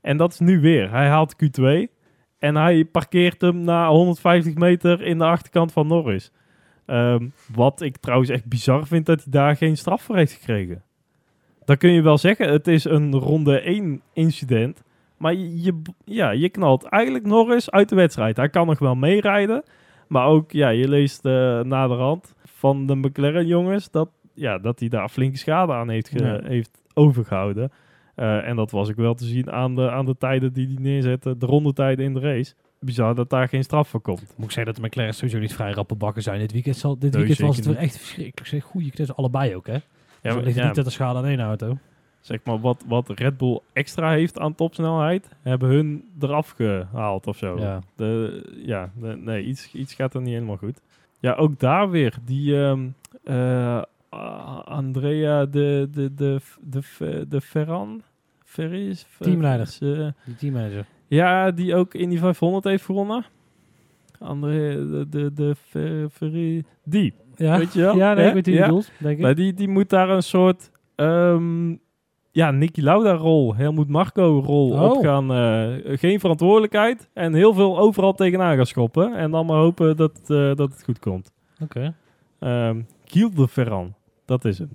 En 0.00 0.16
dat 0.16 0.32
is 0.32 0.38
nu 0.38 0.60
weer. 0.60 0.90
Hij 0.90 1.08
haalt 1.08 1.34
Q2 1.34 1.64
en 2.38 2.56
hij 2.56 2.84
parkeert 2.84 3.40
hem 3.40 3.60
na 3.60 3.88
150 3.88 4.54
meter 4.54 5.02
in 5.02 5.18
de 5.18 5.24
achterkant 5.24 5.72
van 5.72 5.86
Norris. 5.86 6.32
Ehm, 6.86 7.28
wat 7.54 7.80
ik 7.80 7.96
trouwens 7.96 8.30
echt 8.30 8.44
bizar 8.44 8.86
vind 8.86 9.06
dat 9.06 9.22
hij 9.22 9.32
daar 9.32 9.56
geen 9.56 9.76
straf 9.76 10.02
voor 10.02 10.16
heeft 10.16 10.32
gekregen. 10.32 10.82
Dan 11.64 11.76
kun 11.76 11.90
je 11.90 12.02
wel 12.02 12.18
zeggen, 12.18 12.52
het 12.52 12.66
is 12.68 12.84
een 12.84 13.14
ronde 13.14 13.60
1 13.60 14.02
incident. 14.12 14.84
Maar 15.16 15.34
je, 15.34 15.82
ja, 16.04 16.30
je 16.30 16.48
knalt 16.48 16.84
eigenlijk 16.84 17.26
Norris 17.26 17.70
uit 17.70 17.88
de 17.88 17.94
wedstrijd. 17.96 18.36
Hij 18.36 18.48
kan 18.48 18.66
nog 18.66 18.78
wel 18.78 18.94
meerijden. 18.94 19.62
Maar 20.08 20.26
ook, 20.26 20.52
ja, 20.52 20.68
je 20.68 20.88
leest 20.88 21.24
eh 21.24 21.60
naderhand 21.60 22.34
van 22.44 22.86
de 22.86 22.96
McLaren 22.96 23.46
jongens 23.46 23.90
dat, 23.90 24.08
ja, 24.34 24.58
dat 24.58 24.80
hij 24.80 24.88
daar 24.88 25.08
flinke 25.08 25.38
schade 25.38 25.72
aan 25.72 25.88
heeft, 25.88 26.10
Ja. 26.14 26.40
heeft 26.42 26.82
overgehouden. 26.94 27.70
Eh, 28.14 28.48
en 28.48 28.56
dat 28.56 28.70
was 28.70 28.90
ook 28.90 28.96
wel 28.96 29.14
te 29.14 29.24
zien 29.24 29.50
aan 29.50 29.74
de, 29.74 29.90
aan 29.90 30.04
de 30.04 30.16
tijden 30.18 30.52
die 30.52 30.66
hij 30.66 30.76
neerzette, 30.80 31.36
de 31.36 31.46
rondetijden 31.46 32.04
in 32.04 32.14
de 32.14 32.20
race. 32.20 32.54
Bizar 32.80 33.14
dat 33.14 33.30
daar 33.30 33.48
geen 33.48 33.62
straf 33.62 33.88
voor 33.88 34.00
komt. 34.00 34.34
Moet 34.36 34.46
ik 34.46 34.50
zeggen 34.52 34.72
dat 34.72 34.82
de 34.82 34.88
McLaren 34.88 35.14
sowieso 35.14 35.38
niet 35.38 35.54
vrij 35.54 35.72
rappe 35.72 35.94
bakken 35.94 36.22
zijn. 36.22 36.38
Dit 36.38 36.52
weekend, 36.52 36.76
zal, 36.76 36.98
dit 36.98 37.12
Nee, 37.12 37.24
weekend 37.24 37.46
was 37.48 37.56
het 37.56 37.66
weer 37.66 37.76
echt 37.76 37.96
verschrikkelijk. 37.98 38.46
Zeg, 38.48 38.64
goeie 38.64 38.90
knus, 38.90 39.14
allebei 39.14 39.56
ook 39.56 39.66
hè. 39.66 39.72
Ja, 40.22 40.34
maar, 40.34 40.48
ja, 40.48 40.66
niet 40.66 40.74
dat 40.74 40.84
de 40.84 40.90
schade 40.90 41.18
aan 41.18 41.24
één 41.26 41.40
auto. 41.40 41.78
Zeg 42.26 42.40
maar, 42.44 42.60
wat, 42.60 42.84
wat 42.88 43.08
Red 43.10 43.36
Bull 43.36 43.60
extra 43.72 44.10
heeft 44.10 44.38
aan 44.38 44.54
topsnelheid, 44.54 45.28
hebben 45.42 45.68
hun 45.68 46.04
eraf 46.20 46.50
gehaald 46.50 47.26
of 47.26 47.36
zo. 47.36 47.58
Ja. 47.58 47.80
De, 47.96 48.42
ja, 48.64 48.90
de- 49.00 49.16
nee, 49.16 49.42
iets, 49.44 49.72
iets 49.72 49.94
gaat 49.94 50.14
er 50.14 50.20
niet 50.20 50.32
helemaal 50.32 50.56
goed. 50.56 50.80
Ja, 51.20 51.32
ook 51.34 51.58
daar 51.60 51.90
weer. 51.90 52.14
Die 52.24 52.62
ehm, 52.64 52.86
eh, 53.24 53.82
Andrea 54.64 55.44
de, 55.46 55.88
de, 55.92 56.14
de, 56.14 56.40
de, 56.60 56.80
de, 56.98 57.24
de 57.28 57.40
Ferran. 57.40 58.02
Ferris? 58.44 59.06
Teamleider. 59.18 59.76
Eh, 59.80 60.08
Die 60.24 60.34
teammanager. 60.36 60.86
ja, 61.06 61.50
die 61.50 61.74
ook 61.74 61.94
in 61.94 62.08
die 62.08 62.18
500 62.18 62.64
heeft 62.64 62.84
gewonnen. 62.84 63.24
André, 64.18 64.88
de, 64.90 65.06
de, 65.08 65.32
de 65.32 65.54
Fer- 65.68 66.08
Ferri. 66.10 66.64
Die, 66.84 67.14
Ja, 67.36 67.58
weet 67.58 67.72
je 67.72 67.80
wel? 67.80 67.96
ja 67.96 68.14
nee, 68.14 68.26
ik 68.26 68.34
weet 68.34 68.46
je 68.46 68.52
Ja. 68.52 68.64
bedoelt, 68.66 68.90
denk 68.98 69.16
ik. 69.16 69.22
Maar 69.22 69.34
die, 69.34 69.54
die 69.54 69.68
moet 69.68 69.88
daar 69.90 70.08
een 70.08 70.22
soort... 70.22 70.70
ehm, 70.94 71.74
ja, 72.36 72.50
Nicky 72.50 72.80
Lauda-rol, 72.80 73.54
Helmoet 73.54 73.88
Marco-rol 73.88 74.70
Oh. 74.72 74.82
op 74.82 75.02
gaan. 75.04 75.32
eh, 75.32 75.98
geen 75.98 76.20
verantwoordelijkheid 76.20 77.08
en 77.12 77.34
heel 77.34 77.54
veel 77.54 77.78
overal 77.78 78.12
tegenaan 78.14 78.56
gaan 78.56 78.66
schoppen. 78.66 79.14
En 79.14 79.30
dan 79.30 79.46
maar 79.46 79.56
hopen 79.58 79.96
dat, 79.96 80.20
eh, 80.22 80.54
dat 80.54 80.58
het 80.72 80.84
goed 80.84 80.98
komt. 80.98 81.32
Oké, 81.62 81.94
Ehm 82.38 82.80
Giel 83.04 83.30
de 83.34 83.48
Ferran, 83.48 83.94
dat 84.24 84.44
is 84.44 84.58
het. 84.58 84.68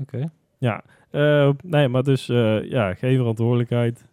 oké. 0.00 0.30
Ja, 0.58 0.82
eh, 1.10 1.50
nee, 1.64 1.88
maar 1.88 2.02
dus 2.02 2.26
ja, 2.68 2.94
geen 2.94 3.16
verantwoordelijkheid. 3.16 4.04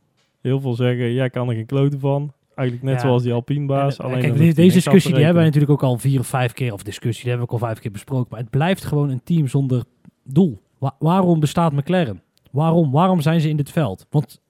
Heel 0.41 0.59
veel 0.59 0.73
zeggen, 0.73 1.13
jij 1.13 1.29
kan 1.29 1.49
er 1.49 1.55
geen 1.55 1.65
kloten 1.65 1.99
van. 1.99 2.33
Eigenlijk 2.55 2.87
net 2.87 3.01
Ja. 3.01 3.07
zoals 3.07 3.23
die 3.23 3.33
Alpine-baas. 3.33 3.97
En, 3.97 4.05
alleen 4.05 4.19
kijk, 4.21 4.37
deze 4.37 4.53
te 4.53 4.61
discussie 4.61 5.09
die 5.13 5.23
hebben 5.23 5.35
wij 5.43 5.45
natuurlijk 5.51 5.71
ook 5.71 5.83
al 5.89 5.97
vier 5.97 6.19
of 6.19 6.27
vijf 6.27 6.53
keer, 6.53 6.73
of 6.73 6.83
discussie, 6.83 7.21
die 7.23 7.29
hebben 7.31 7.47
we 7.49 7.53
ook 7.53 7.61
al 7.61 7.67
vijf 7.67 7.79
keer 7.79 7.91
besproken. 7.91 8.27
Maar 8.29 8.39
het 8.39 8.49
blijft 8.49 8.83
gewoon 8.85 9.09
een 9.09 9.23
team 9.23 9.47
zonder 9.47 9.83
doel. 10.23 10.61
Wa- 10.77 10.95
waarom 10.99 11.39
bestaat 11.39 11.71
McLaren? 11.73 12.21
Waarom? 12.53 12.91
Waarom 12.91 13.21
zijn 13.21 13.41
ze 13.41 13.49
in 13.49 13.57
dit 13.57 13.71
veld? 13.71 14.05
Want 14.09 14.41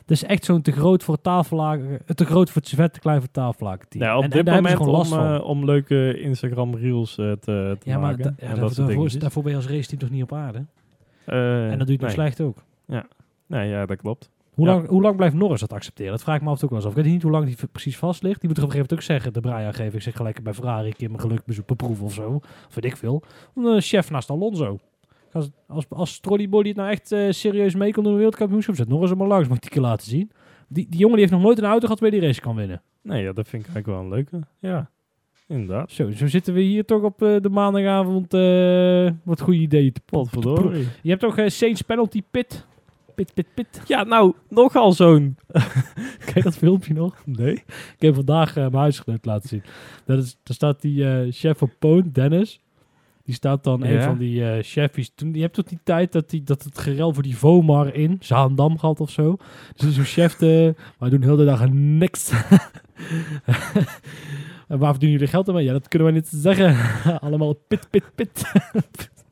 het 0.00 0.10
is 0.10 0.24
echt 0.24 0.44
zo'n 0.44 0.62
te 0.62 0.72
groot 0.72 1.02
voor 1.02 1.14
het 1.14 1.22
tafellaken, 1.22 2.00
te 2.14 2.24
groot 2.24 2.50
voor 2.50 2.60
het 2.60 2.70
servet, 2.70 2.92
te 2.92 3.00
klein 3.00 3.18
voor 3.20 3.30
tafellaken 3.30 3.88
team. 3.88 4.04
Nou, 4.04 4.16
op 4.18 4.24
en, 4.24 4.30
dit 4.30 4.46
en 4.46 4.54
moment 4.54 4.76
gewoon 4.76 4.92
om, 4.92 4.98
last 4.98 5.10
van. 5.14 5.34
eh, 5.34 5.44
om 5.44 5.64
leuke 5.64 6.20
Instagram 6.20 6.74
reels 6.74 7.18
eh, 7.18 7.32
te, 7.32 7.76
te 7.80 7.90
ja, 7.90 7.98
maar 7.98 8.00
maken. 8.16 8.22
da- 8.38 8.46
ja, 8.46 8.54
dat 8.54 8.74
daarvoor, 8.74 9.18
daarvoor 9.18 9.42
ben 9.42 9.50
je 9.52 9.56
als 9.58 9.68
raceteam 9.68 9.98
toch 10.00 10.10
niet 10.10 10.22
op 10.22 10.32
aarde? 10.32 10.64
Eh, 11.24 11.70
en 11.70 11.78
dat 11.78 11.86
doe 11.86 11.96
je 11.96 11.96
nee. 11.96 11.98
nog 12.00 12.10
slecht 12.10 12.40
ook. 12.40 12.56
Nee, 13.46 13.68
ja, 13.68 13.86
dat 13.86 13.96
klopt. 13.96 14.30
Hoe, 14.54 14.66
Ja. 14.66 14.72
lang, 14.74 14.88
hoe 14.88 15.02
lang 15.02 15.16
blijft 15.16 15.34
Norris 15.34 15.60
dat 15.60 15.72
accepteren? 15.72 16.12
Dat 16.12 16.22
vraag 16.22 16.36
ik 16.36 16.42
me 16.42 16.48
af 16.48 16.54
en 16.54 16.60
toe 16.60 16.68
ook 16.68 16.74
wel 16.74 16.84
eens 16.84 16.92
af. 16.92 16.96
Ik 16.98 17.04
weet 17.04 17.12
niet 17.14 17.22
hoe 17.22 17.32
lang 17.32 17.46
die 17.46 17.56
precies 17.72 17.96
vast 17.98 18.22
ligt. 18.22 18.40
Die 18.40 18.48
moet 18.48 18.58
er 18.58 18.64
op 18.64 18.68
een 18.68 18.74
gegeven 18.74 18.96
moment 18.96 19.20
ook 19.20 19.32
zeggen. 19.32 19.32
De 19.32 19.40
Brian 19.40 19.74
geef 19.74 19.94
ik 19.94 20.02
zeg 20.02 20.16
gelijk 20.16 20.42
bij 20.42 20.54
Ferrari 20.54 20.86
een 20.88 20.96
keer 20.96 21.08
mijn 21.08 21.20
geluk 21.20 21.44
bezoek 21.44 21.66
beproeven 21.66 22.04
of 22.04 22.12
zo. 22.12 22.34
Of 22.68 22.74
weet 22.74 22.84
ik 22.84 22.96
veel. 22.96 23.22
Een 23.54 23.80
chef 23.80 24.10
naast 24.10 24.30
Alonso. 24.30 24.78
Als, 25.38 25.50
als, 25.66 25.84
als 25.88 26.20
Trolleybolly 26.20 26.68
het 26.68 26.76
nou 26.76 26.90
echt 26.90 27.12
eh, 27.12 27.30
serieus 27.30 27.74
mee 27.74 27.92
kan 27.92 28.02
doen 28.02 28.12
in 28.12 28.18
de 28.18 28.24
wereldkampioenschap, 28.24 28.74
zet 28.74 28.88
Norris 28.88 29.10
er 29.10 29.16
maar 29.16 29.26
langs. 29.26 29.48
Mag 29.48 29.58
ik 29.58 29.70
keer 29.70 29.82
laten 29.82 30.06
zien. 30.06 30.30
Die, 30.68 30.86
die 30.88 30.98
jongen 30.98 31.16
die 31.16 31.20
heeft 31.20 31.32
nog 31.32 31.42
nooit 31.42 31.58
een 31.58 31.64
auto 31.64 31.84
gehad 31.84 32.00
waar 32.00 32.10
die 32.10 32.20
race 32.20 32.40
kan 32.40 32.56
winnen. 32.56 32.82
Nee, 33.02 33.22
ja, 33.22 33.32
dat 33.32 33.48
vind 33.48 33.66
ik 33.66 33.74
eigenlijk 33.74 33.86
wel 33.86 33.98
een 33.98 34.14
leuke. 34.14 34.46
Ja, 34.58 34.90
inderdaad. 35.46 35.90
Zo, 35.90 36.10
zo 36.10 36.26
zitten 36.26 36.54
we 36.54 36.60
hier 36.60 36.84
toch 36.84 37.02
op 37.02 37.22
eh, 37.22 37.36
de 37.40 37.48
maandagavond 37.48 38.34
eh, 38.34 39.10
wat 39.24 39.40
goede 39.40 39.60
ideeën 39.60 39.92
te 39.92 40.00
pot. 40.04 40.30
Je 41.02 41.10
hebt 41.10 41.24
ook 41.24 41.38
uh, 41.38 41.48
Saints 41.48 41.82
penalty 41.82 42.22
pit. 42.30 42.66
Pit, 43.14 43.34
pit, 43.34 43.46
pit. 43.54 43.82
Ja, 43.86 44.04
nou, 44.04 44.34
nogal 44.48 44.92
zo'n... 44.92 45.36
Je 46.34 46.42
dat 46.42 46.56
filmpje 46.56 46.94
nog? 46.94 47.22
Nee. 47.24 47.52
Ik 47.52 47.96
heb 47.98 48.14
vandaag 48.14 48.54
mijn 48.54 48.74
huisgenoot 48.74 49.24
laten 49.24 49.48
zien. 49.48 49.62
Dat 50.04 50.18
is, 50.18 50.38
daar 50.42 50.54
staat 50.54 50.80
die 50.80 51.32
chef 51.32 51.58
van 51.58 51.72
Poon, 51.78 52.10
Dennis. 52.12 52.60
Die 53.28 53.36
staat 53.36 53.64
dan 53.64 53.84
een 53.84 54.02
van 54.02 54.18
die 54.18 54.50
eh 54.50 54.58
chefies. 54.62 55.10
Toen, 55.14 55.34
je 55.34 55.40
hebt 55.40 55.54
tot 55.54 55.68
die 55.68 55.78
tijd 55.84 56.12
dat, 56.12 56.30
die, 56.30 56.42
dat 56.42 56.62
het 56.62 56.78
gerel 56.78 57.14
voor 57.14 57.22
die 57.22 57.36
Vomar 57.36 57.94
in 57.94 58.16
Zaandam 58.20 58.78
gehad 58.78 59.00
of 59.00 59.10
zo. 59.10 59.36
Dus 59.76 59.94
zo'n 59.94 60.04
chef, 60.04 60.36
de, 60.36 60.74
maar 60.98 61.10
doen 61.10 61.22
heel 61.22 61.36
de 61.36 61.44
dag 61.44 61.70
niks. 61.70 62.30
en 64.68 64.78
waar 64.78 64.90
verdienen 64.90 65.18
jullie 65.18 65.26
geld 65.26 65.48
aan? 65.48 65.64
Ja, 65.64 65.72
dat 65.72 65.88
kunnen 65.88 66.08
we 66.08 66.14
niet 66.14 66.28
zeggen. 66.28 66.76
Allemaal 67.20 67.54
pit, 67.54 67.90
pit, 67.90 68.04
pit. 68.14 68.52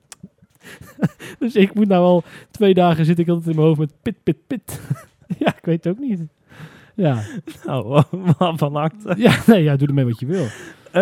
dus 1.38 1.54
ik 1.54 1.74
moet 1.74 1.88
nou 1.88 2.04
al 2.04 2.22
twee 2.50 2.74
dagen 2.74 3.04
zit 3.04 3.18
ik 3.18 3.28
altijd 3.28 3.48
in 3.48 3.54
mijn 3.54 3.66
hoofd 3.66 3.80
met 3.80 3.92
pit, 4.02 4.16
pit, 4.22 4.46
pit. 4.46 4.80
ja, 5.38 5.56
ik 5.56 5.64
weet 5.64 5.84
het 5.84 5.92
ook 5.92 6.00
niet. 6.00 6.20
Ja, 6.94 7.22
Nou, 7.64 8.02
van 8.56 8.76
acte. 8.76 9.14
ja, 9.18 9.36
nee, 9.46 9.62
ja, 9.62 9.76
doe 9.76 9.88
ermee 9.88 10.04
wat 10.04 10.20
je 10.20 10.26
wil. 10.26 10.46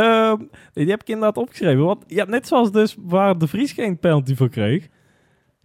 Ehm, 0.00 0.36
die 0.72 0.90
heb 0.90 1.00
ik 1.00 1.08
inderdaad 1.08 1.36
opgeschreven. 1.36 1.84
Want 1.84 2.04
ja, 2.06 2.24
net 2.24 2.46
zoals 2.48 2.72
dus 2.72 2.96
waar 2.98 3.38
de 3.38 3.46
Vries 3.46 3.72
geen 3.72 3.98
penalty 3.98 4.34
voor 4.34 4.48
kreeg, 4.48 4.88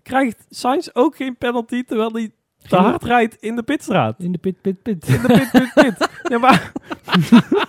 krijgt 0.03 0.45
Sainz 0.49 0.87
ook 0.93 1.15
geen 1.15 1.37
penalty 1.37 1.83
terwijl 1.83 2.11
hij 2.13 2.31
te 2.57 2.75
hard 2.75 3.03
rijdt 3.03 3.35
in 3.35 3.55
de 3.55 3.63
pitstraat. 3.63 4.19
In 4.19 4.31
de 4.31 4.37
pit, 4.37 4.61
pit, 4.61 4.81
pit. 4.81 5.07
In 5.07 5.21
de 5.21 5.27
pit, 5.27 5.51
pit, 5.51 5.71
pit. 5.73 6.09
ja, 6.23 6.37
maar... 6.37 6.71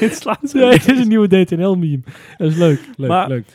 Dit 0.00 0.14
slaat 0.16 0.52
Nee, 0.52 0.70
dit 0.70 0.88
is 0.90 0.98
een 0.98 1.08
nieuwe 1.08 1.44
DTNL-meme. 1.44 2.02
Dat 2.36 2.50
is 2.50 2.56
leuk, 2.56 2.80
leuk, 2.96 3.08
Maar- 3.08 3.28
leuk. 3.28 3.46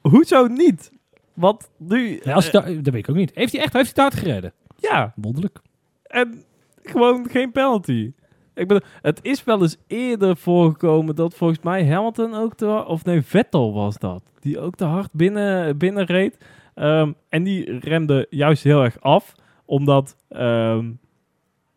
Hoezo 0.00 0.46
niet? 0.46 0.92
Want 1.34 1.70
nu... 1.76 2.20
Ja, 2.24 2.32
als 2.34 2.46
eh, 2.46 2.52
daar- 2.52 2.64
dat 2.82 2.92
weet 2.92 2.94
ik 2.94 3.08
ook 3.08 3.16
niet. 3.16 3.30
Heeft 3.34 3.52
hij 3.52 3.62
echt 3.62 3.72
heeft 3.72 3.96
hij 3.96 4.04
hard 4.04 4.16
gereden? 4.18 4.52
ja, 4.78 5.12
Wonderlijk. 5.16 5.58
en 6.02 6.42
gewoon 6.82 7.28
geen 7.30 7.52
penalty. 7.52 8.12
Ik 8.54 8.68
bedoel, 8.68 8.88
het 9.02 9.18
is 9.22 9.44
wel 9.44 9.62
eens 9.62 9.76
eerder 9.86 10.36
voorgekomen 10.36 11.14
dat 11.14 11.34
volgens 11.34 11.60
mij 11.62 11.86
Hamilton 11.86 12.34
ook 12.34 12.54
te 12.54 12.66
hard- 12.66 12.86
of 12.86 13.04
nee, 13.04 13.22
Vettel 13.22 13.72
was 13.74 13.98
dat, 13.98 14.22
die 14.40 14.60
ook 14.60 14.74
te 14.74 14.84
hard 14.84 15.08
binnen, 15.12 15.78
binnen 15.78 16.04
reed. 16.04 16.38
Ehm, 16.74 17.12
en 17.28 17.42
die 17.42 17.78
remde 17.78 18.26
juist 18.30 18.62
heel 18.62 18.82
erg 18.82 19.00
af, 19.00 19.34
omdat 19.64 20.16
ehm, 20.28 20.90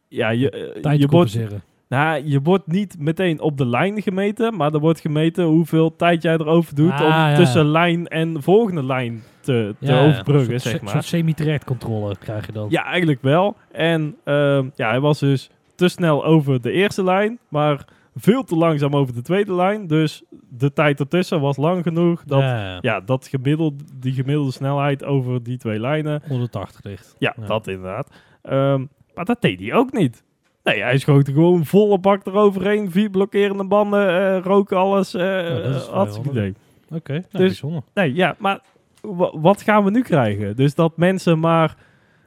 ja, 0.08 0.30
je, 0.30 0.50
eh, 0.50 0.82
Tijd 0.82 1.00
je, 1.00 1.08
wordt, 1.08 1.40
nou, 1.88 2.22
je 2.26 2.42
wordt 2.42 2.68
niet 2.68 3.00
meteen 3.00 3.40
op 3.40 3.58
de 3.58 3.66
lijn 3.66 4.02
gemeten, 4.02 4.56
maar 4.56 4.74
er 4.74 4.80
wordt 4.80 5.00
gemeten 5.00 5.44
hoeveel 5.46 5.96
tijd 5.96 6.22
jij 6.22 6.34
erover 6.34 6.76
doet 6.76 6.92
Ah, 6.92 7.02
om 7.02 7.08
ja. 7.08 7.36
tussen 7.36 7.66
lijn 7.66 8.08
en 8.08 8.42
volgende 8.44 8.84
lijn 8.84 9.24
te, 9.40 9.76
te 9.80 9.94
overbruggen, 9.94 10.54
een 10.54 10.60
zeg 10.60 10.72
soort, 10.72 10.84
maar. 10.84 10.92
soort 10.92 11.06
semi-terecht 11.06 11.64
controle 11.64 12.16
krijg 12.20 12.46
je 12.46 12.52
dan. 12.52 12.70
Ja, 12.70 12.86
eigenlijk 12.86 13.22
wel. 13.22 13.56
En 13.72 14.16
ehm, 14.24 14.70
ja, 14.76 14.90
hij 14.90 15.00
was 15.00 15.20
dus 15.20 15.50
te 15.76 15.88
snel 15.88 16.26
over 16.26 16.62
de 16.62 16.72
eerste 16.72 17.04
lijn, 17.04 17.40
maar 17.50 17.86
veel 18.16 18.44
te 18.44 18.56
langzaam 18.56 18.96
over 18.96 19.14
de 19.14 19.22
tweede 19.22 19.54
lijn. 19.54 19.88
Dus 19.88 20.24
de 20.50 20.74
tijd 20.74 21.00
ertussen 21.00 21.42
was 21.42 21.58
lang 21.58 21.84
genoeg 21.84 22.24
dat 22.24 22.40
Ja, 22.42 22.78
ja, 22.82 23.00
dat 23.00 23.28
gemiddeld, 23.28 23.74
die 24.02 24.14
gemiddelde 24.14 24.52
snelheid 24.52 25.04
over 25.04 25.44
die 25.44 25.58
twee 25.58 25.80
lijnen. 25.80 26.22
180 26.28 26.84
ligt. 26.84 27.16
Ja, 27.20 27.34
Ja. 27.40 27.46
dat 27.46 27.68
inderdaad. 27.68 28.10
Ehm, 28.42 28.86
maar 29.14 29.26
dat 29.26 29.42
deed 29.42 29.60
hij 29.60 29.74
ook 29.74 29.92
niet. 29.94 30.24
Nee, 30.64 30.82
hij 30.82 30.98
schoot 30.98 31.28
er 31.28 31.34
gewoon 31.34 31.66
volle 31.66 32.00
bak 32.00 32.26
eroverheen. 32.26 32.92
Vier 32.92 33.10
blokkerende 33.10 33.64
banden, 33.66 34.10
eh 34.10 34.44
rook 34.44 34.72
alles. 34.72 35.14
eh 35.14 35.22
dat 35.64 35.76
is 35.76 35.84
vrij 35.84 35.96
hartstikke 35.96 36.30
idee. 36.30 36.54
Oké, 36.90 37.12
nou, 37.14 37.24
Dus- 37.32 37.40
bijzonder. 37.40 37.82
Nee, 37.94 38.14
ja, 38.14 38.36
maar 38.40 38.60
wa- 39.02 39.40
wat 39.40 39.62
gaan 39.62 39.84
we 39.84 39.92
nu 39.92 40.02
krijgen? 40.02 40.56
Dus 40.56 40.76
dat 40.76 40.98
mensen 40.98 41.40
maar, 41.40 41.76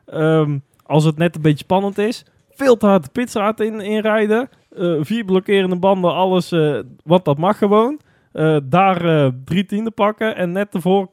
ehm, 0.06 0.58
als 0.82 1.04
het 1.04 1.16
net 1.16 1.36
een 1.36 1.42
beetje 1.42 1.64
spannend 1.64 1.98
is, 1.98 2.24
veel 2.58 2.76
te 2.76 2.86
hard 2.86 3.04
de 3.04 3.10
pitstraat 3.12 3.60
in, 3.60 3.80
inrijden. 3.80 4.48
eh, 4.76 4.96
vier 5.00 5.24
blokkerende 5.24 5.78
banden, 5.78 6.14
alles, 6.14 6.52
eh, 6.52 6.78
wat 7.04 7.24
dat 7.24 7.38
mag 7.38 7.58
gewoon. 7.58 8.00
Eh, 8.32 8.56
daar 8.64 9.32
drie 9.44 9.64
tienden 9.64 9.94
pakken 9.94 10.36
en 10.36 10.52
net 10.52 10.74
ervoor 10.74 11.10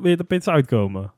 weer 0.00 0.16
de 0.16 0.24
pits 0.24 0.48
uitkomen. 0.48 1.12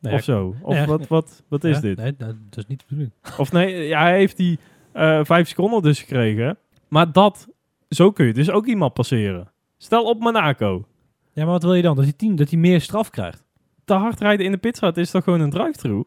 Nee, 0.00 0.14
of 0.14 0.22
zo. 0.22 0.54
Of 0.62 0.84
wat, 0.84 1.06
wat, 1.06 1.42
wat 1.48 1.64
is 1.64 1.74
ja, 1.74 1.80
dit? 1.80 1.96
Nee, 1.96 2.14
dat, 2.16 2.34
is 2.50 2.66
niet 2.66 2.78
de 2.78 2.84
bedoeling. 2.88 3.12
Of 3.38 3.52
nee, 3.52 3.86
ja, 3.86 4.00
hij 4.00 4.16
heeft 4.16 4.36
die 4.36 4.58
vijf 5.22 5.48
seconden 5.48 5.82
dus 5.82 6.00
gekregen. 6.00 6.58
Maar 6.88 7.12
dat, 7.12 7.48
zo 7.88 8.10
kun 8.12 8.26
je 8.26 8.32
dus 8.32 8.50
ook 8.50 8.66
iemand 8.66 8.92
passeren. 8.92 9.50
Stel 9.76 10.04
op 10.04 10.20
Monaco. 10.20 10.86
Ja, 11.32 11.44
maar 11.44 11.52
wat 11.52 11.62
wil 11.62 11.74
je 11.74 11.82
dan? 11.82 11.96
Dat 11.96 12.04
hij, 12.04 12.12
tien, 12.12 12.36
dat 12.36 12.50
hij 12.50 12.58
meer 12.58 12.80
straf 12.80 13.10
krijgt? 13.10 13.44
Te 13.84 13.94
hard 13.94 14.20
rijden 14.20 14.46
in 14.46 14.52
de 14.52 14.58
pitstraat 14.58 14.96
is 14.96 15.10
toch 15.10 15.24
gewoon 15.24 15.40
een 15.40 15.50
drive-thru? 15.50 16.02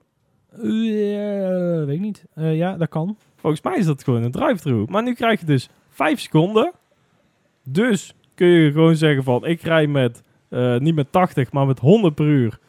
Eh, 0.51 1.85
weet 1.85 1.95
ik 1.95 1.99
niet. 1.99 2.25
Eh, 2.33 2.57
ja, 2.57 2.77
dat 2.77 2.89
kan. 2.89 3.17
Volgens 3.35 3.61
mij 3.61 3.77
is 3.77 3.85
dat 3.85 4.03
gewoon 4.03 4.23
een 4.23 4.31
drive-thru. 4.31 4.85
Maar 4.89 5.03
nu 5.03 5.13
krijg 5.13 5.39
je 5.39 5.45
dus 5.45 5.69
5 5.89 6.19
seconden. 6.19 6.71
Dus 7.63 8.13
kun 8.35 8.47
je 8.47 8.71
gewoon 8.71 8.95
zeggen 8.95 9.23
van 9.23 9.45
ik 9.45 9.61
rij 9.61 9.87
met 9.87 10.23
eh, 10.49 10.77
niet 10.77 10.95
met 10.95 11.11
80, 11.11 11.51
maar 11.51 11.67
met 11.67 11.79
100 11.79 12.15
per 12.15 12.25
uur 12.25 12.59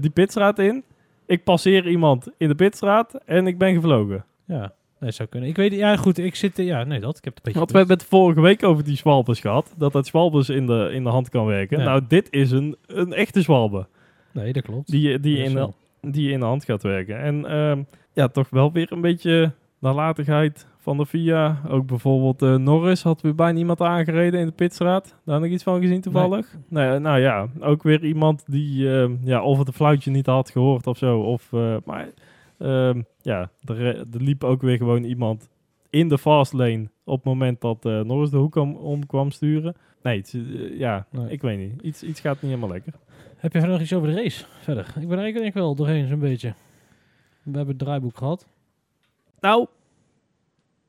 die 0.00 0.10
pitstraat 0.10 0.58
in. 0.58 0.84
Ik 1.26 1.44
passeer 1.44 1.88
iemand 1.88 2.28
in 2.36 2.48
de 2.48 2.54
pitstraat 2.54 3.14
en 3.24 3.46
ik 3.46 3.58
ben 3.58 3.74
gevlogen. 3.74 4.24
Ja, 4.44 4.72
nee, 4.98 5.10
zou 5.10 5.28
kunnen. 5.28 5.48
Ik 5.48 5.56
weet, 5.56 5.72
ja 5.72 5.96
goed, 5.96 6.18
ik 6.18 6.34
zit, 6.34 6.56
ja, 6.56 6.84
nee, 6.84 7.00
dat, 7.00 7.16
ik 7.18 7.24
heb 7.24 7.34
het 7.34 7.46
een 7.46 7.52
beetje... 7.52 7.58
Want 7.58 7.70
we 7.70 7.78
hebben 7.78 7.96
het 7.96 8.06
vorige 8.06 8.40
week 8.40 8.62
over 8.62 8.84
die 8.84 8.96
zwalbes 8.96 9.40
gehad. 9.40 9.74
Dat 9.76 9.92
dat 9.92 10.06
zwalbes 10.06 10.48
in 10.48 10.66
de, 10.66 10.90
in 10.92 11.02
de 11.02 11.10
hand 11.10 11.28
kan 11.28 11.46
werken. 11.46 11.78
Ja. 11.78 11.84
Nou, 11.84 12.02
dit 12.08 12.28
is 12.30 12.50
een, 12.50 12.76
een 12.86 13.12
echte 13.12 13.42
zwalbe. 13.42 13.86
Nee, 14.32 14.52
dat 14.52 14.62
klopt. 14.62 14.90
Die, 14.90 15.20
die, 15.20 15.36
Dat 15.36 15.46
in. 15.46 15.74
Die 16.10 16.30
in 16.30 16.40
de 16.40 16.46
hand 16.46 16.64
gaat 16.64 16.82
werken. 16.82 17.18
En 17.18 17.46
ehm, 17.46 17.82
ja, 18.12 18.28
toch 18.28 18.50
wel 18.50 18.72
weer 18.72 18.92
een 18.92 19.00
beetje 19.00 19.52
nalatigheid 19.78 20.66
van 20.78 20.96
de 20.96 21.06
FIA. 21.06 21.60
Ook 21.68 21.86
bijvoorbeeld 21.86 22.42
eh, 22.42 22.56
Norris 22.56 23.02
had 23.02 23.20
weer 23.20 23.34
bijna 23.34 23.58
iemand 23.58 23.80
aangereden 23.80 24.40
in 24.40 24.46
de 24.46 24.52
pitstraat. 24.52 25.16
Daar 25.24 25.40
nog 25.40 25.48
iets 25.48 25.62
van 25.62 25.80
gezien 25.80 26.00
toevallig? 26.00 26.56
Nee. 26.68 26.98
nou 26.98 27.20
ja, 27.20 27.48
ook 27.60 27.82
weer 27.82 28.04
iemand 28.04 28.44
die 28.46 28.98
ehm, 29.00 29.12
ja, 29.24 29.42
of 29.42 29.58
het 29.58 29.66
een 29.66 29.72
fluitje 29.72 30.10
niet 30.10 30.26
had 30.26 30.50
gehoord 30.50 30.86
of 30.86 30.98
zo. 30.98 31.20
Of, 31.20 31.52
eh, 31.52 31.76
maar 31.84 32.08
ehm, 32.58 33.02
ja, 33.20 33.50
er, 33.64 33.86
eh, 33.86 33.98
er 33.98 34.22
liep 34.22 34.44
ook 34.44 34.62
weer 34.62 34.76
gewoon 34.76 35.04
iemand 35.04 35.50
in 35.90 36.08
de 36.08 36.18
fast 36.18 36.52
lane 36.52 36.88
op 37.04 37.16
het 37.16 37.24
moment 37.24 37.60
dat 37.60 37.84
eh, 37.84 38.00
Norris 38.00 38.30
de 38.30 38.36
hoek 38.36 38.54
om, 38.54 38.76
om 38.76 39.06
kwam 39.06 39.30
sturen. 39.30 39.74
Nee, 40.02 40.18
het, 40.18 40.34
eh, 40.34 40.78
ja, 40.78 41.06
Nee. 41.10 41.30
ik 41.30 41.40
weet 41.42 41.58
niet. 41.58 41.82
Iets, 41.82 42.02
iets 42.02 42.20
gaat 42.20 42.42
niet 42.42 42.50
helemaal 42.50 42.70
lekker. 42.70 42.92
Heb 43.42 43.52
je 43.52 43.58
verder 43.58 43.70
nog 43.70 43.80
iets 43.80 43.92
over 43.92 44.08
de 44.08 44.14
race? 44.22 44.44
Verder. 44.60 44.84
Ik 44.86 45.08
ben 45.08 45.18
eigenlijk 45.18 45.38
denk 45.38 45.54
wel 45.54 45.74
doorheen 45.74 46.08
zo'n 46.08 46.18
beetje. 46.18 46.54
We 47.42 47.56
hebben 47.56 47.68
het 47.68 47.78
draaiboek 47.78 48.16
gehad. 48.16 48.46
Nou, 49.40 49.66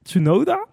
Tsunoda 0.01 0.65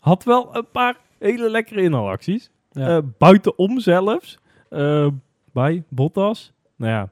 had 0.00 0.24
wel 0.24 0.56
een 0.56 0.70
paar 0.70 0.96
hele 1.18 1.50
lekkere 1.50 1.82
inhaalacties. 1.82 2.50
Ja. 2.70 2.96
Eh, 2.96 3.02
buitenom 3.18 3.80
zelfs. 3.80 4.38
eh, 4.70 5.08
bij 5.52 5.84
Bottas. 5.88 6.52
Nou 6.76 6.92
ja, 6.92 7.10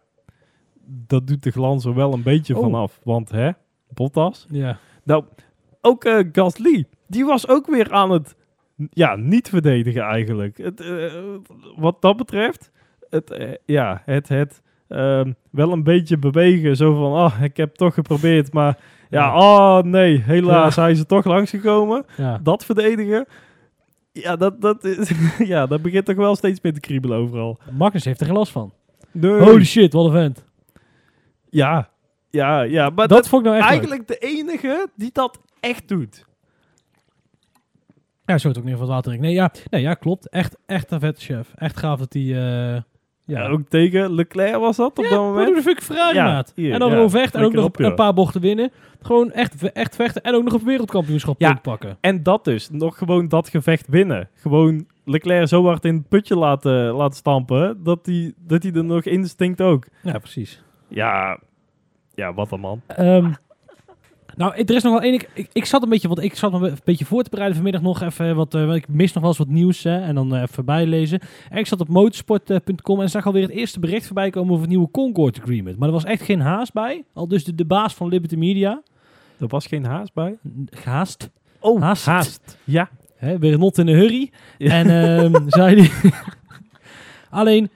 dat 0.84 1.26
doet 1.26 1.42
de 1.42 1.50
glans 1.50 1.84
er 1.84 1.94
wel 1.94 2.12
een 2.12 2.22
beetje 2.22 2.56
Oh. 2.56 2.62
vanaf. 2.62 3.00
Want 3.04 3.30
hè, 3.30 3.50
Bottas. 3.88 4.46
ja. 4.50 4.78
Nou, 5.02 5.24
ook 5.80 6.04
eh, 6.04 6.28
Gasly. 6.32 6.86
Die 7.06 7.24
was 7.24 7.48
ook 7.48 7.66
weer 7.66 7.92
aan 7.92 8.10
het 8.10 8.36
ja, 8.90 9.16
niet 9.16 9.48
verdedigen 9.48 10.02
eigenlijk. 10.02 10.58
Het, 10.58 10.84
wat 11.76 12.02
dat 12.02 12.16
betreft, 12.16 12.70
het, 13.14 13.30
eh, 13.30 13.52
ja, 13.64 14.02
het, 14.04 14.28
het 14.28 14.62
ehm, 14.88 15.32
wel 15.50 15.72
een 15.72 15.82
beetje 15.82 16.18
bewegen. 16.18 16.76
Zo 16.76 16.94
van, 16.94 17.12
ah, 17.12 17.42
ik 17.42 17.56
heb 17.56 17.74
toch 17.74 17.94
geprobeerd, 17.94 18.52
maar 18.52 18.78
ja, 19.10 19.36
oh 19.36 19.82
nee, 19.82 20.22
helaas, 20.26 20.76
hij 20.76 20.90
is 20.90 20.98
er 20.98 21.06
toch 21.06 21.24
langsgekomen. 21.24 22.04
Dat 22.42 22.64
verdedigen, 22.64 23.26
ja, 24.12 24.36
dat, 24.36 24.60
dat, 24.60 24.84
is, 24.84 25.10
ja, 25.52 25.66
dat 25.66 25.82
begint 25.82 26.04
toch 26.04 26.16
wel 26.16 26.36
steeds 26.36 26.60
meer 26.60 26.72
te 26.72 26.80
kriebelen 26.80 27.18
overal. 27.18 27.58
Magnus 27.70 28.04
heeft 28.04 28.20
er 28.20 28.26
geen 28.26 28.34
last 28.34 28.52
van. 28.52 28.72
Nee. 29.12 29.40
Holy 29.40 29.64
shit, 29.64 29.92
wat 29.92 30.04
een 30.04 30.12
vent. 30.12 30.44
Ja, 31.50 31.90
ja, 32.30 32.62
ja, 32.62 32.90
maar 32.90 33.08
dat, 33.08 33.16
dat, 33.18 33.28
vond 33.28 33.46
ik 33.46 33.52
nou 33.52 33.62
echt 33.62 33.70
leuk. 33.70 33.78
eigenlijk 33.78 34.08
de 34.08 34.18
enige 34.18 34.88
die 34.96 35.10
dat 35.12 35.40
echt 35.60 35.88
doet. 35.88 36.26
Ja, 38.24 38.38
zo 38.38 38.48
het 38.48 38.58
ook 38.58 38.64
niet 38.64 38.72
van 38.72 38.82
het 38.82 38.90
water. 38.90 39.18
Nee, 39.18 39.32
ja, 39.32 39.52
nee, 39.70 39.80
ja, 39.80 39.94
klopt. 39.94 40.28
Echt, 40.28 40.56
echt 40.66 40.90
een 40.90 41.00
vette 41.00 41.20
chef. 41.20 41.52
Echt 41.54 41.78
gaaf 41.78 41.98
dat 41.98 42.12
hij... 42.12 42.22
eh, 42.22 42.82
Ja, 43.26 43.40
ja, 43.42 43.48
ook 43.48 43.68
tegen 43.68 44.14
Leclerc 44.14 44.56
was 44.56 44.76
dat 44.76 44.98
op 44.98 45.04
Ja, 45.04 45.10
dat 45.10 45.18
moment. 45.18 45.46
doe 45.46 45.54
de 45.54 45.62
fucking 45.62 45.84
Ferrari, 45.86 46.14
Ja, 46.16 46.24
maat. 46.24 46.52
hier, 46.54 46.72
en 46.72 46.78
dan 46.78 46.88
ja. 46.88 46.94
gewoon 46.94 47.10
vechten 47.10 47.40
en 47.40 47.46
ook 47.46 47.52
nog 47.52 47.64
op, 47.64 47.78
een 47.78 47.94
paar 47.94 48.14
bochten 48.14 48.40
winnen. 48.40 48.70
Gewoon 49.02 49.32
echt, 49.32 49.72
echt 49.72 49.96
vechten 49.96 50.22
en 50.22 50.34
ook 50.34 50.44
nog 50.44 50.52
een 50.52 50.64
wereldkampioenschap 50.64 51.40
Ja. 51.40 51.54
pakken. 51.54 51.96
En 52.00 52.22
dat 52.22 52.44
dus, 52.44 52.70
nog 52.70 52.98
gewoon 52.98 53.28
dat 53.28 53.48
gevecht 53.48 53.88
winnen. 53.88 54.28
Gewoon 54.34 54.86
Leclerc 55.04 55.48
zo 55.48 55.64
hard 55.64 55.84
in 55.84 55.94
het 55.94 56.08
putje 56.08 56.36
laten, 56.36 56.92
laten 56.92 57.16
stampen, 57.16 57.82
dat 57.84 58.06
hij 58.06 58.32
dat 58.46 58.64
er 58.64 58.84
nog 58.84 59.04
instinct 59.04 59.60
ook. 59.60 59.86
Ja, 60.02 60.18
precies. 60.18 60.62
Ja, 60.88 61.38
ja, 62.14 62.34
wat 62.34 62.50
een 62.52 62.60
man. 62.60 62.80
Ehm, 62.86 63.32
nou, 64.36 64.54
er 64.54 64.74
is 64.74 64.82
nog 64.82 64.92
wel 64.92 65.02
één. 65.02 65.14
Ik, 65.14 65.28
ik, 65.34 65.48
ik 65.52 65.64
zat 65.64 65.82
een 65.82 65.88
beetje, 65.88 66.08
want 66.08 66.22
ik 66.22 66.34
zat 66.34 66.52
me 66.52 66.68
een 66.68 66.78
beetje 66.84 67.04
voor 67.04 67.22
te 67.22 67.30
bereiden 67.30 67.56
vanmiddag 67.56 67.82
nog 67.82 68.02
even 68.02 68.36
wat. 68.36 68.54
eh, 68.54 68.64
want 68.64 68.76
ik 68.76 68.88
mis 68.88 69.12
nog 69.12 69.20
wel 69.22 69.30
eens 69.30 69.38
wat 69.38 69.48
nieuws 69.48 69.82
hè, 69.82 70.00
en 70.00 70.14
dan 70.14 70.34
eh, 70.34 70.42
even 70.42 70.64
bijlezen. 70.64 71.20
En 71.50 71.58
ik 71.58 71.66
zat 71.66 71.80
op 71.80 71.88
motorsport.com 71.88 73.00
en 73.00 73.10
zag 73.10 73.26
alweer 73.26 73.42
het 73.42 73.50
eerste 73.50 73.80
bericht 73.80 74.06
voorbij 74.06 74.30
komen 74.30 74.50
over 74.50 74.60
het 74.62 74.70
nieuwe 74.70 74.90
Concord 74.90 75.40
Agreement. 75.40 75.78
Maar 75.78 75.88
er 75.88 75.94
was 75.94 76.04
echt 76.04 76.22
geen 76.22 76.40
haast 76.40 76.72
bij. 76.72 77.04
Al 77.12 77.28
dus 77.28 77.44
de, 77.44 77.54
de 77.54 77.64
baas 77.64 77.94
van 77.94 78.08
Liberty 78.08 78.36
Media. 78.36 78.82
Er 79.38 79.46
was 79.46 79.66
geen 79.66 79.84
haast 79.84 80.12
bij. 80.14 80.36
Haast. 80.84 81.30
Oh, 81.60 81.82
haast. 81.82 82.58
Ja. 82.64 82.88
Hè, 83.16 83.38
weer 83.38 83.58
not 83.58 83.78
in 83.78 83.88
a 83.88 83.92
hurry. 83.92 84.30
Ja. 84.58 84.70
En 84.70 84.86
ehm, 84.90 85.42
zei 85.58 85.80
hij... 85.80 86.10
Alleen... 87.30 87.70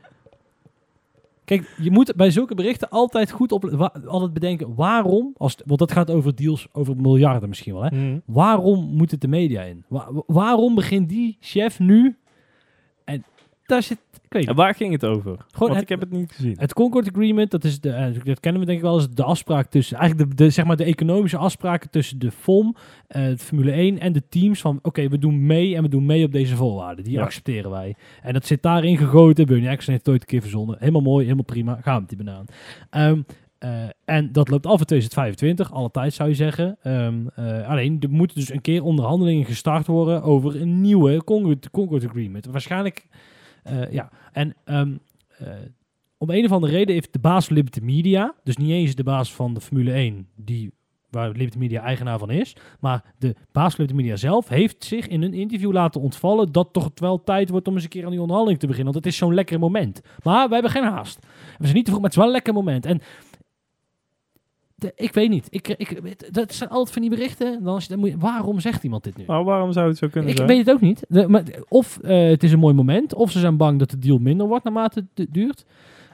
Kijk, 1.49 1.75
je 1.83 1.91
moet 1.91 2.17
bij 2.17 2.31
zulke 2.31 2.55
berichten 2.55 2.89
altijd 2.89 3.31
goed 3.31 3.53
op, 3.53 3.65
altijd 4.07 4.33
bedenken 4.33 4.75
waarom, 4.75 5.35
als, 5.37 5.57
want 5.67 5.79
dat 5.79 5.93
gaat 5.93 6.11
over 6.11 6.35
deals 6.35 6.69
over 6.73 6.97
miljarden 6.97 7.49
misschien 7.49 7.73
wel, 7.75 7.83
hè? 7.83 7.97
Mm. 7.97 8.23
Waarom 8.27 8.85
moet 8.85 9.11
het 9.11 9.21
de 9.21 9.29
media 9.29 9.63
in? 9.63 9.85
Wa- 9.89 10.13
wa- 10.13 10.23
waarom 10.27 10.75
begint 10.75 11.09
die 11.09 11.37
chef 11.41 11.79
nu? 11.79 12.17
En 13.05 13.25
daar 13.67 13.83
zit, 13.83 13.99
En 14.29 14.55
waar 14.55 14.75
ging 14.75 14.93
het 14.93 15.05
over? 15.07 15.37
Het- 15.59 15.81
ik 15.83 15.89
heb 15.89 16.01
het 16.01 16.11
niet 16.11 16.33
gezien. 16.33 16.57
Het 16.59 16.73
Concord 16.75 17.09
Agreement, 17.09 17.51
dat, 17.51 17.65
is 17.65 17.81
de, 17.81 17.91
eh, 17.91 18.25
dat 18.25 18.41
kennen 18.41 18.61
we 18.61 18.67
denk 18.67 18.79
ik 18.79 18.85
wel 18.85 18.93
als 18.95 19.11
de 19.11 19.23
afspraak 19.23 19.67
tussen, 19.71 19.97
eigenlijk 19.99 20.31
de, 20.31 20.37
de, 20.45 20.51
zeg 20.51 20.65
maar 20.65 20.77
de 20.77 20.85
economische 20.85 21.37
afspraken 21.37 21.91
tussen 21.91 22.19
de 22.19 22.31
FOM, 22.31 22.77
het 23.07 23.43
Formule 23.43 23.73
1 23.73 23.99
en 24.01 24.13
de 24.13 24.23
teams 24.29 24.61
van, 24.61 24.79
oké, 24.83 25.09
we 25.09 25.19
doen 25.19 25.47
mee 25.47 25.77
en 25.77 25.83
we 25.83 25.89
doen 25.89 26.07
mee 26.07 26.25
op 26.25 26.33
deze 26.33 26.57
voorwaarden. 26.57 27.05
Die 27.05 27.13
Ja. 27.13 27.23
accepteren 27.23 27.71
wij. 27.71 27.95
En 28.23 28.33
dat 28.33 28.47
zit 28.47 28.63
daarin 28.63 28.97
gegoten. 28.97 29.47
Bernie 29.47 29.67
Eccleston 29.69 29.93
heeft 29.95 30.07
het 30.07 30.15
ooit 30.15 30.23
een 30.23 30.29
keer 30.29 30.41
verzonnen. 30.43 30.77
Helemaal 30.79 31.01
mooi, 31.03 31.23
helemaal 31.25 31.45
prima. 31.45 31.79
Gaan 31.83 31.95
we 31.95 32.01
met 32.01 32.09
die 32.09 32.19
banaan. 32.19 33.25
En 34.05 34.33
dat 34.33 34.49
loopt 34.49 34.67
af 34.67 34.79
in 34.81 34.87
2025, 34.87 35.73
alle 35.73 35.91
tijd 35.91 36.13
zou 36.15 36.29
je 36.29 36.35
zeggen. 36.35 36.77
Ehm, 36.83 37.15
eh, 37.35 37.69
alleen, 37.69 37.97
er 38.01 38.11
moeten 38.11 38.37
dus 38.37 38.53
een 38.53 38.61
keer 38.61 38.83
onderhandelingen 38.83 39.45
gestart 39.45 39.87
worden 39.87 40.23
over 40.23 40.61
een 40.61 40.81
nieuwe 40.81 41.25
Concord, 41.25 41.71
Concord 41.71 42.07
Agreement. 42.09 42.47
Waarschijnlijk, 42.47 43.07
eh, 43.69 43.93
ja. 43.93 44.11
En 44.33 44.55
ehm, 44.65 44.97
eh, 45.39 45.51
om 46.19 46.31
een 46.31 46.45
of 46.45 46.53
andere 46.53 46.73
reden 46.73 46.95
heeft 46.95 47.13
de 47.13 47.19
baas 47.19 47.47
van 47.47 47.57
Liberty 47.57 47.81
Media, 47.81 48.35
dus 48.45 48.57
niet 48.57 48.71
eens 48.71 48.95
de 48.95 49.03
baas 49.03 49.35
van 49.35 49.55
de 49.55 49.61
Formule 49.61 49.93
1, 49.93 50.29
die, 50.37 50.73
waar 51.11 51.31
Liberty 51.31 51.59
Media 51.59 51.83
eigenaar 51.83 52.19
van 52.19 52.31
is, 52.31 52.57
maar 52.81 53.15
de 53.19 53.35
baas 53.53 53.75
van 53.75 53.85
Liberty 53.85 54.03
Media 54.03 54.17
zelf 54.17 54.49
heeft 54.49 54.85
zich 54.85 55.09
in 55.09 55.23
een 55.23 55.35
interview 55.35 55.73
laten 55.73 56.01
ontvallen 56.01 56.53
dat 56.53 56.73
toch 56.73 56.91
wel 56.95 57.23
tijd 57.23 57.49
wordt 57.49 57.69
om 57.69 57.75
eens 57.75 57.83
een 57.83 57.89
keer 57.89 58.05
aan 58.05 58.11
die 58.11 58.21
onderhandeling 58.21 58.61
te 58.61 58.67
beginnen. 58.67 58.93
Want 58.93 59.05
het 59.05 59.15
is 59.15 59.19
zo'n 59.19 59.35
lekker 59.35 59.59
moment. 59.59 60.01
Maar 60.23 60.49
wij 60.49 60.59
hebben 60.61 60.71
geen 60.71 60.93
haast. 60.93 61.19
We 61.59 61.65
zijn 61.65 61.75
niet 61.75 61.85
te 61.85 61.91
vroeg, 61.91 62.03
maar 62.03 62.11
het 62.11 62.19
is 62.19 62.25
wel 62.25 62.27
een 62.27 62.33
lekker 62.33 62.55
moment. 62.55 62.87
En 62.87 63.01
de- 64.79 64.93
ik 64.97 65.13
weet 65.13 65.29
niet. 65.31 65.47
Ik, 65.51 65.69
ik, 65.69 66.33
dat 66.35 66.53
zijn 66.55 66.71
altijd 66.71 66.91
van 66.93 67.03
die 67.03 67.11
berichten. 67.11 67.63
Dan, 67.65 67.77
is, 67.77 67.89
dan 67.89 67.99
moet 67.99 68.09
je, 68.11 68.19
waarom 68.19 68.61
zegt 68.61 68.85
iemand 68.85 69.05
dit 69.05 69.17
nu? 69.17 69.25
Maar 69.27 69.45
waarom 69.45 69.73
zou 69.73 69.89
het 69.89 69.99
zo 69.99 70.09
kunnen 70.09 70.31
Ik 70.31 70.37
zijn? 70.37 70.49
weet 70.49 70.59
het 70.67 70.71
ook 70.75 70.81
niet. 70.81 71.05
De- 71.09 71.29
maar, 71.29 71.43
of 71.69 71.99
eh, 71.99 72.29
het 72.29 72.43
is 72.43 72.53
een 72.53 72.59
mooi 72.59 72.75
moment, 72.75 73.15
of 73.15 73.31
ze 73.31 73.39
zijn 73.39 73.57
bang 73.57 73.79
dat 73.79 73.91
de 73.91 73.99
deal 73.99 74.19
minder 74.19 74.47
wordt 74.47 74.65
naarmate 74.65 74.99
het 74.99 75.09
du- 75.15 75.27
duurt. 75.41 75.65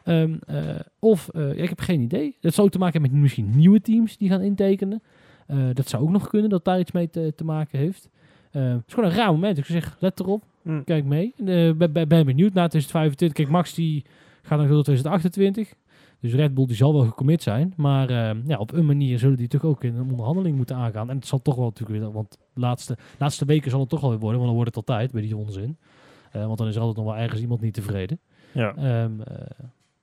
Ehm, 0.04 0.34
eh, 0.46 0.58
of, 0.98 1.28
eh, 1.28 1.56
ja, 1.56 1.62
ik 1.62 1.68
heb 1.68 1.80
geen 1.80 2.00
idee. 2.00 2.36
Dat 2.40 2.54
zou 2.54 2.66
ook 2.66 2.72
te 2.72 2.78
maken 2.78 2.92
hebben 3.00 3.10
met 3.12 3.20
misschien 3.20 3.50
nieuwe 3.56 3.80
teams 3.80 4.16
die 4.16 4.28
gaan 4.28 4.40
intekenen. 4.42 5.02
Dat 5.72 5.88
zou 5.88 6.02
ook 6.02 6.10
nog 6.10 6.28
kunnen, 6.28 6.50
dat 6.50 6.64
daar 6.64 6.78
iets 6.78 6.92
mee 6.92 7.10
te, 7.10 7.32
te 7.36 7.44
maken 7.44 7.78
heeft. 7.78 8.08
Het 8.50 8.82
is 8.86 8.94
gewoon 8.94 9.10
een 9.10 9.16
raar 9.16 9.30
moment. 9.32 9.58
Ik 9.58 9.64
zeggen, 9.64 9.92
let 9.98 10.20
erop, 10.20 10.42
Hm. 10.62 10.82
kijk 10.84 11.04
mee. 11.04 11.32
Ben, 11.36 11.76
ben, 11.78 11.92
ben 11.92 12.08
benieuwd 12.26 12.52
naar 12.52 12.68
2025. 12.68 13.32
Kijk, 13.32 13.48
Max 13.48 13.74
die 13.74 14.04
gaat 14.42 14.58
nog 14.58 14.68
tot 14.68 14.84
2028. 14.84 15.74
Dus 16.24 16.32
Red 16.34 16.54
Bull 16.54 16.66
die 16.66 16.76
zal 16.76 16.92
wel 16.94 17.04
gecommit 17.04 17.42
zijn. 17.42 17.72
Maar 17.76 18.10
eh, 18.10 18.36
ja, 18.46 18.58
op 18.58 18.72
een 18.72 18.86
manier 18.86 19.18
zullen 19.18 19.36
die 19.36 19.48
toch 19.48 19.64
ook 19.64 19.84
in 19.84 19.94
een 19.94 20.10
onderhandeling 20.10 20.56
moeten 20.56 20.76
aangaan. 20.76 21.10
En 21.10 21.16
het 21.16 21.26
zal 21.26 21.42
toch 21.42 21.54
wel 21.54 21.64
natuurlijk 21.64 22.00
weer, 22.00 22.12
want 22.12 22.38
de 22.54 22.60
laatste, 22.60 22.96
laatste 23.18 23.44
weken 23.44 23.70
zal 23.70 23.80
het 23.80 23.88
toch 23.88 24.00
wel 24.00 24.10
weer 24.10 24.18
worden, 24.18 24.38
want 24.38 24.50
dan 24.52 24.62
wordt 24.62 24.76
het 24.76 24.88
altijd 24.88 25.12
bij 25.12 25.22
die 25.22 25.36
onzin. 25.36 25.76
Eh, 26.32 26.46
want 26.46 26.58
dan 26.58 26.68
is 26.68 26.74
er 26.74 26.80
altijd 26.80 27.04
nog 27.04 27.14
wel 27.14 27.22
ergens 27.22 27.40
iemand 27.40 27.60
niet 27.60 27.74
tevreden. 27.74 28.18
Ja, 28.52 28.74
Ehm, 28.76 29.20
eh, 29.20 29.34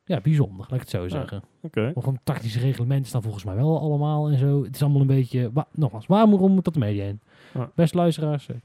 ja, 0.06 0.20
bijzonder, 0.22 0.58
laat 0.60 0.72
ik 0.74 0.80
het 0.80 0.90
zo 0.90 1.08
zeggen. 1.08 1.44
oké. 1.62 1.92
Of 1.94 2.06
een 2.06 2.20
tactische 2.24 2.60
reglementen 2.60 3.08
staan 3.08 3.22
volgens 3.22 3.44
mij 3.44 3.56
wel 3.56 3.80
allemaal 3.80 4.30
en 4.30 4.38
zo. 4.38 4.64
Het 4.64 4.76
is 4.76 4.82
allemaal 4.82 5.02
een 5.02 5.08
beetje... 5.08 5.50
Wa 5.54 5.68
nogmaals, 5.72 6.06
waarom 6.08 6.52
moet 6.52 6.66
dat 6.66 6.74
de 6.74 6.80
media 6.80 7.06
in? 7.06 7.20
Ja. 7.54 7.72
Beste 7.76 7.98
luisteraars, 7.98 8.48
eh, 8.48 8.56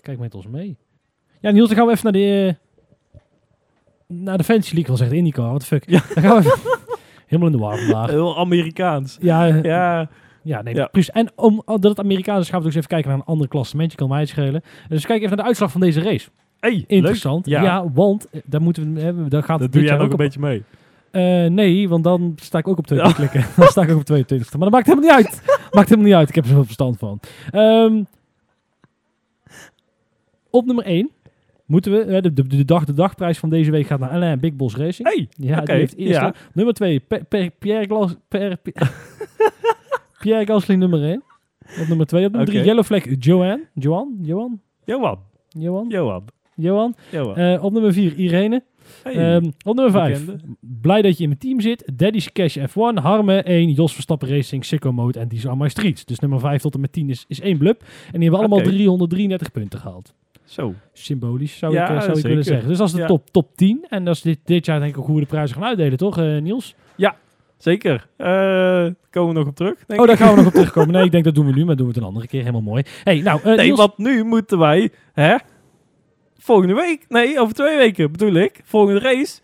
kijk, 0.00 0.18
met 0.18 0.34
ons 0.34 0.46
mee. 0.46 0.76
Ja, 1.40 1.50
Niels, 1.50 1.68
dan 1.68 1.76
gaan 1.76 1.86
we 1.86 1.92
even 1.92 2.04
naar 2.12 2.22
de... 2.22 2.56
naar 4.06 4.38
de 4.38 4.44
Fantasy 4.44 4.74
League, 4.74 4.88
wil 4.88 4.96
zeggen, 4.96 5.16
de 5.16 5.22
IndyCar. 5.22 5.46
What 5.48 5.60
the 5.60 5.66
fuck. 5.66 5.88
Ja. 5.90 6.02
Dan 6.14 6.22
gaan 6.22 6.42
we 6.42 6.48
even... 6.48 6.80
Helemaal 7.32 7.52
in 7.52 7.58
de 7.58 7.62
war 7.64 7.78
vandaag. 7.78 8.10
Heel 8.10 8.38
Amerikaans. 8.38 9.16
Ja, 9.20 9.48
eh, 9.48 9.62
Ja, 9.62 10.08
ja, 10.42 10.62
nee, 10.62 10.74
Ja. 10.74 10.86
precies. 10.86 11.10
En 11.10 11.30
omdat 11.34 11.82
het 11.90 11.98
Amerikaans 11.98 12.40
is, 12.44 12.50
gaan 12.50 12.58
we 12.60 12.66
dus 12.66 12.74
even 12.74 12.88
kijken 12.88 13.08
naar 13.10 13.18
een 13.18 13.24
ander 13.24 13.48
klassementje. 13.48 13.96
Kan 13.96 14.08
mij 14.08 14.20
het 14.20 14.28
schelen. 14.28 14.62
Dus 14.88 15.06
kijk 15.06 15.18
even 15.18 15.28
naar 15.28 15.38
de 15.38 15.44
uitslag 15.46 15.70
van 15.70 15.80
deze 15.80 16.00
race. 16.02 16.28
hey, 16.60 16.84
Interessant. 16.86 17.46
Ja. 17.46 17.62
Ja, 17.62 17.90
want 17.92 18.30
eh, 18.30 18.40
daar 18.44 18.62
moeten 18.62 18.94
we 18.94 19.00
hebben. 19.00 19.28
Daar 19.28 19.42
gaat 19.42 19.58
dat 19.58 19.72
doe 19.72 19.82
jij 19.82 19.96
nog 19.96 20.04
ook 20.04 20.10
een 20.10 20.16
beetje 20.16 20.40
mee. 20.40 20.62
Eh, 21.10 21.50
nee, 21.50 21.88
want 21.88 22.04
dan 22.04 22.32
sta 22.36 22.58
ik 22.58 22.68
ook 22.68 22.78
op 22.78 22.86
2 22.86 22.98
Ja. 22.98 23.12
klikken. 23.12 23.44
Dan 23.56 23.66
sta 23.68 23.82
ik 23.82 23.90
ook 23.90 23.98
op 23.98 24.04
22. 24.04 24.52
Maar 24.52 24.60
dat 24.60 24.70
maakt 24.70 24.86
helemaal 24.86 25.08
niet 25.16 25.26
uit. 25.26 25.42
maakt 25.74 25.88
helemaal 25.88 26.08
niet 26.10 26.18
uit. 26.18 26.28
Ik 26.28 26.34
heb 26.34 26.44
er 26.44 26.50
zoveel 26.50 26.64
verstand 26.64 26.98
van. 26.98 27.20
Ehm, 27.50 28.02
op 30.50 30.64
nummer 30.66 30.84
1 30.84 31.10
moeten 31.72 31.92
we... 31.92 32.20
de, 32.20 32.32
de, 32.32 32.46
de, 32.46 32.64
dag, 32.64 32.84
de 32.84 32.92
dagprijs 32.94 33.38
van 33.38 33.50
deze 33.50 33.70
week 33.70 33.86
gaat 33.86 33.98
naar 34.00 34.10
Alain 34.10 34.40
Big 34.40 34.54
Boss 34.56 34.76
Racing. 34.76 35.08
Hey, 35.08 35.28
Ja, 35.30 35.56
oké, 35.56 35.64
die 35.64 35.74
heeft 35.74 35.96
eerste. 35.96 36.22
ja. 36.24 36.34
Nummer 36.52 36.74
2, 36.74 37.00
Pierre, 37.58 37.84
Glas, 37.86 38.14
per, 38.28 38.56
Pierre 40.20 40.46
Gasly 40.46 40.74
nummer 40.74 41.02
1. 41.04 41.22
Op 41.80 41.88
nummer 41.88 42.06
2. 42.06 42.24
Op 42.26 42.30
nummer 42.30 42.48
3, 42.48 42.58
Oké. 42.60 42.68
Yellow 42.68 42.84
Flag 42.84 43.04
Johan. 43.18 43.60
Johan? 43.74 44.18
Johan? 44.22 44.60
Johan, 44.84 45.18
Johan? 45.48 45.86
Johan, 45.88 46.24
Johan. 46.56 46.94
Johan. 47.10 47.36
Eh, 47.36 47.64
op 47.64 47.72
nummer 47.72 47.92
4, 47.92 48.14
Irene. 48.14 48.62
Hey. 49.02 49.34
Ehm, 49.34 49.50
op 49.64 49.74
nummer 49.74 49.92
5, 49.92 50.24
bekende. 50.24 50.56
blij 50.60 51.02
dat 51.02 51.16
je 51.16 51.22
in 51.22 51.28
mijn 51.28 51.40
team 51.40 51.60
zit. 51.60 51.92
Daddy's 51.94 52.32
Cash 52.32 52.58
F1, 52.58 52.94
Harme 53.02 53.42
1, 53.42 53.70
Jos 53.70 53.92
Verstappen 53.92 54.28
Racing, 54.28 54.64
Sicko 54.64 54.92
Mode 54.92 55.18
en 55.18 55.28
These 55.28 55.48
Are 55.48 55.56
My 55.56 55.68
Streets. 55.68 56.04
Dus 56.04 56.18
nummer 56.18 56.40
5 56.40 56.62
tot 56.62 56.74
en 56.74 56.80
met 56.80 56.92
10 56.92 57.10
is, 57.10 57.24
is 57.28 57.40
één 57.40 57.58
blub. 57.58 57.80
En 57.80 58.12
die 58.12 58.22
hebben 58.22 58.38
allemaal 58.38 58.58
Oké. 58.58 58.68
333 58.68 59.52
punten 59.52 59.78
gehaald. 59.78 60.14
Zo. 60.52 60.74
Symbolisch 60.92 61.58
zou 61.58 61.72
Ja, 61.72 61.88
ik, 61.88 61.96
eh, 61.96 62.02
zou 62.02 62.18
ik 62.18 62.24
willen 62.24 62.44
zeggen. 62.44 62.68
Dus 62.68 62.78
dat 62.78 62.86
is 62.86 62.92
de 62.94 63.00
Ja. 63.00 63.06
top, 63.06 63.30
top 63.30 63.56
10. 63.56 63.86
En 63.88 64.04
dat 64.04 64.14
is 64.14 64.22
dit, 64.22 64.38
dit 64.44 64.66
jaar 64.66 64.80
denk 64.80 64.92
ik 64.94 64.98
ook 65.00 65.06
hoe 65.06 65.14
we 65.14 65.20
de 65.20 65.26
prijzen 65.26 65.56
gaan 65.56 65.64
uitdelen, 65.66 65.98
toch 65.98 66.18
eh, 66.18 66.38
Niels? 66.38 66.74
Zeker. 67.56 68.06
Eh, 68.16 68.26
komen 69.10 69.32
we 69.34 69.38
nog 69.38 69.46
op 69.46 69.56
terug? 69.56 69.84
denk 69.86 70.00
Oh, 70.00 70.06
daar 70.06 70.14
ik. 70.16 70.22
gaan 70.22 70.30
we 70.30 70.36
nog 70.36 70.46
op 70.46 70.52
terugkomen. 70.60 70.94
Nee, 70.94 71.04
ik 71.04 71.10
denk 71.12 71.24
dat 71.24 71.34
doen 71.34 71.46
we 71.46 71.52
nu, 71.52 71.64
maar 71.64 71.76
doen 71.76 71.86
we 71.86 71.92
het 71.92 72.02
een 72.02 72.08
andere 72.08 72.26
keer. 72.26 72.40
Helemaal 72.40 72.60
mooi. 72.60 72.82
Hey, 73.04 73.20
nou, 73.20 73.40
Nee, 73.44 73.56
Niels, 73.56 73.78
want 73.78 73.98
nu 73.98 74.24
moeten 74.24 74.58
wij, 74.58 74.90
hè? 75.12 75.36
Volgende 76.38 76.74
week, 76.74 77.04
nee, 77.08 77.40
over 77.40 77.54
twee 77.54 77.76
weken 77.76 78.12
bedoel 78.12 78.34
ik, 78.34 78.60
volgende 78.64 79.00
race. 79.00 79.40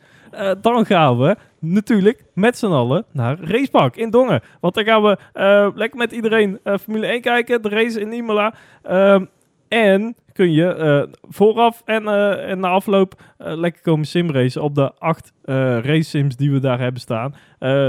dan 0.60 0.86
gaan 0.86 1.18
we 1.18 1.36
natuurlijk 1.60 2.24
met 2.34 2.58
z'n 2.58 2.66
allen 2.66 3.04
naar 3.12 3.38
Racepark 3.40 3.96
in 3.96 4.10
Dongen. 4.10 4.40
Want 4.60 4.74
dan 4.74 4.84
gaan 4.84 5.02
we 5.02 5.16
lekker 5.74 5.98
met 5.98 6.12
iedereen 6.12 6.58
eh, 6.62 6.78
Formule 6.78 7.06
1 7.06 7.20
kijken, 7.20 7.62
de 7.62 7.68
race 7.68 8.00
in 8.00 8.12
Imola. 8.12 8.54
Ehm, 8.82 9.24
en 9.68 10.14
kun 10.38 10.52
je 10.52 10.66
eh, 10.74 11.02
vooraf 11.28 11.82
en, 11.84 12.08
eh, 12.08 12.50
en 12.50 12.60
na 12.60 12.68
afloop 12.68 13.22
eh, 13.38 13.56
lekker 13.56 13.82
komen 13.82 14.06
simracen 14.06 14.62
op 14.62 14.74
de 14.74 14.92
acht 14.98 15.32
race 15.82 16.02
sims 16.02 16.36
die 16.36 16.50
we 16.52 16.60
daar 16.60 16.78
hebben 16.80 17.00
staan. 17.00 17.34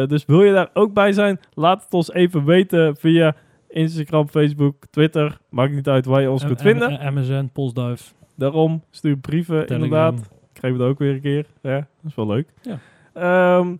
Dus 0.07 0.25
wil 0.25 0.43
je 0.43 0.53
daar 0.53 0.69
ook 0.73 0.93
bij 0.93 1.11
zijn, 1.11 1.39
laat 1.53 1.83
het 1.83 1.93
ons 1.93 2.11
even 2.13 2.45
weten 2.45 2.95
via 2.95 3.35
Instagram, 3.69 4.27
Facebook, 4.29 4.85
Twitter. 4.89 5.37
Maakt 5.49 5.73
niet 5.73 5.87
uit 5.87 6.05
waar 6.05 6.21
je 6.21 6.31
ons 6.31 6.45
kunt 6.45 6.61
vinden. 6.61 6.89
eh, 6.99 7.05
Amazon, 7.05 7.49
Postduif. 7.51 8.13
Daarom 8.35 8.83
stuur 8.91 9.17
brieven, 9.17 9.65
Telegram. 9.65 9.83
inderdaad. 9.83 10.29
Krijgen 10.53 10.79
we 10.79 10.85
dat 10.85 10.93
ook 10.93 10.99
weer 10.99 11.13
een 11.13 11.21
keer. 11.21 11.45
Ja, 11.61 11.75
dat 11.77 11.85
is 12.11 12.15
wel 12.15 12.27
leuk. 12.27 12.47
Ja. 12.61 12.79
Ehm, 13.13 13.75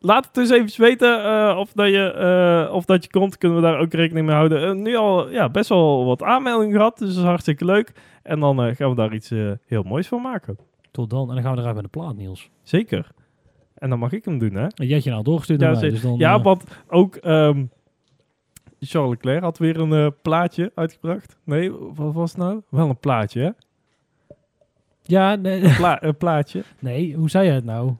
laat 0.00 0.24
het 0.24 0.34
dus 0.34 0.50
even 0.50 0.80
weten 0.80 1.24
eh, 1.24 1.56
of, 1.58 1.72
dat 1.72 1.88
je, 1.88 2.12
eh, 2.12 2.74
of 2.74 2.84
dat 2.84 3.04
je 3.04 3.10
komt. 3.10 3.38
Kunnen 3.38 3.58
we 3.58 3.64
daar 3.64 3.78
ook 3.78 3.92
rekening 3.92 4.26
mee 4.26 4.34
houden. 4.34 4.68
Eh, 4.68 4.74
nu 4.74 4.96
al 4.96 5.30
ja, 5.30 5.48
best 5.48 5.68
wel 5.68 6.04
wat 6.04 6.22
aanmeldingen 6.22 6.76
gehad. 6.76 6.98
Dus 6.98 7.08
dat 7.08 7.18
is 7.18 7.28
hartstikke 7.28 7.64
leuk. 7.64 7.92
En 8.22 8.40
dan 8.40 8.76
gaan 8.76 8.90
we 8.90 8.96
daar 8.96 9.14
iets 9.14 9.32
heel 9.66 9.82
moois 9.82 10.08
van 10.08 10.22
maken. 10.22 10.58
Tot 10.90 11.10
dan. 11.10 11.28
En 11.28 11.34
dan 11.34 11.44
gaan 11.44 11.54
we 11.54 11.60
eruit 11.60 11.74
met 11.74 11.84
de 11.84 11.90
plaat, 11.90 12.16
Niels. 12.16 12.50
Zeker. 12.62 13.10
En 13.74 13.90
dan 13.90 13.98
mag 13.98 14.12
ik 14.12 14.24
hem 14.24 14.38
doen, 14.38 14.54
hè? 14.54 14.62
En 14.62 14.72
jij 14.76 14.88
hebt 14.88 15.04
je 15.04 15.10
nou 15.10 15.22
doorgestuurd 15.22 15.60
Ja, 15.60 15.70
mij, 15.70 15.90
dus 15.90 16.02
dan... 16.02 16.18
Ja, 16.18 16.40
want 16.40 16.64
ook 16.88 17.16
ehm, 17.16 17.64
Charles 18.80 19.10
Leclerc 19.10 19.42
had 19.42 19.58
weer 19.58 19.78
een 19.80 20.14
plaatje 20.22 20.72
uitgebracht. 20.74 21.36
Nee, 21.44 21.72
wat 21.72 22.14
was 22.14 22.30
het 22.30 22.40
nou? 22.40 22.60
Wel 22.68 22.88
een 22.88 22.98
plaatje, 22.98 23.40
hè? 23.40 23.50
ja 25.02 25.34
nee, 25.34 25.74
Pla 25.74 26.02
een 26.02 26.16
plaatje. 26.16 26.62
nee, 26.78 27.14
hoe 27.14 27.30
zei 27.30 27.46
je 27.46 27.52
het 27.52 27.64
nou? 27.64 27.92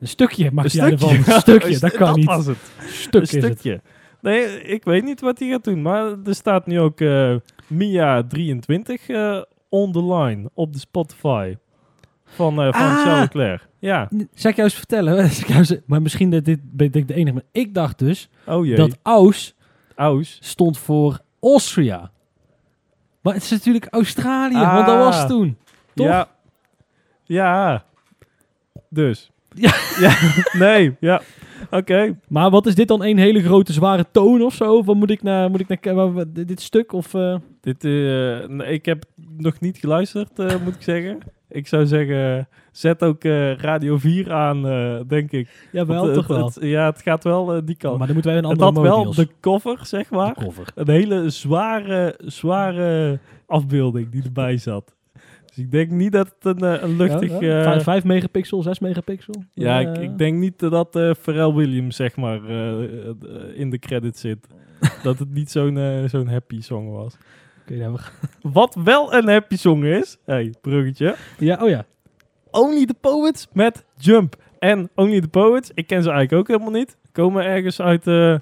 Een 0.00 0.08
stukje 0.08 0.50
mag 0.52 0.72
jij 0.72 0.90
ervan. 0.90 1.14
Een 1.14 1.22
stukje, 1.40 1.74
stu- 1.74 1.80
dat 1.88 1.92
kan 1.96 2.14
niet. 2.14 2.24
was 2.26 2.46
het. 2.46 2.56
Stuk 2.88 3.14
een 3.14 3.22
is 3.22 3.32
het. 3.32 3.44
stukje. 3.44 3.80
Nee, 4.20 4.62
ik 4.62 4.84
weet 4.84 5.04
niet 5.04 5.20
wat 5.20 5.38
hij 5.38 5.48
gaat 5.48 5.64
doen. 5.64 5.82
Maar 5.82 6.04
er 6.24 6.34
staat 6.34 6.66
nu 6.66 6.80
ook 6.80 7.00
eh, 7.00 7.34
Mia 7.66 8.22
23 8.22 9.08
eh, 9.08 9.42
on 9.68 9.92
the 9.92 10.04
line 10.14 10.50
op 10.54 10.72
de 10.72 10.78
Spotify. 10.78 11.56
Van, 12.24 12.62
eh 12.62 12.72
van 12.72 12.82
Ah! 12.82 13.02
Charles 13.02 13.20
Leclerc. 13.20 13.66
Ja. 13.78 14.08
Zal 14.34 14.50
ik 14.50 14.56
jou 14.56 14.68
eens 14.68 14.74
vertellen? 14.74 15.30
Maar 15.86 16.02
misschien 16.02 16.30
dat 16.30 16.44
dit 16.44 16.58
ben 16.62 16.92
ik 16.92 17.08
de 17.08 17.14
enige. 17.14 17.34
Maar 17.34 17.44
ik 17.52 17.74
dacht 17.74 17.98
dus 17.98 18.28
Oh 18.46 18.66
jee. 18.66 18.76
dat 18.76 18.98
Aus 19.02 19.54
Aus. 19.94 20.38
stond 20.40 20.78
voor 20.78 21.20
Austria. 21.40 22.10
Maar 23.22 23.34
het 23.34 23.42
is 23.42 23.50
natuurlijk 23.50 23.86
Australië, 23.90 24.54
Ah. 24.54 24.74
want 24.74 24.86
dat 24.86 24.96
was 24.98 25.26
toen. 25.26 25.56
Toch? 25.94 26.06
Ja. 26.06 26.28
Ja. 27.24 27.84
Dus. 28.90 29.30
Ja. 29.54 29.74
ja. 30.08 30.14
Nee. 30.58 30.96
Ja. 31.00 31.20
Oké. 31.70 32.18
Maar 32.28 32.50
wat 32.50 32.66
is 32.66 32.74
dit 32.74 32.88
dan? 32.88 33.04
Een 33.04 33.18
hele 33.18 33.42
grote 33.42 33.72
zware 33.72 34.04
toon 34.12 34.42
of 34.42 34.54
zo? 34.54 34.84
Wat 34.84 34.96
moet 34.96 35.10
ik 35.10 35.22
naar, 35.22 35.50
moet 35.50 35.60
ik 35.60 35.84
naar 35.84 36.24
dit 36.32 36.60
stuk? 36.60 36.92
Of, 36.92 37.14
eh, 37.14 37.36
Dit, 37.60 37.84
eh, 37.84 37.90
nee, 38.48 38.72
ik 38.72 38.84
heb 38.84 39.04
nog 39.36 39.60
niet 39.60 39.78
geluisterd, 39.78 40.38
eh, 40.38 40.54
moet 40.64 40.74
ik 40.74 40.82
zeggen. 40.82 41.18
Ik 41.48 41.66
zou 41.66 41.86
zeggen, 41.86 42.48
zet 42.72 43.02
ook 43.02 43.24
Radio 43.56 43.96
4 43.98 44.32
aan, 44.32 44.62
denk 45.08 45.30
ik. 45.32 45.68
Jawel, 45.72 46.08
eh, 46.08 46.14
toch 46.14 46.26
het- 46.26 46.36
wel. 46.36 46.44
het- 46.46 46.58
ja, 46.60 46.86
het 46.86 47.02
gaat 47.02 47.24
wel 47.24 47.64
die 47.64 47.76
kant. 47.76 47.96
maar 47.98 48.06
dan 48.06 48.14
moeten 48.14 48.32
wij 48.32 48.42
een 48.42 48.48
het 48.48 48.62
andere 48.62 48.88
had 48.88 49.04
wel 49.04 49.14
de 49.14 49.28
cover, 49.40 49.78
zeg 49.82 50.10
maar. 50.10 50.34
De 50.34 50.44
cover. 50.44 50.66
Een 50.74 50.90
hele 50.90 51.30
zware, 51.30 52.14
zware 52.24 53.18
afbeelding 53.46 54.10
die 54.10 54.22
erbij 54.22 54.56
zat. 54.56 54.94
Dus 55.58 55.66
ik 55.66 55.72
denk 55.72 55.90
niet 55.90 56.12
dat 56.12 56.34
het 56.38 56.62
een, 56.62 56.68
eh, 56.74 56.82
een 56.82 56.96
luchtig... 56.96 57.30
Ja, 57.30 57.38
Ja, 57.40 57.56
ja. 57.56 57.62
Vijf- 57.62 57.82
5 57.82 58.04
megapixel, 58.04 58.62
6 58.62 58.78
megapixel. 58.78 59.34
ja 59.54 59.80
Eh, 59.80 59.88
ik, 59.90 59.98
ik 60.10 60.18
denk 60.18 60.38
niet 60.38 60.58
dat 60.58 60.96
eh 60.96 61.10
Pharrell 61.22 61.52
Williams, 61.52 61.96
zeg 61.96 62.16
maar, 62.16 62.44
eh, 62.44 62.82
eh, 63.08 63.14
in 63.54 63.70
de 63.70 63.78
credits 63.78 64.20
zit. 64.20 64.46
dat 65.02 65.18
het 65.18 65.32
niet 65.32 65.50
zo'n 65.50 65.78
eh, 65.78 66.04
zo'n 66.04 66.28
happy 66.28 66.60
song 66.60 66.88
was. 66.90 67.16
Oké, 67.62 67.76
nou, 67.76 67.92
we 67.92 67.98
gaan- 67.98 68.52
Wat 68.52 68.74
wel 68.84 69.14
een 69.14 69.28
happy 69.28 69.56
song 69.56 69.84
is... 69.84 70.18
hey, 70.24 70.54
bruggetje. 70.60 71.14
ja, 71.38 71.58
oh 71.62 71.68
ja. 71.68 71.84
Only 72.50 72.84
the 72.86 72.94
Poets 73.00 73.46
met 73.52 73.84
Jump. 73.96 74.36
En 74.58 74.90
Only 74.94 75.20
the 75.20 75.28
Poets, 75.28 75.70
ik 75.74 75.86
ken 75.86 76.02
ze 76.02 76.10
eigenlijk 76.10 76.40
ook 76.40 76.48
helemaal 76.56 76.80
niet. 76.80 76.96
Komen 77.12 77.44
ergens 77.44 77.80
uit 77.80 78.06
eh 78.06 78.34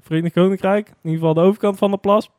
Verenigd 0.00 0.34
Koninkrijk. 0.34 0.88
In 0.88 0.94
ieder 1.02 1.18
geval 1.18 1.34
de 1.34 1.40
overkant 1.40 1.78
van 1.78 1.90
de 1.90 1.96
plas. 1.98 2.30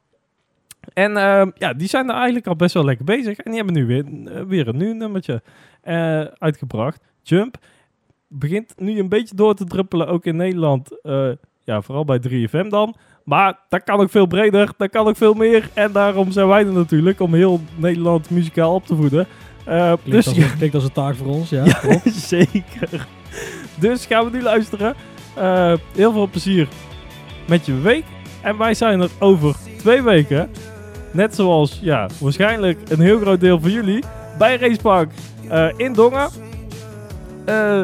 En 0.93 1.17
ehm, 1.17 1.49
ja, 1.55 1.73
die 1.73 1.88
zijn 1.88 2.09
er 2.09 2.15
eigenlijk 2.15 2.47
al 2.47 2.55
best 2.55 2.73
wel 2.73 2.86
lekker 2.86 3.05
bezig. 3.05 3.38
En 3.38 3.51
die 3.51 3.55
hebben 3.63 3.73
nu 3.73 3.86
weer, 3.86 4.05
eh, 4.36 4.41
weer 4.47 4.67
een 4.67 4.77
nieuw 4.77 4.93
nummertje 4.93 5.41
eh, 5.81 6.21
uitgebracht. 6.21 7.01
Jump 7.21 7.57
begint 8.27 8.73
nu 8.77 8.99
een 8.99 9.09
beetje 9.09 9.36
door 9.36 9.55
te 9.55 9.65
druppelen, 9.65 10.07
ook 10.07 10.25
in 10.25 10.36
Nederland. 10.36 11.01
Eh, 11.01 11.29
ja, 11.63 11.81
vooral 11.81 12.05
bij 12.05 12.19
3FM 12.19 12.69
dan. 12.69 12.95
Maar 13.23 13.59
dat 13.69 13.83
kan 13.83 13.99
ook 13.99 14.09
veel 14.09 14.25
breder, 14.25 14.71
dat 14.77 14.89
kan 14.89 15.07
ook 15.07 15.17
veel 15.17 15.33
meer. 15.33 15.69
En 15.73 15.91
daarom 15.91 16.31
zijn 16.31 16.47
wij 16.47 16.65
er 16.65 16.73
natuurlijk, 16.73 17.19
om 17.19 17.33
heel 17.33 17.59
Nederland 17.75 18.29
muzikaal 18.29 18.73
op 18.73 18.86
te 18.86 18.95
voeden. 18.95 19.27
Klinkt, 19.63 20.05
dus 20.11 20.27
als, 20.27 20.38
een- 20.38 20.57
klinkt 20.57 20.75
als 20.75 20.83
een 20.83 20.91
taak 20.91 21.15
voor 21.15 21.27
ons, 21.27 21.49
ja. 21.49 21.63
ja, 21.65 21.99
zeker. 22.05 23.07
Dus 23.79 24.05
gaan 24.05 24.25
we 24.25 24.31
nu 24.38 24.41
luisteren. 24.41 24.95
Heel 25.95 26.11
veel 26.11 26.27
plezier 26.29 26.67
met 27.47 27.65
je 27.65 27.79
week. 27.81 28.03
En 28.41 28.57
wij 28.57 28.73
zijn 28.73 29.01
er 29.01 29.09
over 29.19 29.55
twee 29.77 30.01
weken. 30.01 30.49
Net 31.16 31.36
zoals, 31.36 31.80
ja, 31.82 32.09
waarschijnlijk 32.20 32.89
een 32.89 32.99
heel 32.99 33.20
groot 33.20 33.39
deel 33.39 33.59
van 33.59 33.72
jullie. 33.72 34.03
Bij 34.38 34.57
Racepark 34.57 35.11
eh, 35.49 35.68
in 35.78 35.93
Dongen. 35.93 36.30
Eh, 37.45 37.82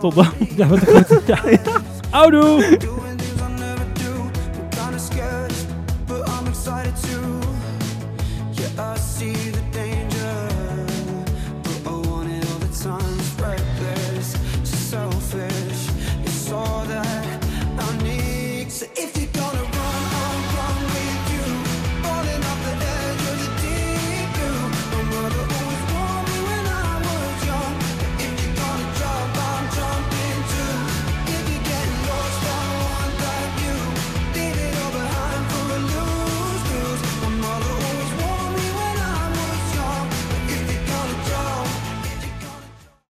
tot 0.00 0.14
dan. 0.14 0.26
Ja, 0.56 0.66
wat 0.66 0.80
een 0.80 0.86
grote... 0.86 1.20
Ja. 1.32 1.40
Oudoe! 2.10 2.78